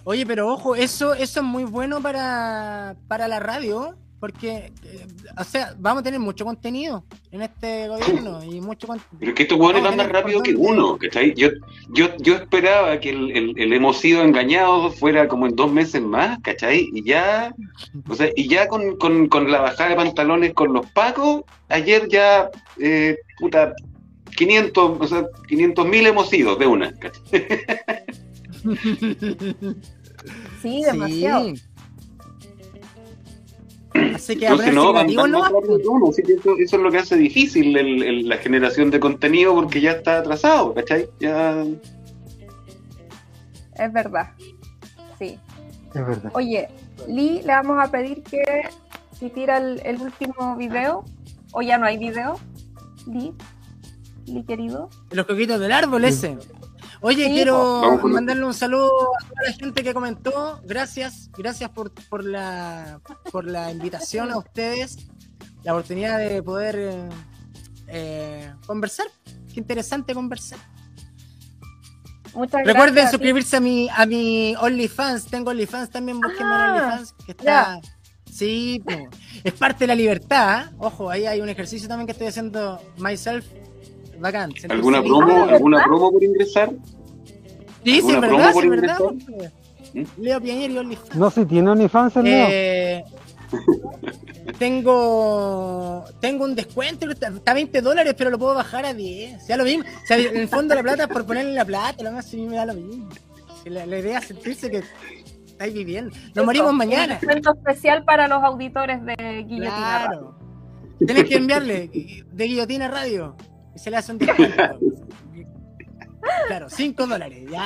[0.04, 5.06] Oye, pero ojo, eso, eso es muy bueno para, para la radio, porque, eh,
[5.38, 9.16] o sea, vamos a tener mucho contenido en este gobierno y mucho contenido.
[9.18, 11.34] Pero es que estos hueones van más rápido que uno, ¿cachai?
[11.34, 11.50] Yo,
[11.90, 16.02] yo, yo esperaba que el, el, el hemos sido engañados fuera como en dos meses
[16.02, 16.88] más, ¿cachai?
[16.92, 17.54] Y ya,
[18.08, 22.08] o sea, y ya con, con, con la bajada de pantalones con los pacos, ayer
[22.08, 22.50] ya,
[22.80, 23.72] eh, puta,
[24.36, 27.22] 500, o sea, 500 mil hemos sido de una, ¿cachai?
[30.60, 31.54] Sí, demasiado.
[31.54, 31.62] Sí.
[34.14, 35.40] Así que Entonces no, van, van no
[35.90, 39.00] uno, así que eso, eso es lo que hace difícil el- el- la generación de
[39.00, 41.08] contenido porque ya está atrasado, ¿cachai?
[41.20, 41.64] Ya...
[43.76, 44.30] Es verdad.
[45.18, 45.38] Sí.
[45.94, 46.30] Es verdad.
[46.34, 46.68] Oye,
[47.06, 48.42] Lee, le vamos a pedir que
[49.18, 51.04] si tira el, el último video,
[51.52, 52.38] o ya no hay video.
[53.06, 53.32] Lee,
[54.26, 54.90] Lee querido.
[55.10, 56.36] Los coquitos del árbol ese.
[57.00, 60.60] Oye, Sí, quiero Vamos mandarle un saludo a toda la gente que comentó.
[60.64, 63.00] Gracias, gracias por, por la
[63.30, 65.06] por la invitación a ustedes,
[65.62, 67.08] la oportunidad de poder eh,
[67.88, 69.06] eh, conversar.
[69.52, 70.58] Qué interesante conversar.
[72.34, 75.26] Muchas Recuerden gracias suscribirse a mi a mi OnlyFans.
[75.26, 77.80] Tengo OnlyFans también, búsquenme en Ah, OnlyFans, que está.
[78.30, 78.82] Sí,
[79.42, 80.66] es parte de la libertad.
[80.66, 80.74] ¿eh?
[80.78, 83.46] Ojo, ahí hay un ejercicio también que estoy haciendo myself.
[84.20, 84.52] Bacán.
[84.68, 86.70] ¿Alguna promo, alguna promo por ingresar?
[87.84, 88.98] Sí, sí, ¿Alguna es promo verdad, por sí, verdad.
[89.00, 89.52] ingresar?
[90.18, 91.14] Leo Piñero y OnlyFans.
[91.16, 92.46] No, si tiene OnlyFans el Leo.
[92.50, 93.04] Eh,
[94.58, 99.46] tengo tengo un descuento, está está a 20 dólares, pero lo puedo bajar a 10.
[99.46, 99.84] Ya lo mismo.
[99.84, 102.36] O sea, en el fondo la plata es por ponerle la plata, lo más a
[102.36, 103.08] mí me da lo mismo.
[103.64, 104.82] La, la idea es sentirse que
[105.46, 106.14] estáis viviendo.
[106.34, 107.14] Nos morimos Un mañana.
[107.18, 109.14] descuento especial para los auditores de
[109.46, 110.06] Guillotina.
[110.06, 110.18] Radio.
[110.18, 110.38] Claro.
[110.98, 113.36] Tienes que enviarle de Guillotina Radio
[113.78, 114.54] y se le hace un descuento.
[116.48, 117.44] Claro, 5 dólares.
[117.50, 117.62] Ya,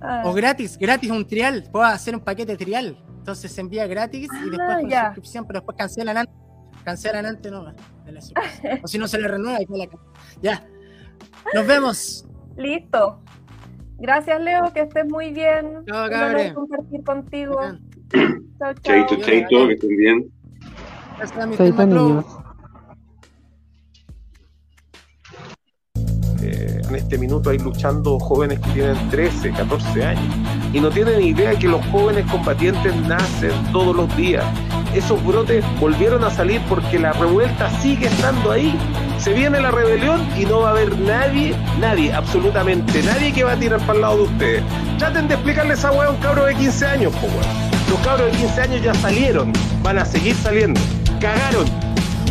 [0.00, 1.64] Ah, O gratis, gratis un trial.
[1.70, 2.98] Puedo hacer un paquete trial.
[3.18, 5.04] Entonces se envía gratis y después Ah, con ya.
[5.06, 6.34] suscripción, pero después cancelan antes.
[6.84, 7.64] Cancelan antes no
[8.04, 8.80] de la suscripción.
[8.82, 9.88] O si no se le renueva y la
[10.42, 10.66] Ya.
[11.54, 12.26] Nos vemos.
[12.56, 13.22] Listo.
[13.98, 15.84] Gracias, Leo, que estés muy bien.
[15.86, 17.58] Chao, honor compartir contigo.
[18.10, 18.74] Chao, chao.
[18.82, 20.32] Chaito, chaito, que estén bien.
[21.16, 21.56] Gracias a mi
[26.94, 30.34] en este minuto hay luchando jóvenes que tienen 13, 14 años
[30.72, 34.44] y no tienen idea que los jóvenes combatientes nacen todos los días.
[34.94, 38.78] Esos brotes volvieron a salir porque la revuelta sigue estando ahí.
[39.18, 43.52] Se viene la rebelión y no va a haber nadie, nadie, absolutamente nadie que va
[43.52, 44.62] a tirar para el lado de ustedes.
[44.98, 47.28] Traten de explicarle esa weá a un cabro de 15 años, po.
[47.90, 49.52] Los cabros de 15 años ya salieron,
[49.82, 50.80] van a seguir saliendo.
[51.20, 51.66] Cagaron,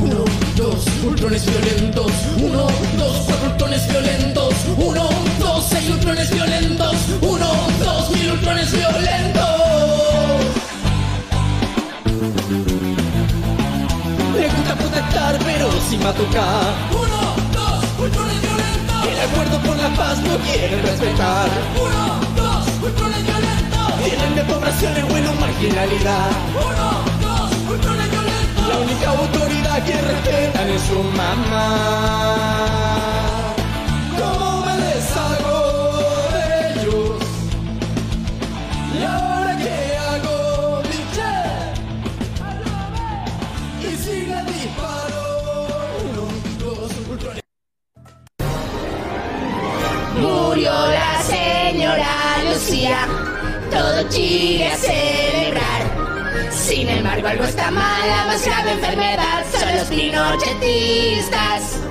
[0.01, 0.25] Uno,
[0.55, 2.11] dos, ultrones violentos.
[2.37, 2.67] Uno,
[2.97, 4.53] dos, cuatro ultrones violentos.
[4.77, 5.09] Uno,
[5.39, 6.95] dos, seis ultrones violentos.
[7.21, 9.43] Uno, dos, mil ultrones violentos.
[14.35, 16.73] Me gusta protestar, pero sin tocar.
[16.91, 19.07] Uno, dos, ultrones violentos.
[19.07, 21.49] El acuerdo por la paz no quieren respetar.
[21.75, 24.05] Uno, dos, ultrones violentos.
[24.05, 26.31] Vienen de poblaciones bueno marginalidad.
[26.53, 26.89] Uno,
[27.21, 28.12] dos, violentos.
[28.73, 31.67] La única autoridad que respetan es su mamá.
[34.17, 35.59] ¿Cómo me deshago
[36.33, 37.21] de ellos?
[38.99, 39.77] ¿Y ahora qué
[40.09, 41.69] hago, Michelle?
[43.89, 45.23] Y sigue el disparo.
[50.19, 52.11] Murió la señora
[52.49, 53.07] Lucía,
[53.69, 55.32] todo Chile celebrar.
[56.63, 61.81] Sin embargo, algo está mal, la más grave enfermedad son los pinochetistas.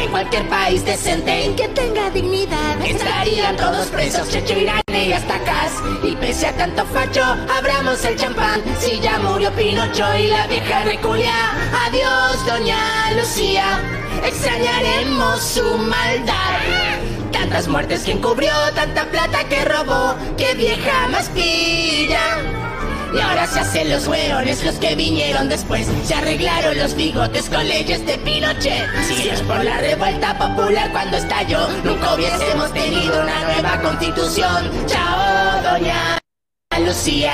[0.00, 5.38] En cualquier país decente en que tenga dignidad estarían todos presos, Checho, Irán y hasta
[5.40, 5.72] Cas.
[6.02, 8.62] Y pese a tanto facho, abramos el champán.
[8.80, 11.34] Si ya murió Pinocho y la vieja reculia,
[11.86, 13.80] adiós, doña Lucía.
[14.24, 16.56] Extrañaremos su maldad.
[17.32, 22.65] Tantas muertes que encubrió, tanta plata que robó, que vieja más pilla.
[23.14, 25.86] Y ahora se hacen los hueones los que vinieron después.
[26.04, 28.86] Se arreglaron los bigotes con leyes de Pinochet.
[29.06, 34.70] Si es por la revuelta popular cuando estalló, nunca hubiésemos tenido una nueva constitución.
[34.86, 36.18] Chao, doña
[36.84, 37.32] Lucía,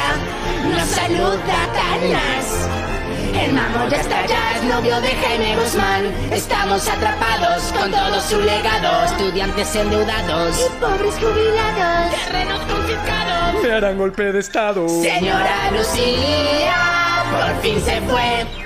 [0.71, 2.92] nos saluda Tanas.
[3.35, 6.05] El mamo ya está ya, es novio de Jaime Guzmán.
[6.31, 9.05] Estamos atrapados con todo su legado.
[9.07, 12.15] Estudiantes endeudados y pobres jubilados.
[12.25, 13.63] Terrenos confiscados.
[13.63, 14.89] Me harán golpe de estado.
[14.89, 18.62] Señora Lucía, por fin se fue.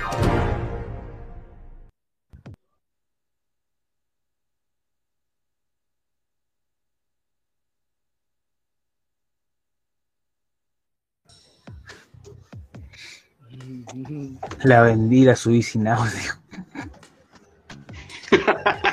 [14.63, 16.33] La vendí, la subí sin audio.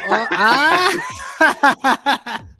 [0.09, 0.91] Oh, ah.